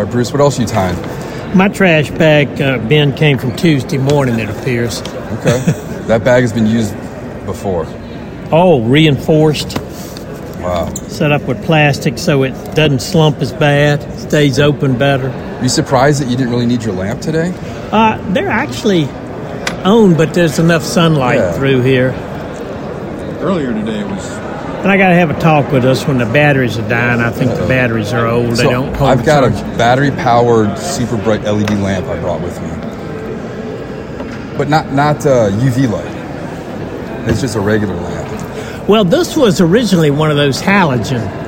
All 0.01 0.05
right, 0.07 0.13
Bruce, 0.13 0.31
what 0.31 0.41
else 0.41 0.57
you 0.57 0.65
tying? 0.65 0.97
My 1.55 1.67
trash 1.67 2.09
bag 2.09 2.59
uh, 2.59 2.79
bin 2.87 3.13
came 3.13 3.37
from 3.37 3.55
Tuesday 3.55 3.99
morning, 3.99 4.39
it 4.39 4.49
appears. 4.49 4.99
Okay. 4.99 5.59
that 6.07 6.23
bag 6.23 6.41
has 6.41 6.51
been 6.51 6.65
used 6.65 6.95
before. 7.45 7.85
Oh, 8.51 8.81
reinforced, 8.81 9.77
Wow. 10.59 10.91
set 11.07 11.31
up 11.31 11.43
with 11.43 11.63
plastic 11.63 12.17
so 12.17 12.41
it 12.41 12.49
doesn't 12.73 13.03
slump 13.03 13.41
as 13.41 13.53
bad, 13.53 14.01
stays 14.19 14.57
open 14.57 14.97
better. 14.97 15.29
you 15.61 15.69
surprised 15.69 16.19
that 16.19 16.29
you 16.31 16.35
didn't 16.35 16.51
really 16.51 16.65
need 16.65 16.81
your 16.81 16.95
lamp 16.95 17.21
today? 17.21 17.53
Uh, 17.91 18.17
they're 18.33 18.49
actually 18.49 19.03
on, 19.85 20.15
but 20.17 20.33
there's 20.33 20.57
enough 20.57 20.81
sunlight 20.81 21.37
Yeah. 21.37 21.51
through 21.51 21.83
here. 21.83 22.09
Earlier 23.39 23.71
today 23.71 24.03
was 24.03 24.27
And 24.81 24.91
I 24.91 24.97
got 24.97 25.09
to 25.09 25.15
have 25.15 25.29
a 25.29 25.39
talk 25.39 25.71
with 25.71 25.85
us 25.85 26.07
when 26.07 26.17
the 26.17 26.25
batteries 26.25 26.77
are 26.79 26.89
dying. 26.89 27.21
I 27.21 27.29
think 27.29 27.51
the 27.51 27.67
batteries 27.67 28.13
are 28.13 28.25
old. 28.27 28.55
they 28.55 28.63
don't 28.63 28.93
hold 28.95 29.09
I've 29.11 29.23
got 29.25 29.43
a 29.43 29.49
battery 29.77 30.09
powered 30.11 30.77
super 30.77 31.17
bright 31.17 31.43
LED 31.43 31.69
lamp 31.79 32.07
I 32.07 32.19
brought 32.19 32.41
with 32.41 32.59
me. 32.61 32.69
But 34.57 34.69
not 34.69 34.91
not 34.91 35.25
uh, 35.25 35.49
UV 35.51 35.89
light. 35.89 37.27
It's 37.29 37.41
just 37.41 37.55
a 37.55 37.59
regular 37.59 37.95
lamp. 37.95 38.89
Well, 38.89 39.03
this 39.05 39.37
was 39.37 39.61
originally 39.61 40.09
one 40.11 40.31
of 40.31 40.37
those 40.37 40.59
halogen 40.61 41.39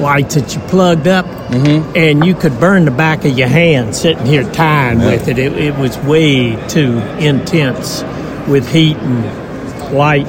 lights 0.00 0.34
that 0.36 0.54
you 0.54 0.60
plugged 0.62 1.08
up, 1.08 1.26
Mm-hmm. 1.46 1.96
and 1.96 2.24
you 2.26 2.34
could 2.34 2.58
burn 2.58 2.84
the 2.86 2.90
back 2.90 3.24
of 3.24 3.38
your 3.38 3.46
hand 3.48 3.94
sitting 3.94 4.26
here 4.26 4.42
tying 4.52 4.98
Yeah. 5.00 5.10
with 5.12 5.28
it. 5.28 5.38
it. 5.38 5.52
It 5.56 5.76
was 5.76 5.96
way 5.98 6.56
too 6.68 6.98
intense 7.18 8.02
with 8.48 8.68
heat 8.72 8.96
and 8.96 9.92
light. 9.96 10.26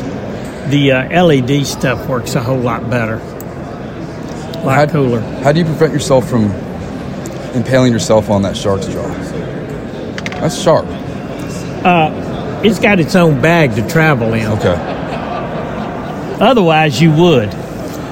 The 0.69 0.91
uh, 0.91 1.23
LED 1.23 1.65
stuff 1.65 2.07
works 2.07 2.35
a 2.35 2.41
whole 2.43 2.59
lot 2.59 2.89
better, 2.89 3.15
a 3.15 4.63
lot 4.65 4.75
How- 4.75 4.85
cooler. 4.87 5.21
How 5.41 5.51
do 5.51 5.59
you 5.59 5.65
prevent 5.65 5.93
yourself 5.93 6.29
from 6.29 6.51
impaling 7.55 7.93
yourself 7.93 8.29
on 8.29 8.41
that 8.41 8.57
shark's 8.57 8.87
jaw? 8.87 9.07
That's 10.41 10.59
sharp. 10.61 10.85
It's 12.65 12.79
got 12.79 12.99
its 12.99 13.15
own 13.15 13.39
bag 13.41 13.75
to 13.75 13.87
travel 13.87 14.33
in. 14.33 14.45
Okay. 14.47 14.75
Otherwise, 16.39 17.01
you 17.01 17.11
would. 17.13 17.49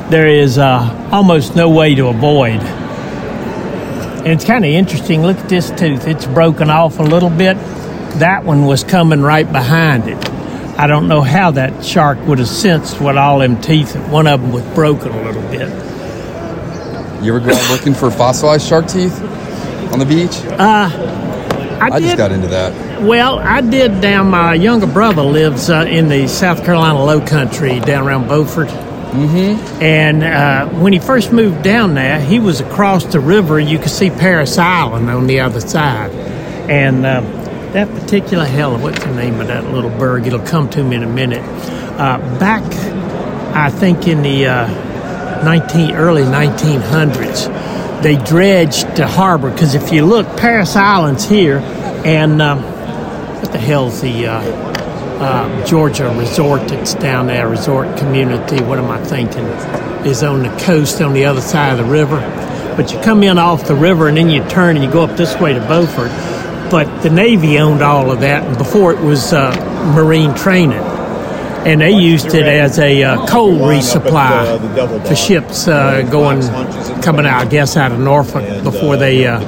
There 0.10 0.28
is 0.28 0.58
uh, 0.58 1.10
almost 1.12 1.56
no 1.56 1.70
way 1.70 1.94
to 1.96 2.08
avoid. 2.08 2.62
And 2.62 4.28
it's 4.28 4.46
kind 4.46 4.64
of 4.64 4.72
interesting. 4.72 5.24
Look 5.24 5.38
at 5.38 5.50
this 5.50 5.72
tooth. 5.72 6.08
It's 6.08 6.26
broken 6.26 6.70
off 6.70 7.00
a 7.00 7.04
little 7.04 7.30
bit. 7.30 7.58
That 8.20 8.44
one 8.46 8.66
was 8.66 8.84
coming 8.84 9.22
right 9.22 9.52
behind 9.52 10.08
it. 10.08 10.18
I 10.78 10.88
don't 10.88 11.08
know 11.08 11.22
how 11.22 11.52
that 11.52 11.86
shark 11.86 12.20
would 12.28 12.40
have 12.40 12.50
sensed 12.50 13.00
what 13.00 13.18
all 13.18 13.40
them 13.40 13.62
teeth. 13.62 13.96
One 14.10 14.28
of 14.28 14.42
them 14.42 14.52
was 14.52 14.64
broken 14.76 15.12
a 15.12 15.24
little 15.24 15.42
bit. 15.44 15.70
You 17.24 17.36
ever 17.36 17.40
go 17.40 17.56
out 17.56 17.72
looking 17.72 17.94
for 17.94 18.12
fossilized 18.12 18.68
shark 18.68 18.88
teeth 18.88 19.22
on 19.92 20.00
the 20.00 20.06
beach? 20.06 20.36
I, 20.60 21.80
I 21.80 22.00
did. 22.00 22.06
just 22.06 22.18
got 22.18 22.32
into 22.32 22.48
that. 22.50 23.02
Well, 23.02 23.40
I 23.40 23.62
did 23.62 24.02
down. 24.02 24.30
My 24.30 24.54
younger 24.54 24.88
brother 24.88 25.22
lives 25.22 25.70
uh, 25.70 25.86
in 25.88 26.08
the 26.08 26.28
South 26.28 26.64
Carolina 26.66 27.04
Low 27.04 27.26
Country 27.26 27.80
down 27.80 28.06
around 28.06 28.28
Beaufort. 28.28 28.68
Mm-hmm. 28.68 29.82
And 29.82 30.24
uh, 30.24 30.68
when 30.80 30.92
he 30.92 31.00
first 31.00 31.32
moved 31.32 31.64
down 31.64 31.94
there, 31.94 32.20
he 32.20 32.40
was 32.40 32.60
across 32.60 33.06
the 33.06 33.20
river. 33.20 33.60
You 33.60 33.80
could 33.80 33.92
see 33.92 34.10
Parris 34.10 34.58
Island 34.58 35.10
on 35.10 35.28
the 35.28 35.40
other 35.40 35.62
side. 35.62 36.12
And 36.70 37.06
uh, 37.06 37.22
that 37.76 37.90
particular 37.90 38.46
hell, 38.46 38.78
what's 38.78 39.04
the 39.04 39.14
name 39.14 39.42
of 39.42 39.48
that 39.48 39.66
little 39.66 39.90
burg? 39.90 40.26
It'll 40.26 40.40
come 40.40 40.70
to 40.70 40.82
me 40.82 40.96
in 40.96 41.04
a 41.04 41.10
minute. 41.10 41.44
Uh, 41.44 42.20
back, 42.40 42.64
I 43.54 43.70
think 43.70 44.08
in 44.08 44.22
the 44.22 44.46
uh, 44.46 45.44
19 45.44 45.94
early 45.94 46.22
1900s, 46.22 48.02
they 48.02 48.16
dredged 48.16 48.96
the 48.96 49.06
harbor 49.06 49.52
because 49.52 49.76
if 49.76 49.92
you 49.92 50.06
look, 50.06 50.26
Parris 50.38 50.78
Island's 50.78 51.26
here, 51.26 51.58
and 52.06 52.42
um, 52.42 52.64
what 53.42 53.52
the 53.52 53.60
hell's 53.60 54.00
the 54.00 54.28
uh, 54.28 54.40
uh, 54.40 55.66
Georgia 55.66 56.08
resort 56.18 56.70
that's 56.70 56.94
down 56.94 57.28
there, 57.28 57.50
resort 57.50 57.98
community? 57.98 58.64
What 58.64 58.80
am 58.80 58.90
I 58.90 59.04
thinking? 59.04 59.44
Is 60.08 60.24
on 60.24 60.44
the 60.44 60.58
coast 60.64 61.02
on 61.02 61.12
the 61.12 61.26
other 61.26 61.42
side 61.42 61.78
of 61.78 61.86
the 61.86 61.92
river. 61.92 62.22
But 62.78 62.94
you 62.94 63.02
come 63.02 63.22
in 63.22 63.38
off 63.38 63.68
the 63.68 63.76
river 63.76 64.08
and 64.08 64.16
then 64.16 64.30
you 64.30 64.48
turn 64.48 64.78
and 64.78 64.86
you 64.86 64.90
go 64.90 65.04
up 65.04 65.18
this 65.18 65.38
way 65.42 65.52
to 65.52 65.60
Beaufort. 65.60 66.35
But 66.70 67.04
the 67.04 67.10
Navy 67.10 67.60
owned 67.60 67.82
all 67.82 68.12
of 68.12 68.22
that, 68.22 68.44
and 68.44 68.58
before 68.58 68.92
it 68.94 69.00
was 69.00 69.34
uh, 69.34 69.52
marine 69.96 70.34
training. 70.34 70.82
And 71.66 71.82
they 71.82 71.92
used 71.92 72.28
it 72.28 72.46
as 72.46 72.78
a 72.78 73.04
uh, 73.04 73.26
coal 73.28 73.54
resupply 73.54 75.08
for 75.08 75.16
ships 75.16 75.68
uh, 75.68 76.04
going, 76.04 76.42
coming 77.02 77.26
out, 77.26 77.42
I 77.42 77.50
guess, 77.50 77.76
out 77.76 77.92
of 77.92 78.00
Norfolk 78.00 78.64
before 78.64 78.98
they 78.98 79.26
uh, 79.26 79.40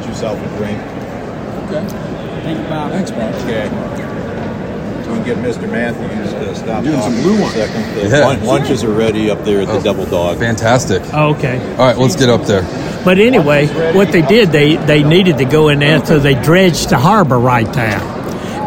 Thanks, 2.92 3.12
Bob. 3.12 3.34
Okay. 3.44 4.07
We 5.28 5.34
can 5.34 5.44
get 5.44 5.56
Mr. 5.56 5.70
Matthews 5.72 6.32
to 6.34 6.56
stop 6.56 6.84
Doing 6.84 7.02
some 7.02 7.14
blue 7.22 7.36
for 7.36 7.40
a 7.40 7.42
ones. 7.44 7.54
second. 7.54 7.96
The 7.96 8.18
Yeah. 8.18 8.26
lun- 8.26 8.46
lunches 8.46 8.84
are 8.84 8.90
ready 8.92 9.30
up 9.30 9.44
there 9.44 9.62
at 9.62 9.68
the 9.68 9.80
Double 9.80 10.06
Dog. 10.06 10.38
Fantastic. 10.40 11.02
Okay. 11.14 11.60
All 11.78 11.86
right, 11.86 11.98
let's 11.98 12.16
get 12.16 12.30
up 12.30 12.46
there. 12.46 12.64
But 13.04 13.20
anyway, 13.20 13.68
what 13.94 14.12
they 14.12 14.22
did, 14.22 14.52
they, 14.52 14.76
they 14.76 15.04
needed 15.04 15.38
to 15.40 15.46
go 15.46 15.70
in 15.70 15.80
there, 15.80 16.04
so 16.06 16.20
they 16.20 16.36
dredged 16.36 16.90
the 16.90 16.98
harbor 16.98 17.40
right 17.40 17.72
there. 17.74 18.02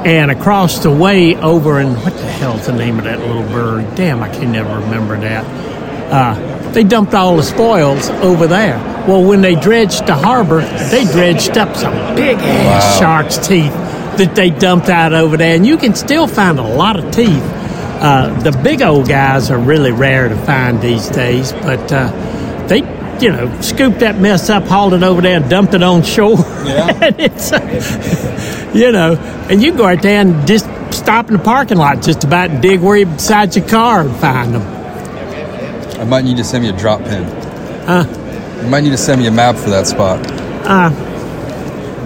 And 0.05 0.31
across 0.31 0.79
the 0.79 0.91
way 0.91 1.37
over 1.37 1.79
in, 1.79 1.95
what 1.95 2.15
the 2.17 2.25
hell's 2.27 2.67
the 2.67 2.73
name 2.73 2.99
of 2.99 3.05
that 3.05 3.21
little 3.21 3.43
bird? 3.43 3.85
Damn, 3.97 4.23
I 4.23 4.29
can 4.29 4.51
never 4.53 4.79
remember 4.81 5.19
that. 5.21 5.45
Uh, 6.11 6.71
they 6.73 6.85
dumped 6.85 7.15
all 7.15 7.37
the 7.37 7.43
spoils 7.43 8.09
over 8.23 8.47
there. 8.47 8.79
Well, 9.07 9.23
when 9.25 9.41
they 9.43 9.55
dredged 9.57 10.07
the 10.07 10.15
harbor, 10.15 10.63
they 10.91 11.05
dredged 11.05 11.59
up 11.59 11.77
some 11.77 11.93
big 12.15 12.39
ass 12.39 12.99
shark's 12.99 13.37
teeth 13.39 13.73
that 14.19 14.35
they 14.35 14.51
dumped 14.51 14.89
out 14.89 15.13
over 15.13 15.37
there. 15.37 15.55
And 15.55 15.67
you 15.67 15.77
can 15.77 15.95
still 15.95 16.27
find 16.27 16.59
a 16.59 16.63
lot 16.63 16.99
of 16.99 17.13
teeth. 17.13 17.43
Uh, 18.03 18.39
the 18.41 18.53
big 18.53 18.83
old 18.83 19.09
guys 19.09 19.51
are 19.51 19.59
really 19.59 19.93
rare 19.93 20.29
to 20.29 20.37
find 20.45 20.81
these 20.81 21.09
days, 21.11 21.53
but 21.53 21.93
uh, 21.93 22.11
they, 22.67 22.79
you 23.21 23.31
know, 23.31 23.61
scooped 23.61 24.01
that 24.01 24.19
mess 24.19 24.49
up, 24.49 24.65
hauled 24.65 24.95
it 24.95 25.03
over 25.03 25.21
there, 25.21 25.37
and 25.37 25.51
dumped 25.51 25.75
it 25.75 25.83
on 25.83 26.03
shore. 26.03 26.39
Yeah. 26.65 26.99
and 27.03 27.21
it's, 27.21 27.53
uh, 27.53 28.71
you 28.75 28.91
know, 28.91 29.17
and 29.51 29.63
you 29.63 29.77
go 29.77 29.87
out 29.87 30.01
there 30.01 30.23
and 30.23 30.47
just 30.47 30.65
stop 30.95 31.29
in 31.29 31.37
the 31.37 31.43
parking 31.43 31.77
lot 31.77 32.03
just 32.03 32.25
about 32.25 32.51
and 32.51 32.63
dig 32.63 32.81
where 32.81 32.97
you 32.97 33.07
beside 33.07 33.55
your 33.55 33.69
car 33.69 34.01
and 34.01 34.17
find 34.17 34.55
them. 34.55 34.63
I 36.01 36.05
might 36.05 36.25
need 36.25 36.39
to 36.39 36.45
send 36.45 36.65
me 36.65 36.71
a 36.71 36.77
drop 36.77 37.01
pin. 37.05 37.25
Huh? 37.85 38.07
You 38.63 38.69
might 38.69 38.83
need 38.83 38.91
to 38.91 38.99
send 38.99 39.21
me 39.21 39.27
a 39.27 39.31
map 39.31 39.57
for 39.57 39.69
that 39.71 39.87
spot. 39.87 40.25
Uh, 40.65 40.91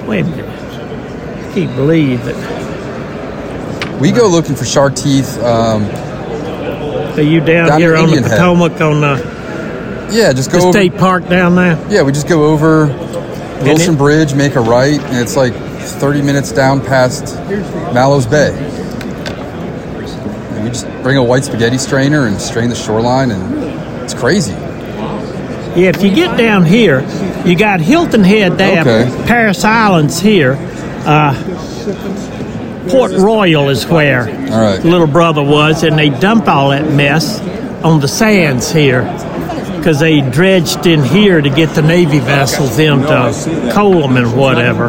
wait 0.09 0.21
a 0.21 0.25
minute. 0.25 0.44
I 1.55 1.59
can't 1.59 1.77
believe 1.77 2.25
that. 2.25 4.01
We 4.01 4.11
go 4.11 4.27
looking 4.29 4.57
for 4.57 4.65
shark 4.65 4.97
teeth. 4.97 5.39
Um, 5.39 5.85
Are 5.85 7.21
you 7.21 7.39
down, 7.41 7.69
Down 7.69 7.81
here 7.81 7.95
on 7.95 8.07
the 8.09 8.15
Indian 8.17 8.25
Head. 8.25 8.39
Potomac 8.41 8.81
on 8.81 9.01
the, 9.01 10.09
yeah, 10.13 10.33
just 10.33 10.51
go 10.51 10.59
the 10.59 10.65
over. 10.65 10.73
state 10.73 10.97
park 10.97 11.29
down 11.29 11.55
there? 11.55 11.79
Yeah, 11.89 12.03
we 12.03 12.11
just 12.11 12.27
go 12.27 12.47
over 12.47 12.87
Wilson 13.63 13.95
it- 13.95 13.99
Bridge, 13.99 14.35
make 14.35 14.57
a 14.57 14.61
right, 14.61 14.99
and 15.01 15.17
it's 15.19 15.37
like 15.37 15.55
30 15.55 16.23
minutes 16.23 16.51
down 16.51 16.81
past 16.85 17.37
Mallows 17.95 18.27
Bay. 18.27 18.51
And 20.51 20.65
we 20.65 20.71
just 20.71 20.89
bring 21.05 21.19
a 21.19 21.23
white 21.23 21.45
spaghetti 21.45 21.79
strainer 21.79 22.27
and 22.27 22.41
strain 22.41 22.69
the 22.69 22.75
shoreline, 22.75 23.31
and 23.31 24.03
it's 24.03 24.13
crazy. 24.15 24.51
Yeah, 24.51 25.91
if 25.95 26.03
you 26.03 26.13
get 26.13 26.37
down 26.37 26.65
here, 26.65 27.01
you 27.47 27.55
got 27.57 27.81
Hilton 27.81 28.25
Head 28.25 28.59
there, 28.59 28.81
Okay. 28.81 29.25
Parris 29.29 29.65
Islands 29.65 30.19
here. 30.19 30.59
Uh, 31.07 31.35
Port 32.89 33.13
Royal 33.13 33.69
is 33.69 33.87
where 33.87 34.25
right. 34.25 34.85
little 34.85 35.07
brother 35.07 35.43
was, 35.43 35.83
and 35.83 35.99
they 35.99 36.11
dumped 36.11 36.49
all 36.49 36.71
that 36.71 36.91
mess 36.93 37.41
on 37.85 38.01
the 38.01 38.09
sands 38.09 38.71
here 38.71 39.03
because 39.77 40.01
they 40.01 40.21
dredged 40.31 40.87
in 40.87 41.03
here 41.03 41.41
to 41.41 41.51
get 41.51 41.75
the 41.75 41.83
Navy 41.83 42.19
vessels 42.19 42.79
in 42.79 43.01
to 43.03 43.71
coal 43.75 44.01
them 44.01 44.17
and 44.17 44.35
whatever. 44.37 44.87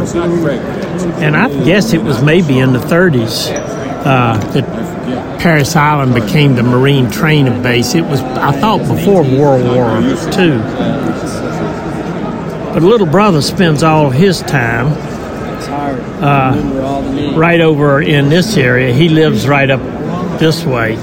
And 1.21 1.35
I 1.35 1.49
guess 1.65 1.93
it 1.93 2.01
was 2.01 2.21
maybe 2.21 2.59
in 2.59 2.71
the 2.71 2.79
30s 2.79 3.51
uh, 4.05 4.37
that 4.51 5.39
Parris 5.41 5.75
Island 5.75 6.13
became 6.13 6.55
the 6.55 6.63
Marine 6.63 7.11
training 7.11 7.61
base. 7.61 7.93
It 7.93 8.05
was, 8.05 8.21
I 8.21 8.51
thought, 8.53 8.79
before 8.79 9.23
World 9.23 9.65
War 9.65 9.99
II. 9.99 10.59
But 12.73 12.83
little 12.83 13.07
brother 13.07 13.41
spends 13.41 13.83
all 13.83 14.09
his 14.09 14.41
time 14.41 14.87
uh, 16.21 17.33
right 17.35 17.59
over 17.61 18.01
in 18.01 18.29
this 18.29 18.57
area. 18.57 18.93
He 18.93 19.09
lives 19.09 19.47
right 19.47 19.69
up 19.69 19.81
this 20.39 20.63
way. 20.65 20.95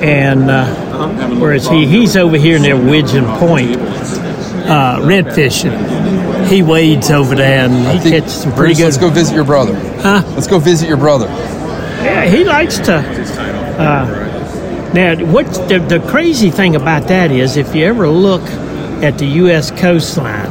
And 0.00 0.50
uh, 0.50 1.36
whereas 1.38 1.66
he, 1.66 1.86
he's 1.86 2.16
over 2.16 2.36
here 2.36 2.58
near 2.58 2.76
Widgeon 2.76 3.24
Point, 3.38 3.76
uh, 3.76 5.00
red 5.02 5.34
fishing. 5.34 5.72
He 6.46 6.62
wades 6.62 7.10
over 7.10 7.34
there 7.34 7.66
and 7.66 7.86
I 7.86 7.98
he 7.98 8.10
catches 8.10 8.42
some 8.42 8.52
pretty 8.52 8.74
Bruce, 8.74 8.78
good. 8.78 8.84
Let's 8.84 8.96
go 8.98 9.10
visit 9.10 9.34
your 9.34 9.44
brother. 9.44 9.74
Huh? 10.00 10.22
Let's 10.34 10.46
go 10.46 10.58
visit 10.58 10.88
your 10.88 10.98
brother. 10.98 11.26
Yeah, 11.26 12.26
he 12.26 12.44
likes 12.44 12.78
to. 12.80 12.94
Uh, 12.96 14.24
now, 14.94 15.16
what 15.26 15.46
the, 15.68 15.78
the 15.80 16.00
crazy 16.08 16.50
thing 16.50 16.74
about 16.76 17.08
that 17.08 17.30
is, 17.30 17.56
if 17.56 17.74
you 17.74 17.84
ever 17.84 18.08
look 18.08 18.42
at 19.02 19.18
the 19.18 19.26
U.S. 19.26 19.70
coastline, 19.70 20.48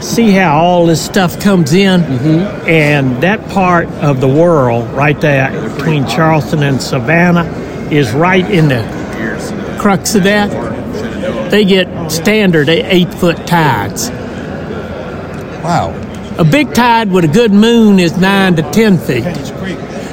see 0.00 0.30
how 0.30 0.56
all 0.56 0.86
this 0.86 1.04
stuff 1.04 1.40
comes 1.40 1.72
in, 1.72 2.00
mm-hmm. 2.00 2.68
and 2.68 3.22
that 3.22 3.48
part 3.50 3.88
of 4.02 4.20
the 4.20 4.28
world 4.28 4.88
right 4.90 5.20
there 5.20 5.50
between 5.70 6.06
Charleston 6.06 6.62
and 6.62 6.80
Savannah 6.80 7.44
is 7.90 8.12
right 8.12 8.48
in 8.50 8.68
the 8.68 9.78
crux 9.80 10.14
of 10.14 10.24
that. 10.24 11.50
They 11.50 11.64
get 11.64 12.10
standard 12.10 12.68
eight 12.68 13.12
foot 13.14 13.46
tides. 13.46 14.10
Wow. 15.64 15.94
A 16.38 16.44
big 16.44 16.72
tide 16.74 17.10
with 17.10 17.24
a 17.24 17.28
good 17.28 17.52
moon 17.52 17.98
is 17.98 18.16
nine 18.16 18.54
to 18.56 18.62
ten 18.70 18.98
feet. 18.98 19.24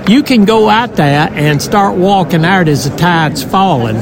You 0.10 0.24
can 0.24 0.46
go 0.46 0.70
out 0.70 0.96
there 0.96 1.30
and 1.32 1.62
start 1.62 1.98
walking 1.98 2.46
out 2.46 2.68
as 2.68 2.90
the 2.90 2.96
tide's 2.96 3.44
falling, 3.44 3.98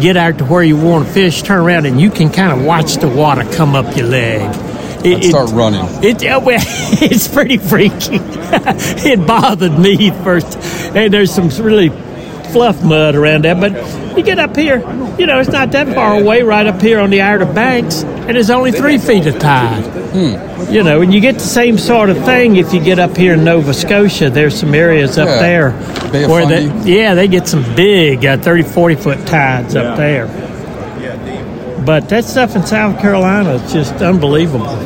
get 0.00 0.16
out 0.16 0.38
to 0.38 0.44
where 0.44 0.62
you 0.62 0.76
want 0.76 1.06
to 1.06 1.12
fish, 1.12 1.42
turn 1.42 1.64
around, 1.64 1.86
and 1.86 2.00
you 2.00 2.10
can 2.10 2.30
kind 2.30 2.52
of 2.52 2.64
watch 2.64 2.96
the 2.96 3.08
water 3.08 3.44
come 3.52 3.74
up 3.74 3.96
your 3.96 4.06
leg. 4.06 4.63
It, 5.04 5.14
Let's 5.14 5.28
start 5.28 5.50
running. 5.50 5.84
It, 6.02 6.22
it's 7.02 7.28
pretty 7.28 7.58
freaky. 7.58 8.18
it 9.06 9.26
bothered 9.26 9.78
me 9.78 10.10
first, 10.22 10.56
and 10.96 11.12
there's 11.12 11.30
some 11.32 11.48
really 11.62 11.90
fluff 12.52 12.82
mud 12.82 13.14
around 13.14 13.44
that. 13.44 13.60
But 13.60 14.16
you 14.16 14.22
get 14.22 14.38
up 14.38 14.56
here, 14.56 14.78
you 15.18 15.26
know, 15.26 15.40
it's 15.40 15.50
not 15.50 15.72
that 15.72 15.94
far 15.94 16.18
away, 16.18 16.42
right 16.42 16.66
up 16.66 16.80
here 16.80 17.00
on 17.00 17.10
the 17.10 17.20
Outer 17.20 17.44
Banks, 17.44 18.02
and 18.02 18.34
there's 18.34 18.48
only 18.48 18.72
three 18.72 18.96
feet 18.96 19.26
of 19.26 19.38
tide. 19.38 19.84
You 20.70 20.82
know, 20.82 21.02
and 21.02 21.12
you 21.12 21.20
get 21.20 21.34
the 21.34 21.40
same 21.40 21.76
sort 21.76 22.08
of 22.08 22.16
thing 22.24 22.56
if 22.56 22.72
you 22.72 22.80
get 22.82 22.98
up 22.98 23.16
here 23.16 23.34
in 23.34 23.44
Nova 23.44 23.74
Scotia. 23.74 24.30
There's 24.30 24.58
some 24.58 24.72
areas 24.72 25.18
up 25.18 25.26
Yeah. 25.28 25.38
there 25.38 25.70
Bay 26.12 26.26
where 26.26 26.46
they, 26.46 26.66
yeah, 26.84 27.14
they 27.14 27.28
get 27.28 27.46
some 27.48 27.62
big 27.74 28.24
uh, 28.24 28.38
30, 28.38 28.62
40 28.62 28.94
foot 28.94 29.26
tides 29.26 29.74
up 29.76 29.96
there. 29.96 30.26
But 31.84 32.08
that 32.08 32.24
stuff 32.24 32.56
in 32.56 32.64
South 32.64 32.98
Carolina 33.00 33.54
is 33.54 33.72
just 33.72 33.94
unbelievable. 33.96 34.78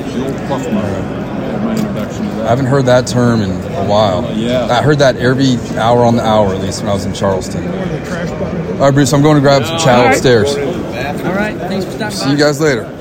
I 0.50 2.46
haven't 2.48 2.66
heard 2.66 2.86
that 2.86 3.06
term 3.06 3.42
in 3.42 3.50
a 3.50 3.84
while. 3.86 4.24
Uh, 4.26 4.32
yeah. 4.34 4.66
I 4.66 4.82
heard 4.82 4.98
that 5.00 5.16
every 5.16 5.56
hour 5.76 6.04
on 6.04 6.16
the 6.16 6.22
hour, 6.22 6.54
at 6.54 6.60
least 6.60 6.80
when 6.80 6.90
I 6.90 6.94
was 6.94 7.04
in 7.04 7.12
Charleston. 7.12 7.66
All 7.66 8.78
right, 8.80 8.94
Bruce, 8.94 9.12
I'm 9.12 9.22
going 9.22 9.34
to 9.34 9.40
grab 9.40 9.64
some 9.64 9.78
chow 9.78 9.98
All 9.98 10.04
right. 10.06 10.14
upstairs. 10.14 10.54
All 10.56 11.34
right, 11.34 11.56
thanks 11.58 11.84
for 11.84 11.92
stopping 11.92 12.16
See 12.16 12.30
you 12.30 12.36
guys 12.38 12.60
later. 12.60 12.84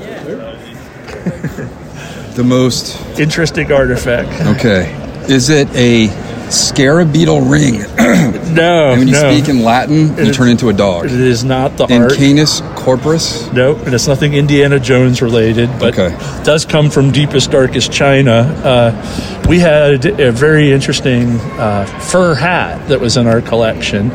the 2.34 2.44
most 2.44 3.00
Interesting 3.18 3.72
artifact. 3.72 4.28
okay. 4.58 4.92
Is 5.32 5.48
it 5.48 5.68
a 5.74 6.08
scarabeetle 6.48 7.50
ring? 7.50 7.84
No, 8.48 8.90
and 8.90 9.00
when 9.00 9.08
you 9.08 9.14
no. 9.14 9.30
speak 9.30 9.48
in 9.50 9.62
Latin, 9.62 10.16
you 10.16 10.24
It- 10.30 10.32
turn 10.34 10.48
into 10.48 10.68
a 10.70 10.72
dog. 10.72 11.04
It 11.04 11.12
is 11.12 11.44
not 11.44 11.76
the 11.76 11.84
And 11.84 12.04
art. 12.04 12.14
Canis 12.16 12.62
corporus? 12.76 13.52
No, 13.52 13.76
and 13.76 13.94
it's 13.94 14.08
nothing 14.08 14.32
Indiana 14.34 14.80
Jones 14.80 15.20
related, 15.20 15.68
but 15.78 15.96
Okay. 15.98 16.16
does 16.44 16.64
come 16.64 16.88
from 16.90 17.10
deepest, 17.12 17.50
darkest 17.50 17.92
China. 17.92 18.40
Uh, 18.64 19.46
we 19.48 19.58
had 19.60 20.06
a 20.06 20.32
very 20.32 20.72
interesting 20.72 21.38
uh, 21.58 21.84
fur 21.84 22.34
hat 22.34 22.88
that 22.88 23.00
was 23.00 23.16
in 23.18 23.26
our 23.26 23.42
collection. 23.42 24.10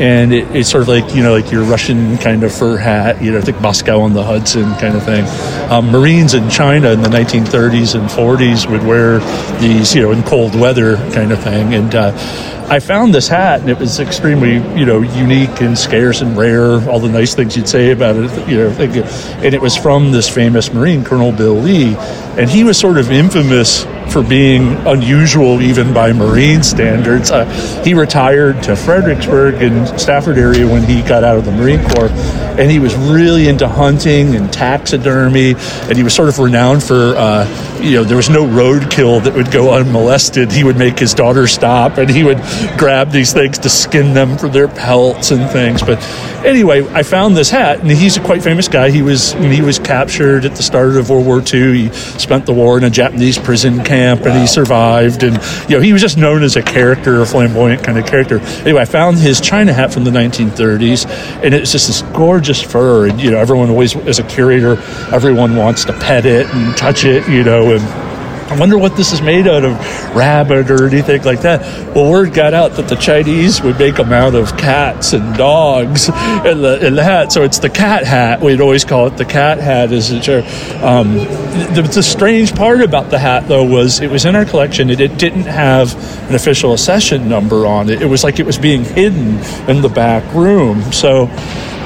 And 0.00 0.32
it, 0.32 0.54
it's 0.54 0.70
sort 0.70 0.82
of 0.82 0.88
like, 0.88 1.14
you 1.14 1.22
know, 1.22 1.32
like 1.32 1.50
your 1.50 1.64
Russian 1.64 2.18
kind 2.18 2.44
of 2.44 2.52
fur 2.52 2.76
hat, 2.76 3.22
you 3.22 3.32
know, 3.32 3.40
think 3.40 3.60
Moscow 3.60 4.00
on 4.00 4.12
the 4.12 4.22
Hudson 4.22 4.74
kind 4.76 4.96
of 4.96 5.04
thing. 5.04 5.24
Um, 5.70 5.90
Marines 5.90 6.34
in 6.34 6.48
China 6.48 6.90
in 6.90 7.02
the 7.02 7.08
1930s 7.08 7.98
and 7.98 8.08
40s 8.08 8.70
would 8.70 8.84
wear 8.86 9.18
these, 9.58 9.94
you 9.94 10.02
know, 10.02 10.12
in 10.12 10.22
cold 10.22 10.54
weather 10.54 10.96
kind 11.12 11.32
of 11.32 11.42
thing. 11.42 11.74
And 11.74 11.94
uh, 11.94 12.12
I 12.70 12.80
found 12.80 13.14
this 13.14 13.28
hat, 13.28 13.60
and 13.60 13.70
it 13.70 13.78
was 13.78 13.98
extremely, 13.98 14.56
you 14.78 14.84
know, 14.84 15.00
unique 15.00 15.62
and 15.62 15.76
scarce 15.76 16.20
and 16.20 16.36
rare. 16.36 16.74
All 16.90 17.00
the 17.00 17.08
nice 17.08 17.34
things 17.34 17.56
you'd 17.56 17.66
say 17.66 17.92
about 17.92 18.16
it, 18.16 18.48
you 18.48 18.58
know. 18.58 18.68
And 19.42 19.54
it 19.54 19.60
was 19.60 19.74
from 19.74 20.12
this 20.12 20.28
famous 20.28 20.70
Marine, 20.72 21.02
Colonel 21.02 21.32
Bill 21.32 21.54
Lee, 21.54 21.94
and 22.36 22.50
he 22.50 22.64
was 22.64 22.76
sort 22.76 22.98
of 22.98 23.10
infamous 23.10 23.84
for 24.12 24.22
being 24.22 24.74
unusual 24.86 25.62
even 25.62 25.94
by 25.94 26.12
Marine 26.12 26.62
standards. 26.62 27.30
Uh, 27.30 27.46
he 27.84 27.94
retired 27.94 28.62
to 28.64 28.76
Fredericksburg 28.76 29.62
in 29.62 29.86
Stafford 29.98 30.36
area 30.36 30.66
when 30.66 30.82
he 30.82 31.00
got 31.02 31.24
out 31.24 31.38
of 31.38 31.46
the 31.46 31.52
Marine 31.52 31.82
Corps, 31.90 32.10
and 32.58 32.70
he 32.70 32.78
was 32.78 32.94
really 32.96 33.48
into 33.48 33.68
hunting 33.68 34.34
and 34.34 34.52
taxidermy, 34.52 35.54
and 35.56 35.96
he 35.96 36.02
was 36.02 36.14
sort 36.14 36.28
of 36.28 36.38
renowned 36.38 36.82
for, 36.82 37.14
uh, 37.16 37.78
you 37.80 37.92
know, 37.92 38.04
there 38.04 38.16
was 38.16 38.28
no 38.28 38.44
roadkill 38.44 39.22
that 39.24 39.34
would 39.34 39.50
go 39.52 39.72
unmolested. 39.72 40.50
He 40.50 40.64
would 40.64 40.76
make 40.76 40.98
his 40.98 41.14
daughter 41.14 41.46
stop, 41.46 41.98
and 41.98 42.10
he 42.10 42.24
would 42.24 42.38
grab 42.76 43.10
these 43.10 43.32
things 43.32 43.58
to 43.60 43.68
skin 43.68 44.12
them 44.12 44.36
for 44.36 44.48
their 44.48 44.68
pelts 44.68 45.30
and 45.30 45.48
things. 45.50 45.82
But 45.82 45.98
anyway, 46.44 46.86
I 46.92 47.02
found 47.02 47.36
this 47.36 47.50
hat, 47.50 47.80
and 47.80 47.90
he's 47.90 48.16
a 48.16 48.20
quite 48.20 48.42
famous 48.42 48.68
guy. 48.68 48.90
He 48.90 49.02
was 49.02 49.34
when 49.34 49.52
he 49.52 49.62
was 49.62 49.78
captured 49.78 50.44
at 50.44 50.56
the 50.56 50.62
start 50.62 50.96
of 50.96 51.10
World 51.10 51.26
War 51.26 51.40
II. 51.40 51.88
He 51.88 51.88
spent 51.90 52.46
the 52.46 52.52
war 52.52 52.76
in 52.78 52.84
a 52.84 52.90
Japanese 52.90 53.38
prison 53.38 53.84
camp, 53.84 54.22
and 54.22 54.38
he 54.38 54.46
survived. 54.46 55.22
And 55.22 55.36
you 55.70 55.76
know, 55.76 55.80
he 55.80 55.92
was 55.92 56.02
just 56.02 56.16
known 56.16 56.42
as 56.42 56.56
a 56.56 56.62
character, 56.62 57.20
a 57.20 57.26
flamboyant 57.26 57.84
kind 57.84 57.98
of 57.98 58.06
character. 58.06 58.40
Anyway, 58.62 58.80
I 58.80 58.84
found 58.84 59.18
his 59.18 59.40
China 59.40 59.72
hat 59.72 59.92
from 59.92 60.04
the 60.04 60.10
1930s, 60.10 61.06
and 61.44 61.54
it's 61.54 61.70
just 61.70 61.86
this 61.86 62.02
gorgeous 62.16 62.47
fur. 62.56 63.06
And 63.08 63.20
you 63.20 63.30
know, 63.30 63.38
everyone 63.38 63.70
always, 63.70 63.96
as 63.96 64.18
a 64.18 64.24
curator, 64.24 64.76
everyone 65.12 65.56
wants 65.56 65.84
to 65.86 65.92
pet 65.92 66.26
it 66.26 66.46
and 66.46 66.76
touch 66.76 67.04
it. 67.04 67.28
You 67.28 67.44
know, 67.44 67.74
and 67.74 67.82
I 68.50 68.58
wonder 68.58 68.78
what 68.78 68.96
this 68.96 69.12
is 69.12 69.20
made 69.20 69.46
out 69.46 69.62
of, 69.62 69.78
rabbit 70.16 70.70
or 70.70 70.86
anything 70.86 71.22
like 71.22 71.42
that. 71.42 71.60
Well, 71.94 72.10
word 72.10 72.32
got 72.32 72.54
out 72.54 72.72
that 72.72 72.88
the 72.88 72.96
Chinese 72.96 73.60
would 73.60 73.78
make 73.78 73.96
them 73.96 74.10
out 74.10 74.34
of 74.34 74.56
cats 74.56 75.12
and 75.12 75.36
dogs 75.36 76.08
in 76.08 76.62
the, 76.62 76.78
in 76.86 76.94
the 76.94 77.04
hat. 77.04 77.30
So 77.30 77.42
it's 77.42 77.58
the 77.58 77.68
cat 77.68 78.04
hat. 78.04 78.40
We'd 78.40 78.62
always 78.62 78.86
call 78.86 79.06
it 79.06 79.18
the 79.18 79.26
cat 79.26 79.58
hat. 79.58 79.92
Is 79.92 80.10
it? 80.10 80.26
Um, 80.82 81.14
the, 81.74 81.88
the 81.92 82.02
strange 82.02 82.54
part 82.54 82.80
about 82.80 83.10
the 83.10 83.18
hat, 83.18 83.48
though, 83.48 83.64
was 83.64 84.00
it 84.00 84.10
was 84.10 84.24
in 84.24 84.34
our 84.34 84.46
collection. 84.46 84.88
It 84.88 85.18
didn't 85.18 85.42
have 85.42 85.94
an 86.30 86.34
official 86.34 86.72
accession 86.72 87.28
number 87.28 87.66
on 87.66 87.90
it. 87.90 88.00
It 88.00 88.06
was 88.06 88.24
like 88.24 88.40
it 88.40 88.46
was 88.46 88.56
being 88.56 88.82
hidden 88.82 89.40
in 89.68 89.82
the 89.82 89.90
back 89.90 90.24
room. 90.34 90.80
So 90.90 91.26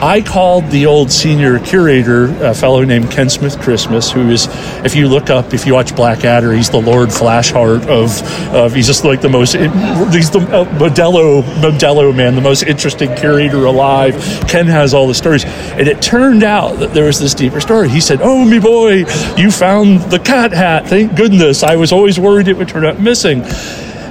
I 0.03 0.20
called 0.20 0.68
the 0.72 0.86
old 0.86 1.12
senior 1.12 1.61
curator, 1.61 2.24
a 2.44 2.53
fellow 2.55 2.82
named 2.82 3.12
Ken 3.12 3.30
Smith-Christmas, 3.30 4.11
who 4.11 4.30
is, 4.30 4.48
if 4.84 4.96
you 4.96 5.07
look 5.07 5.30
up, 5.30 5.55
if 5.55 5.64
you 5.64 5.74
watch 5.74 5.94
Blackadder, 5.94 6.53
he's 6.53 6.70
the 6.70 6.80
Lord 6.80 7.11
Flashheart 7.11 7.86
of, 7.86 8.53
of 8.53 8.74
he's 8.74 8.88
just 8.88 9.05
like 9.05 9.20
the 9.20 9.28
most, 9.28 9.53
he's 9.53 10.28
the 10.32 10.40
uh, 10.50 10.64
Modelo, 10.76 11.44
Modelo 11.61 12.12
man, 12.12 12.34
the 12.34 12.40
most 12.40 12.64
interesting 12.64 13.14
curator 13.14 13.64
alive. 13.66 14.14
Ken 14.48 14.66
has 14.66 14.92
all 14.92 15.07
the 15.07 15.14
stories. 15.14 15.44
And 15.44 15.86
it 15.86 16.03
turned 16.03 16.42
out 16.42 16.80
that 16.80 16.92
there 16.94 17.05
was 17.05 17.20
this 17.20 17.32
deeper 17.32 17.61
story. 17.61 17.88
He 17.88 18.00
said, 18.00 18.18
Oh, 18.22 18.44
me 18.44 18.59
boy, 18.59 19.05
you 19.36 19.53
found 19.53 20.00
the 20.11 20.18
cat 20.18 20.50
hat. 20.50 20.88
Thank 20.88 21.14
goodness. 21.14 21.62
I 21.62 21.76
was 21.76 21.92
always 21.92 22.18
worried 22.18 22.48
it 22.48 22.57
would 22.57 22.68
turn 22.68 22.84
up 22.84 22.98
missing. 22.98 23.44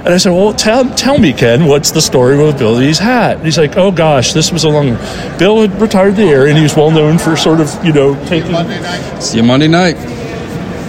And 0.04 0.12
I 0.12 0.16
said, 0.16 0.30
Well, 0.30 0.52
tell, 0.52 0.88
tell 0.94 1.18
me, 1.18 1.32
Ken, 1.32 1.66
what's 1.66 1.92
the 1.92 2.02
story 2.02 2.36
with 2.36 2.58
Billy's 2.58 2.98
hat? 2.98 3.36
And 3.36 3.44
he's 3.44 3.56
like, 3.58 3.76
Oh 3.76 3.92
gosh, 3.92 4.32
this 4.32 4.50
was 4.50 4.64
a 4.64 4.68
long. 4.68 4.96
Bill 5.38 5.60
had 5.60 5.80
retired 5.80 6.16
the 6.16 6.24
air, 6.24 6.46
and 6.48 6.56
he 6.56 6.62
was 6.62 6.74
well 6.74 6.90
known 6.90 7.18
for 7.18 7.36
sort 7.36 7.60
of, 7.60 7.72
you 7.84 7.92
know, 7.92 8.14
taking. 8.26 8.50
See 9.20 9.36
you 9.36 9.42
Monday 9.44 9.68
night. 9.68 9.96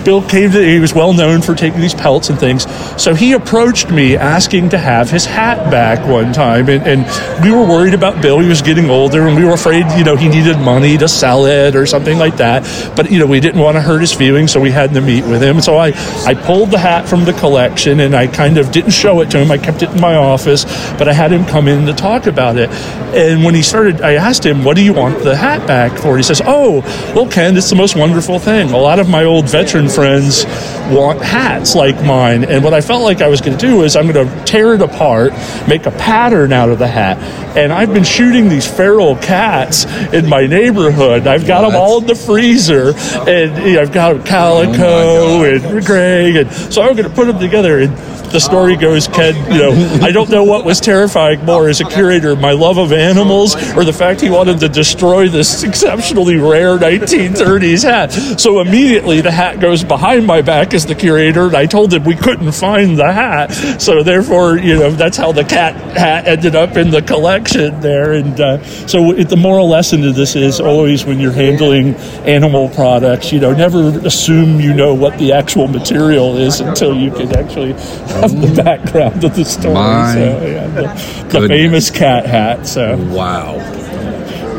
Bill 0.04 0.22
came 0.22 0.52
to, 0.52 0.60
he 0.62 0.80
was 0.80 0.94
well 0.94 1.14
known 1.14 1.42
for 1.42 1.56
taking 1.56 1.82
these 1.82 1.94
pelts 1.94 2.30
and 2.30 2.40
things. 2.40 2.64
So 3.02 3.14
he 3.14 3.34
approached 3.34 3.90
me 3.90 4.16
asking 4.16 4.70
to 4.70 4.78
have 4.78 5.10
his 5.10 5.26
hat 5.26 5.72
back 5.72 6.08
one 6.08 6.34
time. 6.34 6.70
And, 6.70 6.84
and 6.84 7.44
we 7.44 7.52
were 7.52 7.64
worried 7.64 7.94
about 7.94 8.22
Bill. 8.22 8.40
He 8.40 8.48
was 8.48 8.62
getting 8.62 8.90
older 8.90 9.28
and 9.28 9.36
we 9.36 9.46
were 9.46 9.54
afraid, 9.54 9.86
you 9.98 10.04
know, 10.04 10.16
he 10.16 10.28
needed 10.28 10.58
money 10.58 10.98
to 10.98 11.08
sell 11.08 11.46
it 11.46 11.76
or 11.76 11.86
something 11.86 12.18
like 12.18 12.38
that. 12.38 12.64
But, 12.96 13.12
you 13.12 13.20
know, 13.20 13.28
we 13.28 13.40
didn't 13.40 13.62
want 13.62 13.76
to 13.76 13.82
hurt 13.82 14.02
his 14.02 14.14
feelings, 14.14 14.52
so 14.52 14.60
we 14.60 14.72
had 14.72 14.94
to 14.94 15.02
meet 15.02 15.26
with 15.26 15.42
him. 15.42 15.62
So 15.62 15.78
I, 15.78 15.94
I 16.26 16.34
pulled 16.34 16.72
the 16.72 16.80
hat 16.80 17.08
from 17.08 17.26
the 17.26 17.34
collection 17.34 18.00
and 18.00 18.16
I 18.16 18.28
kind 18.28 18.58
of 18.58 18.72
didn't 18.72 18.92
show 18.92 19.22
it 19.22 19.32
to 19.32 19.40
him. 19.40 19.52
I 19.52 19.58
kept 19.58 19.82
it 19.84 19.90
in 19.92 20.02
my 20.02 20.16
office, 20.16 20.66
but 20.98 21.08
I 21.08 21.14
had 21.14 21.32
him 21.32 21.46
come 21.46 21.68
in 21.68 21.86
to 21.86 21.94
talk 21.94 22.28
about 22.28 22.58
it. 22.58 22.70
And 23.14 23.44
when 23.44 23.54
he 23.54 23.62
started, 23.62 24.02
I 24.02 24.14
asked 24.14 24.46
him, 24.46 24.64
What 24.64 24.76
do 24.76 24.84
you 24.84 24.94
want 24.94 25.24
the 25.24 25.36
hat 25.36 25.68
back 25.68 25.98
for? 26.00 26.18
He 26.18 26.24
says, 26.24 26.42
Oh, 26.44 26.82
well, 27.16 27.28
Ken, 27.28 27.56
it's 27.56 27.70
the 27.70 27.76
most 27.76 27.96
wonderful 27.96 28.40
thing. 28.40 28.72
A 28.72 28.78
lot 28.78 29.00
of 29.00 29.08
my 29.10 29.24
old 29.24 29.48
veteran 29.50 29.88
friends 29.94 30.46
want 30.92 31.22
hats 31.22 31.76
like 31.76 31.96
mine. 32.04 32.44
And 32.44 32.64
what 32.64 32.74
I 32.74 32.82
felt 32.82 33.04
like 33.04 33.22
I 33.22 33.28
was 33.28 33.42
going 33.42 33.58
to 33.58 33.66
do 33.66 33.84
is 33.84 33.96
I'm 33.96 34.12
going 34.12 34.28
to 34.28 34.46
tear 34.46 34.74
it 34.74 34.82
apart, 34.82 35.34
make 35.68 35.86
a 35.86 35.92
pattern 35.92 36.52
out 36.52 36.70
of 36.70 36.80
the 36.80 36.88
hat. 36.88 37.18
And 37.58 37.72
I've 37.72 37.94
been 37.94 38.04
shooting 38.04 38.50
these 38.50 38.68
feral 38.68 39.16
cats 39.16 39.86
in 40.14 40.28
my 40.28 40.46
neighborhood. 40.48 41.28
I've 41.28 41.46
got 41.46 41.62
them 41.62 41.76
all 41.76 42.00
in 42.00 42.08
the 42.08 42.16
freezer, 42.16 42.94
and 43.30 43.66
you 43.66 43.76
know, 43.76 43.82
I've 43.82 43.92
got 43.94 44.26
Calico 44.26 44.84
oh 44.84 45.44
and 45.44 45.86
Greg, 45.86 46.36
and 46.36 46.52
so 46.52 46.82
I'm 46.82 46.96
going 46.96 47.08
to 47.08 47.14
put 47.14 47.28
them 47.28 47.40
together. 47.40 47.80
And 47.80 47.96
the 48.34 48.40
story 48.40 48.76
goes, 48.76 49.08
Ken, 49.08 49.36
you 49.52 49.60
know, 49.60 50.00
I 50.02 50.12
don't 50.12 50.30
know 50.30 50.44
what 50.44 50.66
was 50.66 50.80
terrifying 50.80 51.46
more 51.46 51.70
as 51.70 51.82
a 51.82 51.86
curator, 51.86 52.36
my 52.36 52.52
love 52.52 52.80
of 52.80 52.92
animals 52.92 53.56
or 53.76 53.86
the 53.86 53.94
fact 53.94 54.22
he 54.22 54.32
wanted 54.32 54.60
to 54.62 54.70
destroy 54.70 55.30
this 55.30 55.64
exceptionally 55.64 56.38
rare 56.38 56.80
1930s 56.80 57.84
hat. 57.84 58.12
So 58.40 58.60
immediately 58.60 59.22
the 59.22 59.32
hat 59.32 59.60
goes 59.60 59.83
behind 59.84 60.26
my 60.26 60.42
back 60.42 60.74
as 60.74 60.86
the 60.86 60.96
curator, 60.96 61.48
and 61.48 61.56
I 61.56 61.66
told 61.66 61.94
him 61.94 62.04
we 62.04 62.16
couldn't 62.16 62.52
find 62.52 62.98
the 62.98 63.12
hat. 63.12 63.52
So 63.82 64.04
therefore, 64.04 64.58
you 64.58 64.76
know, 64.76 64.92
that's 64.92 65.18
how 65.18 65.32
the 65.32 65.44
cat 65.44 65.76
hat 65.96 66.28
ended 66.28 66.56
up 66.56 66.78
in 66.78 66.90
the 66.90 67.02
collection 67.02 67.80
there. 67.80 68.14
And 68.14 68.40
uh, 68.40 68.64
so 68.88 69.12
it, 69.12 69.30
the 69.30 69.38
moral 69.38 69.70
lesson 69.70 70.02
to 70.02 70.12
this 70.12 70.36
is 70.36 70.60
always 70.60 71.06
when 71.06 71.20
you're 71.20 71.32
handling 71.32 71.96
animal 72.26 72.70
products, 72.70 73.32
you 73.32 73.40
know, 73.40 73.54
never 73.54 73.90
assume 74.06 74.60
you 74.60 74.74
know 74.74 74.94
what 74.94 75.18
the 75.20 75.32
actual 75.34 75.68
material 75.68 76.38
is 76.38 76.60
until 76.60 76.96
you 76.96 77.12
can 77.12 77.36
actually 77.36 77.74
have 77.74 78.32
the 78.42 78.62
background 78.64 79.24
of 79.24 79.36
the 79.36 79.46
story. 79.46 79.74
My 79.74 80.14
so, 80.14 80.20
yeah, 80.20 80.68
the, 80.68 81.40
the 81.40 81.48
famous 81.48 81.90
cat 81.92 82.26
hat. 82.26 82.68
So 82.68 82.98
wow, 83.08 83.58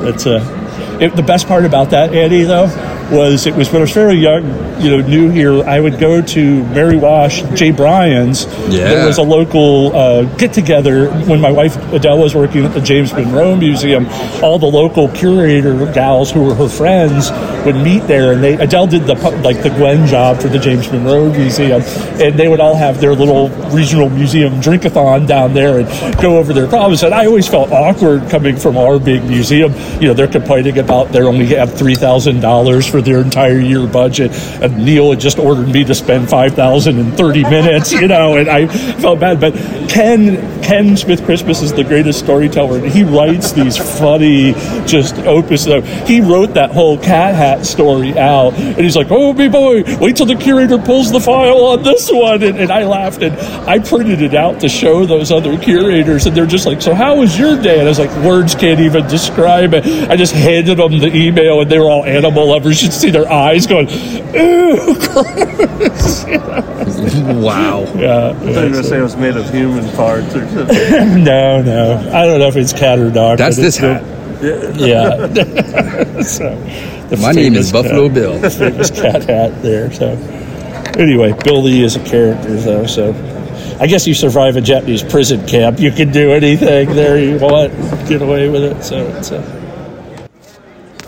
that's 0.03 0.27
a. 0.27 0.65
It, 1.01 1.17
the 1.17 1.23
best 1.23 1.49
part 1.49 1.65
about 1.65 1.91
that, 1.91 2.15
Eddie, 2.15 2.45
though, 2.45 2.67
was 3.15 3.47
it 3.47 3.55
was 3.55 3.69
when 3.69 3.79
I 3.79 3.81
was 3.81 3.93
very 3.93 4.15
young, 4.17 4.45
you 4.81 4.91
know, 4.91 5.07
new 5.07 5.31
here. 5.31 5.63
I 5.65 5.81
would 5.81 5.99
go 5.99 6.21
to 6.21 6.65
Mary 6.67 6.97
Wash, 6.97 7.43
Jay 7.55 7.71
Bryan's. 7.71 8.47
Yeah. 8.69 8.89
There 8.89 9.07
was 9.07 9.19
a 9.19 9.23
local 9.23 9.95
uh, 9.95 10.23
get 10.37 10.53
together 10.53 11.11
when 11.25 11.41
my 11.41 11.51
wife 11.51 11.77
Adele 11.93 12.19
was 12.19 12.35
working 12.35 12.65
at 12.65 12.75
the 12.75 12.81
James 12.81 13.13
Monroe 13.13 13.57
Museum. 13.57 14.07
All 14.43 14.59
the 14.59 14.67
local 14.67 15.09
curator 15.09 15.91
gals 15.93 16.31
who 16.31 16.43
were 16.43 16.55
her 16.55 16.69
friends 16.69 17.31
would 17.65 17.77
meet 17.77 18.01
there, 18.07 18.33
and 18.33 18.43
they 18.43 18.55
Adele 18.55 18.87
did 18.87 19.05
the 19.05 19.15
like 19.43 19.63
the 19.63 19.71
Gwen 19.71 20.07
job 20.07 20.41
for 20.41 20.49
the 20.49 20.59
James 20.59 20.91
Monroe 20.91 21.31
Museum, 21.31 21.83
and 22.21 22.39
they 22.39 22.49
would 22.49 22.61
all 22.61 22.77
have 22.77 23.01
their 23.01 23.15
little 23.15 23.49
regional 23.71 24.11
museum 24.11 24.61
drinkathon 24.61 25.27
down 25.27 25.55
there 25.55 25.79
and 25.81 26.21
go 26.21 26.39
over 26.39 26.53
their 26.53 26.67
problems. 26.67 27.03
And 27.03 27.15
I 27.15 27.27
always 27.27 27.49
felt 27.49 27.71
awkward 27.71 28.29
coming 28.29 28.57
from 28.57 28.77
our 28.77 28.99
big 28.99 29.25
museum. 29.25 29.73
You 30.01 30.09
know, 30.09 30.15
they're 30.15 30.27
complaining 30.29 30.79
about 30.79 31.13
they 31.13 31.23
only 31.23 31.47
have 31.47 31.75
three 31.75 31.95
thousand 31.95 32.41
dollars 32.41 32.87
for 32.87 33.01
their 33.05 33.21
entire 33.21 33.59
year 33.59 33.87
budget, 33.87 34.33
and 34.63 34.85
Neil 34.85 35.11
had 35.11 35.21
just 35.21 35.39
ordered 35.39 35.69
me 35.69 35.85
to 35.85 35.95
spend 35.95 36.29
five 36.29 36.55
thousand 36.55 36.99
in 36.99 37.13
thirty 37.13 37.43
minutes. 37.43 37.93
You 37.93 38.09
know, 38.09 38.37
and 38.37 38.49
I 38.49 38.67
felt 38.67 39.21
bad. 39.21 39.41
But 39.41 39.55
Ken 39.89 40.63
Ken 40.63 40.97
Smith-Christmas 40.97 41.63
is 41.63 41.73
the 41.73 41.85
greatest 41.85 42.21
storyteller, 42.21 42.79
and 42.79 42.87
he 42.87 43.05
writes 43.05 43.53
these 43.53 43.77
funny, 43.77 44.53
just 44.87 45.17
opus. 45.19 45.67
He 46.07 46.21
wrote 46.21 46.55
that 46.55 46.71
whole 46.71 46.99
cat 46.99 47.35
hat 47.35 47.67
story 47.67 48.19
out, 48.19 48.55
and 48.55 48.79
he's 48.79 48.97
like, 48.97 49.09
"Oh, 49.11 49.33
me 49.33 49.49
boy, 49.49 49.85
wait 49.99 50.17
till 50.17 50.27
the 50.27 50.37
curator 50.37 50.79
pulls 50.79 51.13
the 51.13 51.21
file 51.21 51.65
on 51.67 51.83
this 51.83 52.11
one." 52.11 52.43
And, 52.43 52.59
and 52.59 52.71
I 52.71 52.85
laughed, 52.85 53.23
and 53.23 53.35
I 53.69 53.79
printed 53.79 54.23
it 54.23 54.35
out 54.35 54.61
to 54.61 54.69
show 54.69 55.05
those 55.05 55.31
other 55.31 55.59
curators, 55.59 56.27
and 56.27 56.37
they're 56.37 56.47
just 56.47 56.67
like, 56.67 56.81
"So 56.81 56.95
how 56.95 57.17
was 57.17 57.39
your 57.39 57.61
day?" 57.61 57.79
And 57.79 57.87
I 57.87 57.91
was 57.91 57.99
like, 57.99 58.15
"Words 58.25 58.55
can't 58.55 58.81
even 58.81 59.07
describe 59.07 59.75
it." 59.75 59.85
I 60.09 60.17
just 60.17 60.33
handed 60.33 60.79
them 60.79 60.99
the 60.99 61.15
email, 61.15 61.61
and 61.61 61.71
they 61.71 61.79
were 61.79 61.91
all 61.91 62.05
animal 62.05 62.49
lovers. 62.49 62.81
You 62.85 62.91
should 62.91 63.01
see 63.01 63.11
their 63.11 63.33
eyes 63.33 63.67
going, 63.67 63.89
"Ew, 63.89 64.77
gross." 64.99 66.25
wow. 66.27 67.81
Yeah, 67.97 68.29
I 68.29 68.35
thought 68.35 68.43
you 68.43 68.49
were 68.49 68.53
going 68.53 68.73
to 68.75 68.85
say 68.85 68.99
it 68.99 69.03
was 69.03 69.17
made 69.17 69.39
of 69.39 69.49
human 69.51 69.89
parts 69.97 70.35
or 70.35 70.47
something. 70.49 71.25
no, 71.25 71.63
no. 71.63 72.11
I 72.13 72.27
don't 72.27 72.39
know 72.41 72.49
if 72.49 72.57
it's 72.57 72.75
cat 72.75 72.99
or 72.99 73.11
dog. 73.11 73.39
That's 73.39 73.57
but 73.57 73.63
this 73.63 73.77
it's 73.77 73.81
the- 73.81 73.95
hat. 73.95 74.77
Yeah. 74.79 76.23
so, 76.25 76.55
the 77.09 77.17
My 77.23 77.33
name 77.33 77.55
is 77.55 77.73
Buffalo 77.73 78.09
cat- 78.09 78.15
Bill. 78.15 78.51
famous 78.51 78.91
cat 78.91 79.25
hat 79.25 79.63
there. 79.63 79.91
So, 79.91 80.09
anyway, 80.99 81.33
Billy 81.43 81.81
is 81.81 81.97
a 81.97 82.05
character, 82.05 82.55
though. 82.57 82.85
So, 82.85 83.15
I 83.81 83.87
guess 83.87 84.07
you 84.07 84.13
survive 84.13 84.57
a 84.57 84.61
Japanese 84.61 85.03
prison 85.03 85.47
camp. 85.49 85.81
You 85.81 85.91
can 85.91 86.13
do 86.13 86.33
anything 86.33 86.91
there 86.95 87.19
you 87.19 87.39
want, 87.39 87.73
get 88.07 88.21
away 88.21 88.51
with 88.51 88.63
it. 88.63 88.83
So, 88.85 89.07
it's 89.17 89.31
a. 89.31 89.64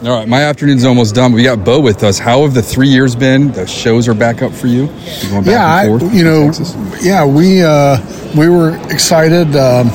All 0.07 0.13
right, 0.13 0.29
my 0.29 0.43
afternoon's 0.43 0.85
almost 0.85 1.17
done. 1.17 1.33
We 1.33 1.43
got 1.43 1.65
Beau 1.65 1.81
with 1.81 2.05
us. 2.05 2.17
How 2.17 2.43
have 2.43 2.55
the 2.55 2.63
three 2.63 2.87
years 2.87 3.17
been? 3.17 3.51
The 3.51 3.67
shows 3.67 4.07
are 4.07 4.15
back 4.15 4.41
up 4.41 4.53
for 4.53 4.69
you. 4.69 4.85
You're 4.85 5.31
going 5.33 5.43
back 5.43 5.47
yeah, 5.47 5.83
and 5.83 6.01
I, 6.01 6.15
you 6.15 6.23
know, 6.23 6.53
yeah, 7.01 7.27
we 7.27 7.61
uh, 7.61 7.99
we 8.37 8.49
were 8.49 8.77
excited. 8.89 9.57
Um, 9.57 9.91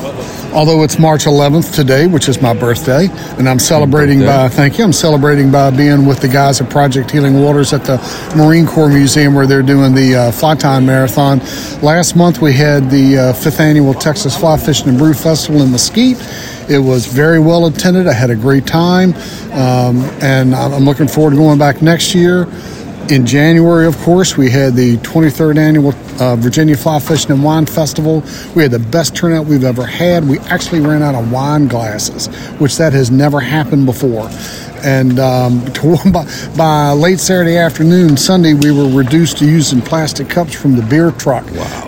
although 0.52 0.82
it's 0.82 0.98
March 0.98 1.24
11th 1.24 1.74
today, 1.74 2.06
which 2.06 2.28
is 2.28 2.42
my 2.42 2.52
birthday, 2.52 3.08
and 3.38 3.48
I'm 3.48 3.58
celebrating 3.58 4.20
by 4.20 4.50
thank 4.50 4.76
you. 4.76 4.84
I'm 4.84 4.92
celebrating 4.92 5.50
by 5.50 5.70
being 5.70 6.04
with 6.04 6.20
the 6.20 6.28
guys 6.28 6.60
at 6.60 6.68
Project 6.68 7.10
Healing 7.10 7.42
Waters 7.42 7.72
at 7.72 7.84
the 7.84 7.96
Marine 8.36 8.66
Corps 8.66 8.90
Museum 8.90 9.32
where 9.32 9.46
they're 9.46 9.62
doing 9.62 9.94
the 9.94 10.14
uh, 10.14 10.30
Fly 10.30 10.56
Tying 10.56 10.84
Marathon. 10.84 11.38
Last 11.80 12.16
month 12.16 12.42
we 12.42 12.52
had 12.52 12.90
the 12.90 13.16
uh, 13.16 13.32
fifth 13.32 13.60
annual 13.60 13.94
Texas 13.94 14.36
Fly 14.36 14.58
Fishing 14.58 14.90
and 14.90 14.98
Brew 14.98 15.14
Festival 15.14 15.62
in 15.62 15.72
Mesquite. 15.72 16.18
It 16.68 16.78
was 16.78 17.06
very 17.06 17.40
well 17.40 17.66
attended. 17.66 18.06
I 18.06 18.12
had 18.12 18.30
a 18.30 18.36
great 18.36 18.66
time, 18.66 19.14
um, 19.52 20.02
and 20.22 20.54
I'm 20.54 20.84
looking 20.84 21.08
forward 21.08 21.30
to 21.30 21.36
going 21.36 21.58
back 21.58 21.82
next 21.82 22.14
year. 22.14 22.46
In 23.10 23.26
January, 23.26 23.86
of 23.86 23.98
course, 23.98 24.36
we 24.36 24.48
had 24.48 24.74
the 24.74 24.96
23rd 24.98 25.58
annual 25.58 25.92
uh, 26.20 26.36
Virginia 26.36 26.76
Fly 26.76 27.00
Fishing 27.00 27.32
and 27.32 27.42
Wine 27.42 27.66
Festival. 27.66 28.22
We 28.54 28.62
had 28.62 28.70
the 28.70 28.78
best 28.78 29.16
turnout 29.16 29.46
we've 29.46 29.64
ever 29.64 29.84
had. 29.84 30.26
We 30.26 30.38
actually 30.40 30.80
ran 30.80 31.02
out 31.02 31.16
of 31.16 31.30
wine 31.32 31.66
glasses, 31.66 32.28
which 32.58 32.76
that 32.78 32.92
has 32.92 33.10
never 33.10 33.40
happened 33.40 33.86
before. 33.86 34.30
And 34.84 35.18
um, 35.18 35.64
to, 35.74 35.96
by, 36.12 36.26
by 36.56 36.92
late 36.92 37.18
Saturday 37.18 37.56
afternoon, 37.56 38.16
Sunday, 38.16 38.54
we 38.54 38.70
were 38.70 38.88
reduced 38.88 39.38
to 39.38 39.46
using 39.46 39.80
plastic 39.80 40.28
cups 40.28 40.54
from 40.54 40.76
the 40.76 40.82
beer 40.82 41.10
truck 41.12 41.44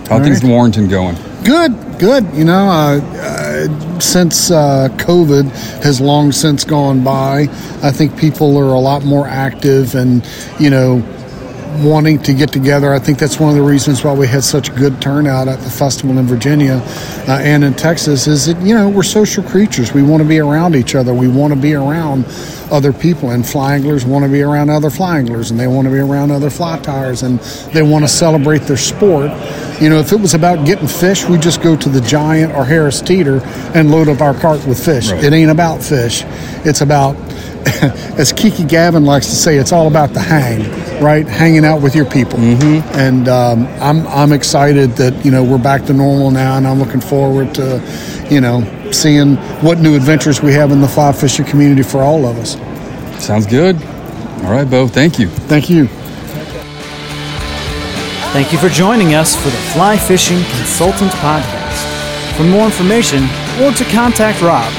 How 0.08 0.18
All 0.18 0.22
things 0.22 0.36
right. 0.36 0.44
in 0.44 0.50
Warrenton 0.50 0.88
going? 0.88 1.16
Good, 1.44 1.98
good. 1.98 2.24
You 2.34 2.44
know, 2.44 2.68
uh, 2.68 3.00
uh, 3.00 3.45
since 4.00 4.50
uh, 4.50 4.88
COVID 4.92 5.50
has 5.82 6.00
long 6.00 6.32
since 6.32 6.64
gone 6.64 7.02
by, 7.04 7.42
I 7.82 7.90
think 7.90 8.18
people 8.18 8.56
are 8.56 8.74
a 8.74 8.80
lot 8.80 9.04
more 9.04 9.26
active 9.26 9.94
and, 9.94 10.26
you 10.58 10.70
know, 10.70 11.02
wanting 11.82 12.22
to 12.22 12.32
get 12.32 12.52
together. 12.52 12.92
I 12.92 12.98
think 12.98 13.18
that's 13.18 13.38
one 13.38 13.50
of 13.50 13.56
the 13.56 13.62
reasons 13.62 14.02
why 14.02 14.12
we 14.12 14.26
had 14.26 14.44
such 14.44 14.74
good 14.74 15.00
turnout 15.00 15.48
at 15.48 15.60
the 15.60 15.70
festival 15.70 16.18
in 16.18 16.26
Virginia 16.26 16.82
uh, 17.28 17.40
and 17.42 17.64
in 17.64 17.74
Texas 17.74 18.26
is 18.26 18.46
that, 18.46 18.60
you 18.62 18.74
know, 18.74 18.88
we're 18.88 19.02
social 19.02 19.42
creatures. 19.42 19.92
We 19.92 20.02
want 20.02 20.22
to 20.22 20.28
be 20.28 20.38
around 20.38 20.74
each 20.74 20.94
other. 20.94 21.12
We 21.12 21.28
want 21.28 21.52
to 21.52 21.60
be 21.60 21.74
around 21.74 22.24
other 22.70 22.92
people 22.92 23.30
and 23.30 23.46
fly 23.46 23.74
anglers 23.74 24.04
want 24.04 24.24
to 24.24 24.30
be 24.30 24.42
around 24.42 24.70
other 24.70 24.90
fly 24.90 25.18
anglers 25.18 25.50
and 25.50 25.58
they 25.58 25.66
want 25.66 25.86
to 25.86 25.92
be 25.92 25.98
around 25.98 26.30
other 26.30 26.50
fly 26.50 26.78
tiers 26.78 27.22
and 27.22 27.38
they 27.72 27.82
want 27.82 28.04
to 28.04 28.08
celebrate 28.08 28.60
their 28.62 28.76
sport. 28.76 29.30
You 29.80 29.90
know, 29.90 29.98
if 29.98 30.12
it 30.12 30.20
was 30.20 30.34
about 30.34 30.66
getting 30.66 30.88
fish, 30.88 31.24
we 31.26 31.38
just 31.38 31.62
go 31.62 31.76
to 31.76 31.88
the 31.88 32.00
Giant 32.00 32.54
or 32.54 32.64
Harris 32.64 33.00
Teeter 33.00 33.40
and 33.74 33.90
load 33.90 34.08
up 34.08 34.20
our 34.20 34.34
cart 34.34 34.66
with 34.66 34.82
fish. 34.82 35.10
It 35.10 35.32
ain't 35.32 35.50
about 35.50 35.82
fish. 35.82 36.22
It's 36.64 36.80
about 36.80 37.16
as 38.16 38.32
Kiki 38.32 38.64
Gavin 38.64 39.04
likes 39.04 39.26
to 39.26 39.34
say, 39.34 39.56
it's 39.56 39.72
all 39.72 39.88
about 39.88 40.12
the 40.12 40.20
hang, 40.20 40.60
right? 41.02 41.26
Hanging 41.26 41.64
out 41.64 41.82
with 41.82 41.96
your 41.96 42.04
people. 42.04 42.38
Mm-hmm. 42.38 42.96
And 42.96 43.28
um, 43.28 43.66
I'm 43.80 44.06
I'm 44.06 44.32
excited 44.32 44.92
that 44.92 45.24
you 45.24 45.30
know 45.30 45.42
we're 45.42 45.58
back 45.58 45.84
to 45.86 45.92
normal 45.92 46.30
now, 46.30 46.56
and 46.56 46.66
I'm 46.66 46.78
looking 46.78 47.00
forward 47.00 47.54
to, 47.56 47.82
you 48.30 48.40
know, 48.40 48.60
seeing 48.96 49.36
what 49.62 49.78
new 49.78 49.94
adventures 49.94 50.42
we 50.42 50.52
have 50.54 50.72
in 50.72 50.80
the 50.80 50.88
fly 50.88 51.12
fishing 51.12 51.44
community 51.44 51.82
for 51.82 52.02
all 52.02 52.24
of 52.26 52.36
us. 52.38 52.56
Sounds 53.24 53.46
good. 53.46 53.76
All 54.44 54.50
right, 54.52 54.68
Beau. 54.68 54.86
Thank 54.88 55.18
you. 55.18 55.28
Thank 55.28 55.70
you. 55.70 55.88
Thank 58.32 58.52
you 58.52 58.58
for 58.58 58.68
joining 58.68 59.14
us 59.14 59.34
for 59.34 59.48
the 59.48 59.56
Fly 59.72 59.96
Fishing 59.96 60.42
Consultant 60.56 61.10
Podcast. 61.12 62.36
For 62.36 62.42
more 62.44 62.66
information 62.66 63.22
or 63.62 63.72
to 63.72 63.84
contact 63.86 64.42
Rob, 64.42 64.70